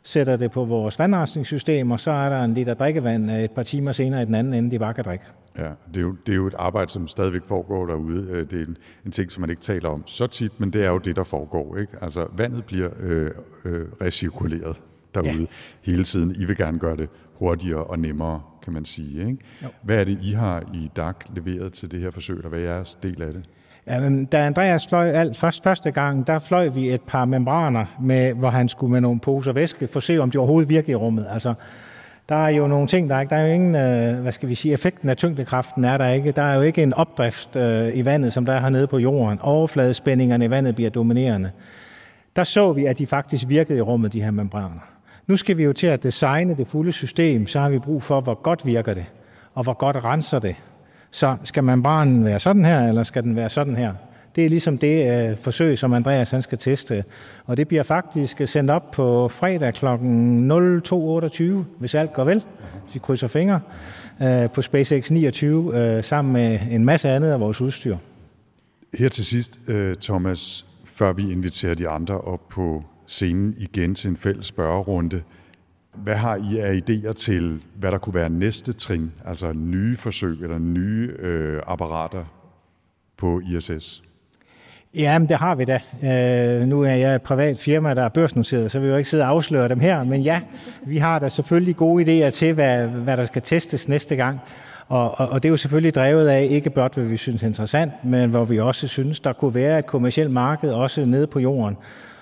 sætter 0.03 0.37
det 0.37 0.51
på 0.51 0.65
vores 0.65 0.99
vandrensningssystem, 0.99 1.91
og 1.91 2.01
så 2.01 2.11
er 2.11 2.29
der 2.29 2.45
en 2.45 2.55
liter 2.55 2.75
drikkevand 2.75 3.31
øh, 3.31 3.41
et 3.41 3.51
par 3.51 3.63
timer 3.63 3.93
senere 3.93 4.23
i 4.23 4.25
den 4.25 4.35
anden 4.35 4.55
ende, 4.55 4.71
de 4.71 4.79
bare 4.79 4.95
kan 4.95 5.05
drikke. 5.05 5.25
Ja, 5.59 5.71
det 5.89 5.97
er, 5.97 6.01
jo, 6.01 6.17
det 6.27 6.33
er 6.33 6.37
jo 6.37 6.47
et 6.47 6.55
arbejde, 6.59 6.91
som 6.91 7.09
stadigvæk 7.09 7.45
foregår 7.45 7.87
derude. 7.87 8.47
Det 8.51 8.61
er 8.61 8.67
en, 8.67 8.77
en 9.07 9.13
ting, 9.13 9.33
som 9.33 9.41
man 9.41 9.51
ikke 9.51 9.63
taler 9.63 9.89
om 9.89 10.07
så 10.07 10.27
tit, 10.27 10.61
men 10.61 10.71
det 10.71 10.85
er 10.85 10.89
jo 10.89 10.99
det, 10.99 11.17
der 11.17 11.25
foregår. 11.25 11.77
Ikke? 11.77 11.93
Altså, 12.03 12.27
vandet 12.37 12.65
bliver 12.65 12.89
øh, 13.01 13.31
øh, 13.65 13.87
recirkuleret 14.01 14.81
derude 15.15 15.41
ja. 15.41 15.47
hele 15.83 16.05
tiden. 16.05 16.35
I 16.37 16.45
vil 16.45 16.57
gerne 16.57 16.79
gøre 16.79 16.97
det 16.97 17.09
hurtigere 17.35 17.85
og 17.85 17.99
nemmere, 17.99 18.43
kan 18.63 18.73
man 18.73 18.85
sige. 18.85 19.21
Ikke? 19.21 19.39
Hvad 19.83 20.01
er 20.01 20.05
det, 20.05 20.19
I 20.23 20.33
har 20.33 20.63
i 20.75 20.91
DAC 20.97 21.17
leveret 21.35 21.73
til 21.73 21.91
det 21.91 22.01
her 22.01 22.11
forsøg, 22.11 22.45
og 22.45 22.49
hvad 22.49 22.61
er 22.61 22.65
jeres 22.65 22.95
del 22.95 23.23
af 23.23 23.33
det? 23.33 23.45
Jamen, 23.87 24.25
da 24.25 24.47
Andreas 24.47 24.87
fløj 24.87 25.11
alt 25.11 25.37
først, 25.37 25.63
første 25.63 25.91
gang, 25.91 26.27
der 26.27 26.39
fløj 26.39 26.69
vi 26.69 26.95
et 26.95 27.03
par 27.03 27.25
membraner, 27.25 27.85
med, 28.01 28.35
hvor 28.35 28.51
han 28.51 28.69
skulle 28.69 28.93
med 28.93 29.01
nogle 29.01 29.21
poser 29.21 29.53
væske 29.53 29.89
for 29.89 29.97
at 29.97 30.03
se, 30.03 30.19
om 30.19 30.31
de 30.31 30.39
overhovedet 30.39 30.69
virker 30.69 30.93
i 30.93 30.95
rummet. 30.95 31.27
Altså, 31.31 31.55
der 32.29 32.35
er 32.35 32.49
jo 32.49 32.67
nogle 32.67 32.87
ting, 32.87 33.11
der 33.11 33.17
er 33.17 33.21
ikke, 33.21 33.31
der 33.31 33.37
er 33.37 33.47
jo 33.47 33.55
ingen, 33.55 33.75
øh, 33.75 34.23
hvad 34.23 34.33
skal 34.33 34.49
vi 34.49 34.55
sige, 34.55 34.75
effekten 34.75 35.09
af 35.09 35.17
tyngdekraften 35.17 35.85
er 35.85 35.99
der 35.99 36.09
ikke. 36.09 36.33
Der 36.33 36.43
er 36.43 36.55
jo 36.55 36.61
ikke 36.61 36.83
en 36.83 36.95
opdrift 36.95 37.57
øh, 37.57 37.97
i 37.97 38.05
vandet, 38.05 38.33
som 38.33 38.47
der 38.47 38.53
er 38.53 38.61
hernede 38.61 38.87
på 38.87 38.99
jorden. 38.99 39.39
Overfladespændingerne 39.43 40.45
i 40.45 40.51
vandet 40.51 40.75
bliver 40.75 40.91
dominerende. 40.91 41.51
Der 42.37 42.45
så 42.45 42.73
vi, 42.73 42.87
at 42.87 42.99
de 42.99 43.07
faktisk 43.07 43.49
virkede 43.49 43.79
i 43.79 43.81
rummet, 43.81 44.13
de 44.13 44.23
her 44.23 44.31
membraner. 44.31 44.81
Nu 45.27 45.37
skal 45.37 45.57
vi 45.57 45.65
jo 45.65 45.73
til 45.73 45.87
at 45.87 46.03
designe 46.03 46.57
det 46.57 46.67
fulde 46.67 46.93
system, 46.93 47.47
så 47.47 47.61
har 47.61 47.69
vi 47.69 47.79
brug 47.79 48.03
for, 48.03 48.21
hvor 48.21 48.35
godt 48.35 48.67
virker 48.67 48.95
det, 48.95 49.05
og 49.55 49.63
hvor 49.63 49.73
godt 49.73 50.05
renser 50.05 50.39
det. 50.39 50.57
Så 51.11 51.37
skal 51.45 51.65
membranen 51.65 52.25
være 52.25 52.39
sådan 52.39 52.65
her, 52.65 52.89
eller 52.89 53.03
skal 53.03 53.23
den 53.23 53.37
være 53.37 53.49
sådan 53.49 53.77
her? 53.77 53.93
Det 54.37 54.45
er 54.45 54.49
ligesom 54.49 54.79
det 54.79 55.31
øh, 55.31 55.37
forsøg, 55.37 55.79
som 55.79 55.93
Andreas 55.93 56.31
han 56.31 56.43
skal 56.43 56.59
teste. 56.59 57.05
Og 57.45 57.57
det 57.57 57.69
bliver 57.69 57.83
faktisk 57.83 58.41
sendt 58.45 58.71
op 58.71 58.91
på 58.91 59.29
fredag 59.29 59.75
kl. 59.75 59.87
02.28, 59.87 61.65
hvis 61.79 61.95
alt 61.95 62.13
går 62.13 62.25
vel, 62.25 62.45
hvis 62.85 62.95
vi 62.95 62.99
krydser 62.99 63.29
fingre, 63.29 63.61
øh, 64.23 64.51
på 64.51 64.63
SpaceX 64.63 65.11
29, 65.11 65.79
øh, 65.79 66.05
sammen 66.05 66.33
med 66.33 66.59
en 66.71 66.85
masse 66.85 67.09
andet 67.09 67.31
af 67.31 67.41
vores 67.41 67.61
udstyr. 67.61 67.97
Her 68.99 69.09
til 69.09 69.25
sidst, 69.25 69.61
øh, 69.67 69.95
Thomas, 69.95 70.67
før 70.85 71.13
vi 71.13 71.33
inviterer 71.33 71.75
de 71.75 71.89
andre 71.89 72.21
op 72.21 72.49
på 72.49 72.85
scenen 73.07 73.55
igen 73.59 73.95
til 73.95 74.11
en 74.11 74.17
fælles 74.17 74.47
spørgerunde. 74.47 75.23
Hvad 75.95 76.15
har 76.15 76.37
I 76.37 76.59
af 76.59 76.81
idéer 76.91 77.13
til, 77.13 77.63
hvad 77.75 77.91
der 77.91 77.99
kunne 77.99 78.15
være 78.15 78.31
næste 78.31 78.73
trin, 78.73 79.13
altså 79.25 79.53
nye 79.53 79.97
forsøg 79.97 80.43
eller 80.43 80.59
nye 80.59 81.13
øh, 81.19 81.61
apparater 81.67 82.25
på 83.17 83.41
ISS? 83.41 84.06
Ja, 84.99 85.19
men 85.19 85.29
det 85.29 85.37
har 85.37 85.55
vi 85.55 85.65
da. 85.65 85.81
Øh, 86.03 86.69
nu 86.69 86.83
er 86.83 86.91
jeg 86.91 87.15
et 87.15 87.23
privat 87.23 87.59
firma, 87.59 87.95
der 87.95 88.03
er 88.03 88.09
børsnoteret, 88.09 88.71
så 88.71 88.79
vi 88.79 88.89
jo 88.89 88.97
ikke 88.97 89.11
sidde 89.11 89.23
og 89.25 89.29
afsløre 89.29 89.69
dem 89.69 89.81
her. 89.81 90.05
Men 90.05 90.21
ja, 90.21 90.41
vi 90.85 90.97
har 90.97 91.19
da 91.19 91.29
selvfølgelig 91.29 91.77
gode 91.77 92.27
idéer 92.27 92.31
til, 92.31 92.53
hvad, 92.53 92.87
hvad 92.87 93.17
der 93.17 93.25
skal 93.25 93.43
testes 93.43 93.89
næste 93.89 94.17
gang. 94.17 94.41
Og, 94.89 95.21
og, 95.21 95.29
og 95.29 95.43
det 95.43 95.49
er 95.49 95.51
jo 95.51 95.57
selvfølgelig 95.57 95.95
drevet 95.95 96.29
af 96.29 96.47
ikke 96.51 96.71
blot, 96.71 96.95
hvad 96.95 97.05
vi 97.05 97.17
synes 97.17 97.43
er 97.43 97.47
interessant, 97.47 97.93
men 98.05 98.31
hvor 98.31 98.45
vi 98.45 98.61
også 98.61 98.89
synes, 98.89 99.21
der 99.21 99.33
kunne 99.33 99.55
være 99.55 99.79
et 99.79 99.87
kommersielt 99.87 100.31
marked 100.31 100.71
også 100.71 101.05
nede 101.05 101.27
på 101.27 101.41
jorden. 101.41 101.77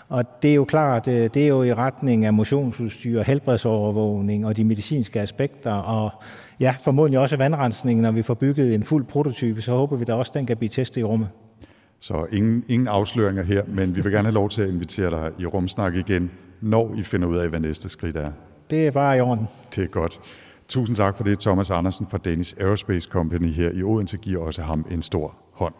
Og 0.09 0.43
det 0.43 0.51
er 0.51 0.55
jo 0.55 0.65
klart, 0.65 1.09
øh, 1.09 1.31
det 1.35 1.45
er 1.45 1.49
jo 1.49 1.63
i 1.63 1.75
retning 1.75 2.25
af 2.25 2.33
motionsudstyr, 2.33 3.23
helbredsovervågning 3.23 4.47
og 4.47 4.57
de 4.57 4.65
medicinske 4.65 5.21
aspekter, 5.21 5.73
og 5.73 6.11
ja, 6.61 6.75
formodentlig 6.85 7.19
også 7.19 7.37
vandrensning, 7.37 8.01
når 8.01 8.11
vi 8.11 8.23
får 8.23 8.35
bygget 8.35 8.75
en 8.75 8.85
fuld 8.85 9.05
prototype, 9.05 9.63
så 9.63 9.73
håber 9.73 9.97
vi 9.97 10.05
da 10.05 10.15
også, 10.15 10.31
at 10.31 10.35
den 10.35 10.47
kan 10.47 10.57
blive 10.57 10.71
testet 10.71 11.01
i 11.01 11.05
rummet. 11.05 11.29
Så 12.01 12.27
ingen, 12.33 12.65
ingen 12.69 12.89
afsløringer 12.89 13.43
her, 13.43 13.63
men 13.67 13.97
vi 13.97 14.01
vil 14.01 14.13
gerne 14.13 14.27
have 14.29 14.35
lov 14.35 14.49
til 14.49 14.63
at 14.63 14.69
invitere 14.69 15.11
dig 15.11 15.33
i 15.39 15.47
rumsnak 15.47 15.95
igen, 15.97 16.31
når 16.61 16.95
I 16.97 17.03
finder 17.03 17.29
ud 17.29 17.37
af, 17.37 17.49
hvad 17.49 17.61
næste 17.61 17.89
skridt 17.89 18.17
er. 18.17 18.33
Det 18.71 18.87
er 18.87 18.91
bare 18.91 19.17
i 19.17 19.21
orden. 19.21 19.49
Det 19.75 19.85
er 19.85 19.89
godt. 19.89 20.21
Tusind 20.69 20.97
tak 20.97 21.17
for 21.17 21.25
det, 21.25 21.39
Thomas 21.39 21.71
Andersen 21.71 22.07
fra 22.11 22.19
Danish 22.19 22.55
Aerospace 22.61 23.09
Company 23.11 23.53
her 23.53 23.71
i 23.71 23.83
Odense 23.83 24.17
giver 24.17 24.45
også 24.45 24.63
ham 24.63 24.87
en 24.91 25.03
stor 25.03 25.35
hånd. 25.53 25.75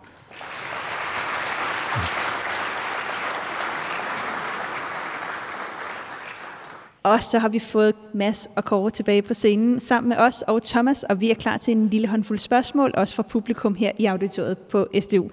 Og 7.03 7.23
så 7.23 7.39
har 7.39 7.49
vi 7.49 7.59
fået 7.59 7.95
Mads 8.15 8.49
og 8.57 8.65
Kåre 8.65 8.91
tilbage 8.91 9.23
på 9.23 9.35
scenen 9.35 9.81
sammen 9.81 10.09
med 10.09 10.17
os 10.17 10.43
og 10.43 10.63
Thomas, 10.63 11.03
og 11.03 11.21
vi 11.21 11.31
er 11.31 11.35
klar 11.35 11.57
til 11.57 11.77
en 11.77 11.89
lille 11.89 12.09
håndfuld 12.09 12.39
spørgsmål, 12.39 12.95
også 12.97 13.15
fra 13.15 13.23
publikum 13.23 13.75
her 13.75 13.93
i 13.99 14.07
auditoriet 14.07 14.59
på 14.59 14.89
SDU. 15.01 15.31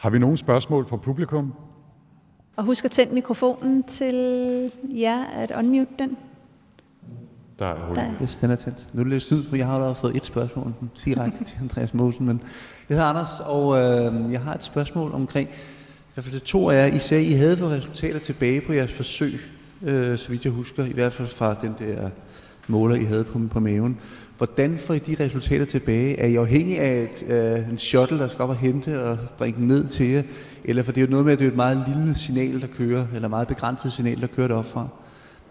Har 0.00 0.10
vi 0.10 0.18
nogle 0.18 0.36
spørgsmål 0.36 0.88
fra 0.88 0.96
publikum? 0.96 1.52
Og 2.56 2.64
husk 2.64 2.84
at 2.84 2.90
tænde 2.90 3.14
mikrofonen 3.14 3.82
til 3.82 4.14
jer 4.88 5.24
at 5.24 5.50
unmute 5.50 5.90
den. 5.98 6.16
Der 7.58 7.66
er 7.66 7.86
hul. 7.86 7.96
Der. 7.96 8.12
Yes, 8.22 8.36
den 8.36 8.50
er 8.50 8.56
tændt. 8.56 8.86
Nu 8.94 9.00
er 9.00 9.04
det 9.04 9.12
lidt 9.12 9.22
syd, 9.22 9.44
for 9.44 9.56
jeg 9.56 9.66
har 9.66 9.74
allerede 9.74 9.94
fået 9.94 10.16
et 10.16 10.24
spørgsmål 10.24 10.74
direkte 11.04 11.44
til 11.44 11.58
Andreas 11.60 11.94
Mosen, 11.94 12.26
men 12.26 12.40
jeg 12.88 12.96
hedder 12.96 13.10
Anders, 13.10 13.40
og 13.40 13.76
øh, 13.76 14.32
jeg 14.32 14.40
har 14.40 14.54
et 14.54 14.64
spørgsmål 14.64 15.12
omkring, 15.12 15.48
i 15.48 16.14
hvert 16.14 16.24
fald 16.24 16.34
det 16.34 16.42
to 16.42 16.70
af 16.70 16.74
jer, 16.74 16.94
I 16.94 16.98
sagde, 16.98 17.24
I 17.24 17.32
havde 17.32 17.56
fået 17.56 17.70
resultater 17.70 18.18
tilbage 18.18 18.60
på 18.60 18.72
jeres 18.72 18.92
forsøg, 18.92 19.40
øh, 19.82 20.18
så 20.18 20.28
vidt 20.30 20.44
jeg 20.44 20.52
husker, 20.52 20.84
i 20.84 20.92
hvert 20.92 21.12
fald 21.12 21.28
fra 21.28 21.54
den 21.54 21.74
der 21.78 22.10
måler, 22.66 22.94
I 22.94 23.04
havde 23.04 23.24
på, 23.24 23.40
på 23.50 23.60
maven. 23.60 23.98
Hvordan 24.40 24.78
får 24.78 24.94
I 24.94 24.98
de 24.98 25.24
resultater 25.24 25.64
tilbage? 25.64 26.18
Er 26.18 26.26
I 26.26 26.34
afhængig 26.34 26.80
af 26.80 27.02
et, 27.02 27.32
øh, 27.32 27.70
en 27.70 27.78
shuttle, 27.78 28.18
der 28.18 28.28
skal 28.28 28.42
op 28.42 28.48
og 28.48 28.56
hente 28.56 29.04
og 29.04 29.18
bringe 29.38 29.60
den 29.60 29.66
ned 29.66 29.86
til 29.86 30.06
jer? 30.06 30.22
Eller 30.64 30.82
for 30.82 30.92
det 30.92 31.00
er 31.00 31.06
jo 31.06 31.10
noget 31.10 31.24
med, 31.24 31.32
at 31.32 31.38
det 31.38 31.44
er 31.44 31.50
et 31.50 31.56
meget 31.56 31.84
lille 31.88 32.14
signal, 32.14 32.60
der 32.60 32.66
kører, 32.66 33.06
eller 33.14 33.28
meget 33.28 33.48
begrænset 33.48 33.92
signal, 33.92 34.20
der 34.20 34.26
kører 34.26 34.48
deroppe 34.48 34.70
fra. 34.70 34.88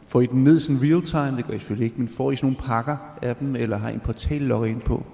Får 0.07 0.21
I 0.21 0.25
den 0.25 0.43
ned 0.43 0.59
sådan 0.59 0.81
real 0.81 1.01
time? 1.01 1.37
Det 1.37 1.47
gør 1.47 1.53
I 1.53 1.59
selvfølgelig 1.59 1.85
ikke, 1.85 1.97
men 1.97 2.07
får 2.07 2.31
I 2.31 2.35
sådan 2.35 2.47
nogle 2.47 2.67
pakker 2.67 2.97
af 3.21 3.35
dem, 3.35 3.55
eller 3.55 3.77
har 3.77 3.89
I 3.89 3.93
en 3.93 3.99
portal 3.99 4.41
logget 4.41 4.69
ind 4.69 4.81
på? 4.81 5.05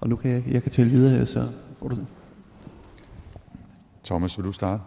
Og 0.00 0.08
nu 0.08 0.16
kan 0.16 0.30
jeg, 0.30 0.44
jeg 0.50 0.62
kan 0.62 0.72
tælle 0.72 0.92
videre 0.92 1.16
her, 1.16 1.24
så 1.24 1.48
får 1.78 1.88
du 1.88 1.94
det. 1.94 2.06
Thomas, 4.04 4.38
vil 4.38 4.44
du 4.44 4.52
starte? 4.52 4.82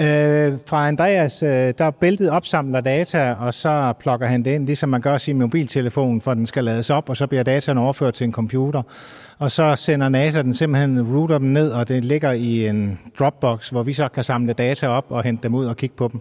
Øh, 0.00 0.58
fra 0.66 0.88
Andreas, 0.88 1.42
øh, 1.42 1.74
der 1.78 1.90
bæltet 1.90 2.30
opsamler 2.30 2.80
data, 2.80 3.32
og 3.32 3.54
så 3.54 3.92
plukker 4.00 4.26
han 4.26 4.42
det 4.44 4.54
ind, 4.54 4.66
ligesom 4.66 4.88
man 4.88 5.00
gør 5.00 5.18
sin 5.18 5.38
mobiltelefon, 5.38 6.20
for 6.20 6.34
den 6.34 6.46
skal 6.46 6.64
lades 6.64 6.90
op, 6.90 7.08
og 7.08 7.16
så 7.16 7.26
bliver 7.26 7.42
dataen 7.42 7.78
overført 7.78 8.14
til 8.14 8.24
en 8.24 8.32
computer. 8.32 8.82
Og 9.38 9.50
så 9.50 9.76
sender 9.76 10.08
NASA 10.08 10.42
den 10.42 10.54
simpelthen, 10.54 11.16
router 11.16 11.38
dem 11.38 11.48
ned, 11.48 11.70
og 11.70 11.88
det 11.88 12.04
ligger 12.04 12.32
i 12.32 12.68
en 12.68 12.98
Dropbox, 13.18 13.68
hvor 13.68 13.82
vi 13.82 13.92
så 13.92 14.08
kan 14.08 14.24
samle 14.24 14.52
data 14.52 14.88
op 14.88 15.04
og 15.08 15.22
hente 15.22 15.42
dem 15.42 15.54
ud 15.54 15.64
og 15.64 15.76
kigge 15.76 15.96
på 15.96 16.08
dem. 16.12 16.20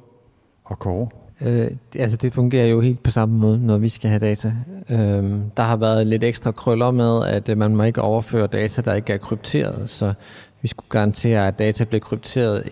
Og 0.65 0.79
Kåre? 0.79 1.07
Øh, 1.41 1.71
altså 1.95 2.17
det 2.17 2.33
fungerer 2.33 2.65
jo 2.65 2.81
helt 2.81 3.03
på 3.03 3.11
samme 3.11 3.37
måde, 3.37 3.65
når 3.65 3.77
vi 3.77 3.89
skal 3.89 4.09
have 4.09 4.19
data. 4.19 4.53
Øh, 4.89 5.23
der 5.57 5.63
har 5.63 5.75
været 5.75 6.07
lidt 6.07 6.23
ekstra 6.23 6.51
krøller 6.51 6.91
med, 6.91 7.25
at 7.27 7.49
øh, 7.49 7.57
man 7.57 7.75
må 7.75 7.83
ikke 7.83 8.01
overføre 8.01 8.47
data, 8.47 8.81
der 8.81 8.93
ikke 8.93 9.13
er 9.13 9.17
krypteret, 9.17 9.89
så 9.89 10.13
vi 10.61 10.67
skulle 10.67 10.89
garantere, 10.89 11.47
at 11.47 11.59
data 11.59 11.83
bliver 11.83 11.99
krypteret 12.01 12.69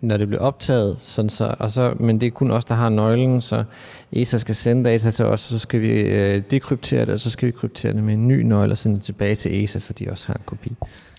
når 0.00 0.16
det 0.16 0.28
bliver 0.28 0.42
optaget, 0.42 0.96
sådan 1.00 1.28
så, 1.28 1.54
og 1.58 1.70
så, 1.70 1.94
men 2.00 2.20
det 2.20 2.26
er 2.26 2.30
kun 2.30 2.50
os, 2.50 2.64
der 2.64 2.74
har 2.74 2.88
nøglen, 2.88 3.40
så 3.40 3.64
ESA 4.12 4.38
skal 4.38 4.54
sende 4.54 4.84
data 4.84 5.10
til 5.10 5.24
os, 5.24 5.32
og 5.32 5.38
så 5.38 5.58
skal 5.58 5.80
vi 5.80 5.92
øh, 6.00 6.42
dekryptere 6.50 7.00
det, 7.00 7.14
og 7.14 7.20
så 7.20 7.30
skal 7.30 7.46
vi 7.46 7.52
kryptere 7.52 7.92
det 7.92 8.02
med 8.04 8.14
en 8.14 8.28
ny 8.28 8.42
nøgle 8.42 8.72
og 8.72 8.78
sende 8.78 8.96
det 8.96 9.04
tilbage 9.04 9.34
til 9.34 9.64
ESA, 9.64 9.78
så 9.78 9.92
de 9.92 10.10
også 10.10 10.26
har 10.26 10.34
en 10.34 10.42
kopi. 10.46 10.72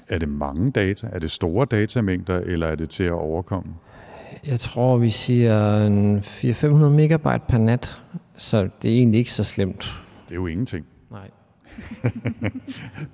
Er 0.09 0.17
det 0.17 0.30
mange 0.30 0.71
data? 0.71 1.07
Er 1.11 1.19
det 1.19 1.32
store 1.32 1.67
datamængder, 1.71 2.39
eller 2.39 2.67
er 2.67 2.75
det 2.75 2.89
til 2.89 3.03
at 3.03 3.11
overkomme? 3.11 3.73
Jeg 4.47 4.59
tror, 4.59 4.97
vi 4.97 5.09
siger 5.09 6.19
400-500 6.19 6.65
megabyte 6.89 7.41
per 7.47 7.57
nat, 7.57 8.01
så 8.38 8.69
det 8.82 8.91
er 8.91 8.95
egentlig 8.95 9.19
ikke 9.19 9.32
så 9.32 9.43
slemt. 9.43 9.93
Det 10.25 10.32
er 10.32 10.36
jo 10.36 10.47
ingenting. 10.47 10.86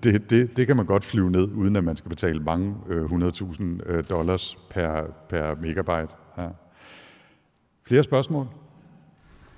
Det, 0.03 0.29
det, 0.29 0.57
det 0.57 0.67
kan 0.67 0.75
man 0.75 0.85
godt 0.85 1.03
flyve 1.03 1.31
ned, 1.31 1.51
uden 1.51 1.75
at 1.75 1.83
man 1.83 1.95
skal 1.95 2.09
betale 2.09 2.39
mange 2.39 2.75
øh, 2.89 3.03
100.000 3.05 3.63
øh, 3.85 4.03
dollars 4.09 4.57
per, 4.69 5.01
per 5.29 5.55
megabyte. 5.61 6.13
Ja. 6.37 6.47
Flere 7.87 8.03
spørgsmål? 8.03 8.47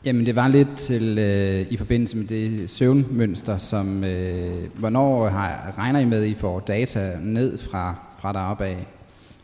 Jamen 0.05 0.25
det 0.25 0.35
var 0.35 0.47
lidt 0.47 0.77
til 0.77 1.17
øh, 1.19 1.71
i 1.71 1.77
forbindelse 1.77 2.17
med 2.17 2.25
det 2.25 2.69
søvnmønster, 2.69 3.57
som 3.57 4.03
øh, 4.03 4.67
hvornår 4.75 5.27
har, 5.27 5.73
regner 5.77 5.99
I 5.99 6.05
med, 6.05 6.23
at 6.23 6.27
I 6.27 6.33
får 6.33 6.59
data 6.59 7.19
ned 7.21 7.57
fra, 7.57 7.95
fra 8.19 8.33
deroppe 8.33 8.65
af 8.65 8.87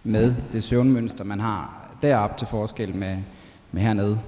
med 0.03 0.35
det 0.51 0.63
søvnmønster, 0.63 1.23
man 1.23 1.39
har 1.39 1.91
deroppe 2.01 2.35
til 2.37 2.47
forskel 2.47 2.95
med, 2.95 3.17
med 3.71 3.81
hernede? 3.81 4.19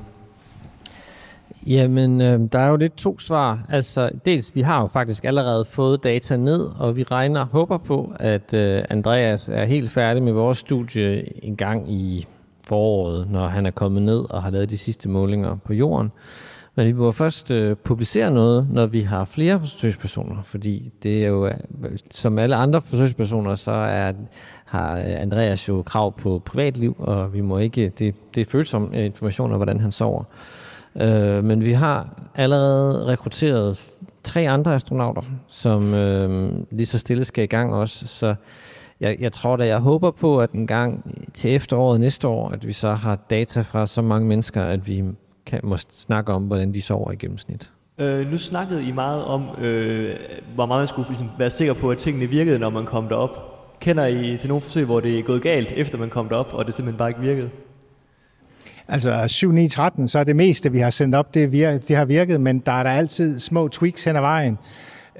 Jamen, 1.67 2.21
øh, 2.21 2.39
der 2.51 2.59
er 2.59 2.67
jo 2.67 2.75
lidt 2.75 2.95
to 2.95 3.19
svar. 3.19 3.65
Altså, 3.69 4.09
dels, 4.25 4.55
vi 4.55 4.61
har 4.61 4.81
jo 4.81 4.87
faktisk 4.87 5.25
allerede 5.25 5.65
fået 5.65 6.03
data 6.03 6.37
ned, 6.37 6.69
og 6.79 6.95
vi 6.95 7.03
regner 7.03 7.45
håber 7.45 7.77
på, 7.77 8.13
at 8.19 8.53
øh, 8.53 8.83
Andreas 8.89 9.49
er 9.49 9.65
helt 9.65 9.89
færdig 9.89 10.23
med 10.23 10.31
vores 10.31 10.57
studie 10.57 11.43
en 11.45 11.55
gang 11.55 11.91
i 11.91 12.27
foråret, 12.63 13.29
når 13.29 13.47
han 13.47 13.65
er 13.65 13.71
kommet 13.71 14.03
ned 14.03 14.31
og 14.31 14.43
har 14.43 14.49
lavet 14.49 14.69
de 14.69 14.77
sidste 14.77 15.09
målinger 15.09 15.55
på 15.55 15.73
jorden. 15.73 16.11
Men 16.75 16.87
vi 16.87 16.93
må 16.93 17.11
først 17.11 17.51
øh, 17.51 17.75
publicere 17.75 18.31
noget, 18.31 18.67
når 18.71 18.85
vi 18.85 19.01
har 19.01 19.25
flere 19.25 19.59
forsøgspersoner, 19.59 20.43
fordi 20.43 20.91
det 21.03 21.23
er 21.23 21.27
jo, 21.27 21.47
øh, 21.47 21.53
som 22.11 22.39
alle 22.39 22.55
andre 22.55 22.81
forsøgspersoner, 22.81 23.55
så 23.55 23.71
er, 23.71 24.13
har 24.65 24.97
øh, 24.97 25.21
Andreas 25.21 25.67
jo 25.67 25.81
krav 25.81 26.17
på 26.17 26.41
privatliv, 26.45 26.95
og 26.99 27.33
vi 27.33 27.41
må 27.41 27.57
ikke, 27.57 27.91
det, 27.99 28.15
det 28.35 28.41
er 28.41 28.45
følsom 28.45 28.91
øh, 28.93 29.05
information 29.05 29.51
om, 29.51 29.57
hvordan 29.57 29.79
han 29.79 29.91
sover. 29.91 30.23
Øh, 30.95 31.43
men 31.43 31.63
vi 31.63 31.71
har 31.71 32.09
allerede 32.35 33.05
rekrutteret 33.05 33.91
tre 34.23 34.49
andre 34.49 34.75
astronauter, 34.75 35.21
som 35.47 35.93
øh, 35.93 36.51
lige 36.71 36.85
så 36.85 36.99
stille 36.99 37.25
skal 37.25 37.43
i 37.43 37.47
gang 37.47 37.73
også. 37.73 38.07
Så 38.07 38.35
jeg, 38.99 39.17
jeg 39.19 39.31
tror 39.31 39.55
da, 39.55 39.65
jeg 39.65 39.79
håber 39.79 40.11
på, 40.11 40.41
at 40.41 40.51
en 40.51 40.67
gang 40.67 41.15
til 41.33 41.55
efteråret 41.55 41.99
næste 41.99 42.27
år, 42.27 42.49
at 42.49 42.67
vi 42.67 42.73
så 42.73 42.93
har 42.93 43.15
data 43.29 43.61
fra 43.61 43.87
så 43.87 44.01
mange 44.01 44.27
mennesker, 44.27 44.63
at 44.63 44.87
vi 44.87 45.03
kan, 45.45 45.59
må 45.63 45.77
snakke 45.77 46.33
om, 46.33 46.43
hvordan 46.43 46.73
de 46.73 46.81
sover 46.81 47.11
i 47.11 47.15
gennemsnit. 47.15 47.69
Øh, 47.97 48.31
nu 48.31 48.37
snakkede 48.37 48.87
I 48.87 48.91
meget 48.91 49.23
om, 49.23 49.47
øh, 49.61 50.15
hvor 50.55 50.65
meget 50.65 50.79
man 50.79 50.87
skulle 50.87 51.07
ligesom, 51.07 51.29
være 51.39 51.49
sikker 51.49 51.73
på, 51.73 51.91
at 51.91 51.97
tingene 51.97 52.25
virkede, 52.25 52.59
når 52.59 52.69
man 52.69 52.85
kom 52.85 53.07
derop. 53.07 53.29
Kender 53.79 54.05
I 54.05 54.37
til 54.37 54.49
nogle 54.49 54.61
forsøg, 54.61 54.85
hvor 54.85 54.99
det 54.99 55.19
er 55.19 55.23
gået 55.23 55.41
galt, 55.41 55.71
efter 55.71 55.97
man 55.97 56.09
kom 56.09 56.29
derop, 56.29 56.53
og 56.53 56.65
det 56.65 56.73
simpelthen 56.73 56.97
bare 56.97 57.09
ikke 57.09 57.21
virkede? 57.21 57.49
Altså 58.87 59.23
7, 59.27 59.51
9, 59.51 59.67
13, 59.67 60.07
så 60.07 60.19
er 60.19 60.23
det 60.23 60.35
meste, 60.35 60.71
vi 60.71 60.79
har 60.79 60.89
sendt 60.89 61.15
op, 61.15 61.33
det, 61.33 61.47
vir- 61.47 61.87
det 61.87 61.95
har 61.95 62.05
virket, 62.05 62.41
men 62.41 62.59
der 62.59 62.71
er 62.71 62.83
der 62.83 62.89
altid 62.89 63.39
små 63.39 63.67
tweaks 63.67 64.03
hen 64.03 64.15
ad 64.15 64.21
vejen. 64.21 64.57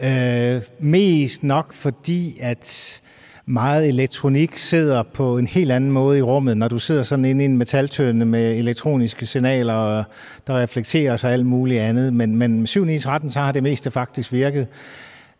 Øh, 0.04 0.62
mest 0.80 1.44
nok 1.44 1.74
fordi, 1.74 2.38
at 2.42 3.00
meget 3.46 3.88
elektronik 3.88 4.58
sidder 4.58 5.04
på 5.14 5.38
en 5.38 5.48
helt 5.48 5.72
anden 5.72 5.92
måde 5.92 6.18
i 6.18 6.22
rummet, 6.22 6.58
når 6.58 6.68
du 6.68 6.80
sidder 6.80 7.04
sådan 7.04 7.26
inde 7.26 7.44
i 7.44 7.46
en 7.46 7.58
metaltønde 7.58 8.26
med 8.26 8.58
elektroniske 8.58 9.26
signaler, 9.26 10.04
der 10.48 10.58
reflekterer 10.62 11.18
sig 11.18 11.32
alt 11.32 11.46
muligt 11.46 11.82
andet. 11.82 12.14
Men, 12.14 12.38
men 12.38 12.68
7, 12.68 12.86
9, 12.86 13.00
13, 13.00 13.30
så 13.30 13.40
har 13.40 13.52
det 13.52 13.64
meste 13.64 13.92
faktisk 13.92 14.32
virket. 14.32 14.68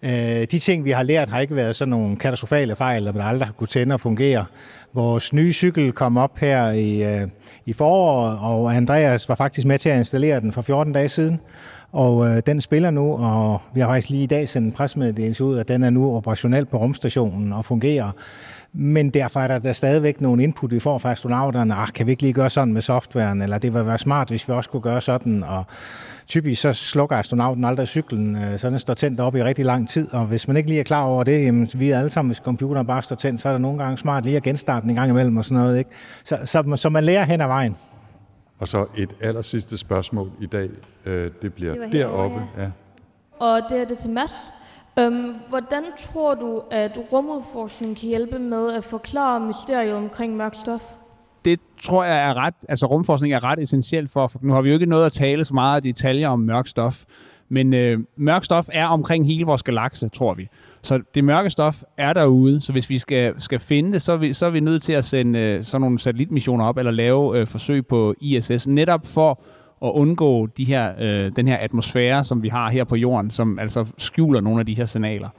Øh, 0.04 0.48
de 0.52 0.60
ting, 0.60 0.86
vi 0.86 0.92
har 0.92 1.04
lært, 1.04 1.30
har 1.30 1.40
ikke 1.40 1.56
været 1.56 1.76
sådan 1.76 1.90
nogle 1.90 2.18
katastrofale 2.18 2.76
fejl, 2.76 3.06
der 3.06 3.24
aldrig 3.24 3.48
har 3.48 3.54
kunne 3.54 3.68
tænde 3.68 3.94
og 3.94 4.02
fungere. 4.02 4.46
Vores 4.94 5.34
nye 5.34 5.54
cykel 5.54 5.92
kom 5.92 6.18
op 6.18 6.38
her 6.38 6.72
i, 6.72 7.04
øh, 7.04 7.28
i 7.66 7.74
foråret, 7.74 8.40
og 8.42 8.76
Andreas 8.76 9.30
var 9.30 9.36
faktisk 9.36 9.68
med 9.68 9.80
til 9.80 9.90
at 9.90 9.98
installere 9.98 10.40
den 10.40 10.52
for 10.52 10.62
14 10.62 10.94
dage 10.94 11.10
siden. 11.10 11.40
Og 11.92 12.28
øh, 12.28 12.42
den 12.46 12.62
spiller 12.62 12.92
nu, 12.92 13.14
og 13.14 13.62
vi 13.74 13.80
har 13.80 13.88
faktisk 13.88 14.10
lige 14.10 14.24
i 14.24 14.28
dag 14.28 14.50
sendt 14.50 14.66
en 14.66 14.72
presmeddelelse 14.72 15.44
ud, 15.44 15.58
at 15.58 15.68
den 15.68 15.84
er 15.84 15.90
nu 15.90 16.16
operationel 16.16 16.66
på 16.66 16.78
rumstationen 16.78 17.54
og 17.54 17.66
fungerer. 17.66 18.12
Men 18.76 19.10
derfor 19.10 19.40
er 19.40 19.48
der, 19.48 19.60
der 19.60 19.74
stadigvæk 19.74 20.22
nogle 20.22 20.44
input, 20.44 20.72
vi 20.72 20.80
får 20.80 20.98
fra 20.98 21.12
astronauterne. 21.12 21.76
Ah, 21.76 21.88
kan 21.88 22.06
vi 22.06 22.12
ikke 22.12 22.24
lige 22.24 22.34
gøre 22.34 22.50
sådan 22.50 22.74
med 22.74 22.82
softwaren? 22.82 23.42
Eller 23.42 23.58
det 23.58 23.74
ville 23.74 23.88
være 23.88 23.98
smart, 23.98 24.30
hvis 24.30 24.48
vi 24.48 24.54
også 24.54 24.70
kunne 24.70 24.82
gøre 24.82 25.02
sådan. 25.02 25.44
Og 25.44 25.64
typisk 26.28 26.62
så 26.62 26.74
slukker 26.74 27.18
astronauten 27.18 27.66
aldrig 27.66 27.88
cyklen, 27.88 28.36
øh, 28.36 28.60
så 28.60 28.70
den 28.70 28.80
står 28.80 28.94
tændt 28.94 29.20
op 29.20 29.36
i 29.36 29.44
rigtig 29.44 29.66
lang 29.66 29.90
tid. 29.90 30.14
Og 30.14 30.26
hvis 30.26 30.48
man 30.48 30.58
ikke 30.58 30.70
lige 30.70 30.80
er 30.80 30.84
klar 30.84 31.04
over 31.04 31.24
det, 31.24 31.46
jamen, 31.46 31.70
vi 31.74 31.90
er 31.90 31.98
alle 32.00 32.10
sammen, 32.10 32.30
hvis 32.30 32.38
computeren 32.38 32.88
bare 32.88 33.02
står 33.02 33.16
tændt, 33.16 33.42
så 33.42 33.48
er 33.50 33.54
der 33.54 33.60
nogle 33.60 33.84
gange 33.84 33.98
smart 33.98 34.24
lige 34.24 34.38
at 34.38 34.44
genstarte 34.44 34.82
den 34.82 34.90
en 34.90 34.96
gang 34.96 35.12
imellem 35.12 35.38
og 35.38 35.46
sådan 35.46 35.64
noget. 35.64 35.78
Ikke? 35.78 35.90
Så, 36.24 36.38
så, 36.46 36.76
så 36.76 36.90
man 36.90 37.04
lærer 37.04 37.24
hen 37.24 37.42
ad 37.42 37.48
vejen. 37.48 37.78
Og 38.60 38.68
så 38.68 38.86
et 38.98 39.16
aller 39.22 39.42
sidste 39.42 39.78
spørgsmål 39.78 40.32
i 40.42 40.46
dag. 40.46 40.70
Øh, 41.06 41.32
det 41.42 41.54
bliver 41.54 41.74
Det 41.74 41.82
det 41.82 41.92
deroppe. 41.92 42.42
Ja. 42.58 42.68
Og 43.40 43.62
det 43.70 43.82
er 43.82 43.86
det 43.86 43.98
til 43.98 44.10
Mads. 44.10 44.32
Øhm, 45.00 45.36
hvordan 45.50 45.84
tror 45.98 46.34
du, 46.34 46.62
at 46.72 47.00
rumudforskning 47.12 47.98
kan 47.98 48.10
hjælpe 48.10 48.40
med 48.40 48.74
at 48.74 48.84
forklare 48.84 49.40
mysteriet 49.40 49.94
omkring 49.94 50.36
mørk 50.36 50.54
stof? 50.54 50.98
det 51.46 51.60
tror 51.84 52.04
jeg 52.04 52.30
er 52.30 52.38
ret, 52.38 52.54
altså 52.70 52.86
rumforskning 52.86 53.34
er 53.34 53.44
ret 53.44 53.60
essentielt 53.60 54.12
for, 54.12 54.28
for 54.28 54.40
nu 54.42 54.54
har 54.54 54.62
vi 54.62 54.70
jo 54.70 54.74
ikke 54.74 54.86
noget 54.86 55.06
at 55.06 55.14
tale 55.14 55.46
så 55.46 55.54
meget 55.54 55.76
af 55.76 55.82
detaljer 55.82 56.30
om 56.30 56.40
mørk 56.40 56.68
stof, 56.68 57.04
men 57.50 57.74
øh, 57.74 58.00
mørk 58.16 58.44
stof 58.44 58.66
er 58.72 58.88
omkring 58.88 59.26
hele 59.26 59.46
vores 59.46 59.64
galakse, 59.64 60.10
tror 60.10 60.34
vi. 60.34 60.48
Så 60.82 61.02
det 61.16 61.24
mørke 61.24 61.50
stof 61.50 61.84
er 61.98 62.14
derude, 62.14 62.62
så 62.62 62.72
hvis 62.72 62.90
vi 62.90 63.00
skal, 63.00 63.42
skal 63.42 63.60
finde 63.60 63.94
det, 63.94 64.02
så 64.02 64.12
er, 64.12 64.18
vi, 64.18 64.34
så 64.34 64.46
er 64.46 64.50
vi 64.50 64.60
nødt 64.60 64.84
til 64.84 64.94
at 64.94 65.06
sende 65.06 65.40
øh, 65.40 65.64
sådan 65.64 65.82
nogle 65.82 66.00
satellitmissioner 66.00 66.66
op, 66.66 66.78
eller 66.78 66.92
lave 66.92 67.40
øh, 67.40 67.48
forsøg 67.48 67.88
på 67.88 68.14
ISS, 68.22 68.68
netop 68.68 69.02
for 69.06 69.42
at 69.84 69.90
undgå 69.90 70.46
de 70.46 70.66
her, 70.66 70.94
øh, 71.00 71.32
den 71.36 71.48
her 71.48 71.58
atmosfære, 71.58 72.24
som 72.24 72.44
vi 72.44 72.50
har 72.50 72.70
her 72.70 72.84
på 72.84 72.96
jorden, 72.96 73.32
som 73.32 73.60
altså 73.60 73.86
skjuler 73.98 74.42
nogle 74.42 74.60
af 74.60 74.66
de 74.66 74.74
her 74.74 74.86
signaler. 74.86 75.30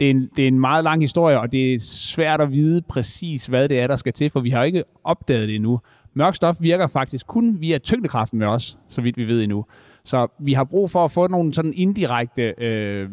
Det 0.00 0.06
er, 0.06 0.10
en, 0.10 0.28
det 0.36 0.44
er 0.44 0.48
en 0.48 0.60
meget 0.60 0.84
lang 0.84 1.02
historie, 1.02 1.40
og 1.40 1.52
det 1.52 1.74
er 1.74 1.78
svært 1.78 2.40
at 2.40 2.52
vide 2.52 2.82
præcis, 2.82 3.46
hvad 3.46 3.68
det 3.68 3.80
er, 3.80 3.86
der 3.86 3.96
skal 3.96 4.12
til, 4.12 4.30
for 4.30 4.40
vi 4.40 4.50
har 4.50 4.64
ikke 4.64 4.84
opdaget 5.04 5.48
det 5.48 5.54
endnu. 5.54 5.80
Mørk 6.14 6.34
stof 6.34 6.56
virker 6.60 6.86
faktisk 6.86 7.26
kun 7.26 7.60
via 7.60 7.78
tyngdekraften 7.78 8.38
med 8.38 8.46
os, 8.46 8.78
så 8.88 9.00
vidt 9.00 9.16
vi 9.16 9.24
ved 9.24 9.42
endnu. 9.42 9.64
Så 10.04 10.26
vi 10.38 10.52
har 10.52 10.64
brug 10.64 10.90
for 10.90 11.04
at 11.04 11.10
få 11.10 11.26
nogle 11.26 11.54
sådan 11.54 11.72
indirekte 11.74 12.54
øh, 12.58 13.08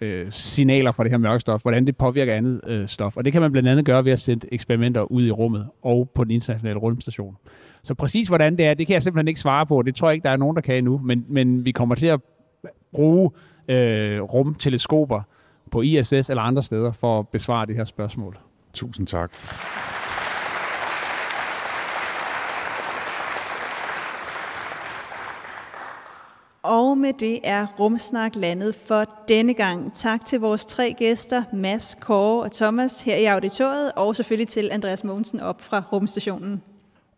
øh, 0.00 0.26
signaler 0.30 0.92
fra 0.92 1.04
det 1.04 1.10
her 1.10 1.18
mørke 1.18 1.40
stof, 1.40 1.62
hvordan 1.62 1.86
det 1.86 1.96
påvirker 1.96 2.34
andet 2.34 2.60
øh, 2.66 2.88
stof. 2.88 3.16
Og 3.16 3.24
det 3.24 3.32
kan 3.32 3.42
man 3.42 3.52
blandt 3.52 3.68
andet 3.68 3.84
gøre 3.84 4.04
ved 4.04 4.12
at 4.12 4.20
sende 4.20 4.46
eksperimenter 4.52 5.02
ud 5.02 5.26
i 5.26 5.30
rummet 5.30 5.66
og 5.82 6.10
på 6.14 6.24
den 6.24 6.30
internationale 6.30 6.78
rumstation. 6.78 7.36
Så 7.86 7.94
præcis 7.94 8.28
hvordan 8.28 8.56
det 8.56 8.66
er, 8.66 8.74
det 8.74 8.86
kan 8.86 8.94
jeg 8.94 9.02
simpelthen 9.02 9.28
ikke 9.28 9.40
svare 9.40 9.66
på. 9.66 9.82
Det 9.82 9.94
tror 9.94 10.08
jeg 10.08 10.14
ikke, 10.14 10.24
der 10.24 10.30
er 10.30 10.36
nogen, 10.36 10.56
der 10.56 10.62
kan 10.62 10.76
endnu. 10.76 10.98
Men, 10.98 11.24
men 11.28 11.64
vi 11.64 11.72
kommer 11.72 11.94
til 11.94 12.06
at 12.06 12.20
bruge 12.92 13.30
øh, 13.68 14.20
rumteleskoper 14.20 15.20
på 15.70 15.82
ISS 15.82 16.12
eller 16.12 16.40
andre 16.40 16.62
steder 16.62 16.92
for 16.92 17.18
at 17.18 17.28
besvare 17.28 17.66
det 17.66 17.76
her 17.76 17.84
spørgsmål. 17.84 18.38
Tusind 18.72 19.06
tak. 19.06 19.32
Og 26.62 26.98
med 26.98 27.12
det 27.12 27.40
er 27.44 27.66
Rumsnak 27.80 28.36
landet 28.36 28.74
for 28.74 29.04
denne 29.28 29.54
gang. 29.54 29.94
Tak 29.94 30.26
til 30.26 30.40
vores 30.40 30.66
tre 30.66 30.94
gæster, 30.98 31.42
Mads, 31.52 31.96
Kåre 32.00 32.42
og 32.42 32.52
Thomas 32.52 33.04
her 33.04 33.16
i 33.16 33.24
auditoriet, 33.24 33.92
og 33.96 34.16
selvfølgelig 34.16 34.48
til 34.48 34.68
Andreas 34.72 35.04
Mogensen 35.04 35.40
op 35.40 35.62
fra 35.62 35.82
rumstationen. 35.92 36.62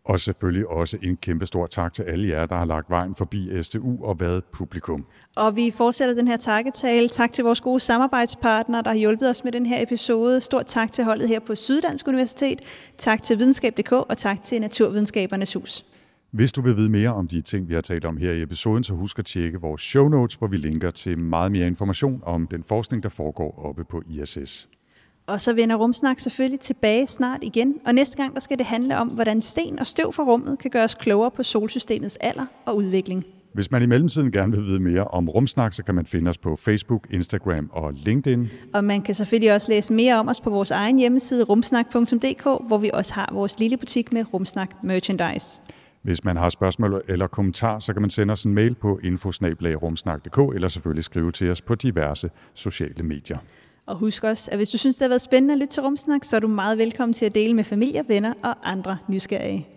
Og 0.05 0.19
selvfølgelig 0.19 0.67
også 0.67 0.97
en 1.03 1.17
kæmpe 1.17 1.45
stor 1.45 1.67
tak 1.67 1.93
til 1.93 2.03
alle 2.03 2.27
jer, 2.27 2.45
der 2.45 2.55
har 2.55 2.65
lagt 2.65 2.89
vejen 2.89 3.15
forbi 3.15 3.63
STU 3.63 4.03
og 4.03 4.19
været 4.19 4.43
publikum. 4.43 5.05
Og 5.35 5.55
vi 5.55 5.71
fortsætter 5.71 6.15
den 6.15 6.27
her 6.27 6.37
takketale. 6.37 7.09
Tak 7.09 7.33
til 7.33 7.43
vores 7.43 7.61
gode 7.61 7.79
samarbejdspartnere, 7.79 8.81
der 8.81 8.89
har 8.89 8.97
hjulpet 8.97 9.29
os 9.29 9.43
med 9.43 9.51
den 9.51 9.65
her 9.65 9.83
episode. 9.83 10.41
Stort 10.41 10.65
tak 10.65 10.91
til 10.91 11.03
holdet 11.03 11.27
her 11.27 11.39
på 11.39 11.55
Syddansk 11.55 12.07
Universitet. 12.07 12.59
Tak 12.97 13.23
til 13.23 13.39
videnskab.dk 13.39 13.91
og 13.91 14.17
tak 14.17 14.43
til 14.43 14.61
Naturvidenskabernes 14.61 15.53
Hus. 15.53 15.85
Hvis 16.31 16.51
du 16.51 16.61
vil 16.61 16.77
vide 16.77 16.89
mere 16.89 17.13
om 17.13 17.27
de 17.27 17.41
ting, 17.41 17.69
vi 17.69 17.73
har 17.73 17.81
talt 17.81 18.05
om 18.05 18.17
her 18.17 18.31
i 18.31 18.41
episoden, 18.41 18.83
så 18.83 18.93
husk 18.93 19.19
at 19.19 19.25
tjekke 19.25 19.61
vores 19.61 19.81
show 19.81 20.07
notes, 20.07 20.35
hvor 20.35 20.47
vi 20.47 20.57
linker 20.57 20.91
til 20.91 21.17
meget 21.17 21.51
mere 21.51 21.67
information 21.67 22.21
om 22.25 22.47
den 22.47 22.63
forskning, 22.63 23.03
der 23.03 23.09
foregår 23.09 23.65
oppe 23.65 23.83
på 23.83 24.01
ISS. 24.07 24.69
Og 25.29 25.41
så 25.41 25.53
vender 25.53 25.75
Rumsnak 25.75 26.19
selvfølgelig 26.19 26.59
tilbage 26.59 27.07
snart 27.07 27.39
igen. 27.43 27.75
Og 27.85 27.95
næste 27.95 28.17
gang 28.17 28.33
der 28.33 28.39
skal 28.39 28.57
det 28.57 28.65
handle 28.65 28.97
om, 28.97 29.07
hvordan 29.07 29.41
sten 29.41 29.79
og 29.79 29.87
støv 29.87 30.13
fra 30.13 30.23
rummet 30.23 30.59
kan 30.59 30.71
gøre 30.71 30.83
os 30.83 30.93
klogere 30.93 31.31
på 31.31 31.43
solsystemets 31.43 32.17
alder 32.21 32.45
og 32.65 32.75
udvikling. 32.75 33.25
Hvis 33.53 33.71
man 33.71 33.83
i 33.83 33.85
mellemtiden 33.85 34.31
gerne 34.31 34.51
vil 34.51 34.65
vide 34.65 34.79
mere 34.79 35.03
om 35.03 35.29
Rumsnak, 35.29 35.73
så 35.73 35.83
kan 35.83 35.95
man 35.95 36.05
finde 36.05 36.29
os 36.29 36.37
på 36.37 36.55
Facebook, 36.55 37.07
Instagram 37.11 37.69
og 37.73 37.93
LinkedIn. 37.93 38.47
Og 38.73 38.83
man 38.83 39.01
kan 39.01 39.15
selvfølgelig 39.15 39.53
også 39.53 39.71
læse 39.71 39.93
mere 39.93 40.19
om 40.19 40.27
os 40.27 40.41
på 40.41 40.49
vores 40.49 40.71
egen 40.71 40.99
hjemmeside 40.99 41.43
rumsnak.dk, 41.43 42.43
hvor 42.43 42.77
vi 42.77 42.89
også 42.93 43.13
har 43.13 43.29
vores 43.33 43.59
lille 43.59 43.77
butik 43.77 44.13
med 44.13 44.33
Rumsnak 44.33 44.83
Merchandise. 44.83 45.61
Hvis 46.01 46.23
man 46.23 46.37
har 46.37 46.49
spørgsmål 46.49 47.01
eller 47.07 47.27
kommentarer, 47.27 47.79
så 47.79 47.93
kan 47.93 48.01
man 48.01 48.09
sende 48.09 48.31
os 48.31 48.43
en 48.43 48.53
mail 48.53 48.75
på 48.75 48.99
infosnabelagrumsnak.dk 49.03 50.55
eller 50.55 50.67
selvfølgelig 50.67 51.03
skrive 51.03 51.31
til 51.31 51.51
os 51.51 51.61
på 51.61 51.75
diverse 51.75 52.29
sociale 52.53 53.03
medier. 53.03 53.37
Og 53.89 53.95
husk 53.95 54.23
også, 54.23 54.51
at 54.51 54.57
hvis 54.57 54.69
du 54.69 54.77
synes, 54.77 54.97
det 54.97 55.05
har 55.05 55.09
været 55.09 55.21
spændende 55.21 55.51
at 55.53 55.57
lytte 55.57 55.73
til 55.73 55.83
Rumsnak, 55.83 56.23
så 56.23 56.35
er 56.35 56.39
du 56.39 56.47
meget 56.47 56.77
velkommen 56.77 57.13
til 57.13 57.25
at 57.25 57.35
dele 57.35 57.53
med 57.53 57.63
familie, 57.63 58.03
venner 58.07 58.33
og 58.43 58.55
andre 58.63 58.97
nysgerrige. 59.07 59.67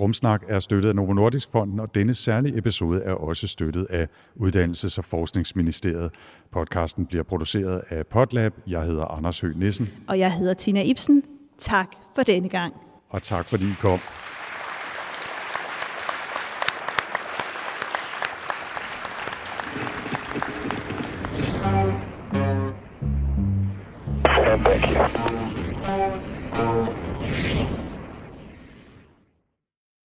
Rumsnak 0.00 0.42
er 0.48 0.60
støttet 0.60 0.88
af 0.88 0.94
Novo 0.96 1.12
Nordisk 1.12 1.50
Fonden, 1.52 1.80
og 1.80 1.94
denne 1.94 2.14
særlige 2.14 2.58
episode 2.58 3.02
er 3.02 3.12
også 3.12 3.46
støttet 3.48 3.86
af 3.90 4.08
Uddannelses- 4.40 4.98
og 4.98 5.04
Forskningsministeriet. 5.04 6.10
Podcasten 6.52 7.06
bliver 7.06 7.22
produceret 7.22 7.82
af 7.88 8.06
Podlab. 8.06 8.54
Jeg 8.66 8.82
hedder 8.82 9.04
Anders 9.04 9.40
Høgh 9.40 9.58
Nissen, 9.58 9.88
Og 10.08 10.18
jeg 10.18 10.32
hedder 10.32 10.54
Tina 10.54 10.82
Ibsen. 10.82 11.22
Tak 11.58 11.88
for 12.14 12.22
denne 12.22 12.48
gang. 12.48 12.74
og 13.10 13.22
tak 13.22 13.48
fordi 13.48 13.64
I 13.70 13.74
kom. 13.80 13.98
Thank 21.62 22.02
you. 22.02 22.07
Yeah. 24.98 25.37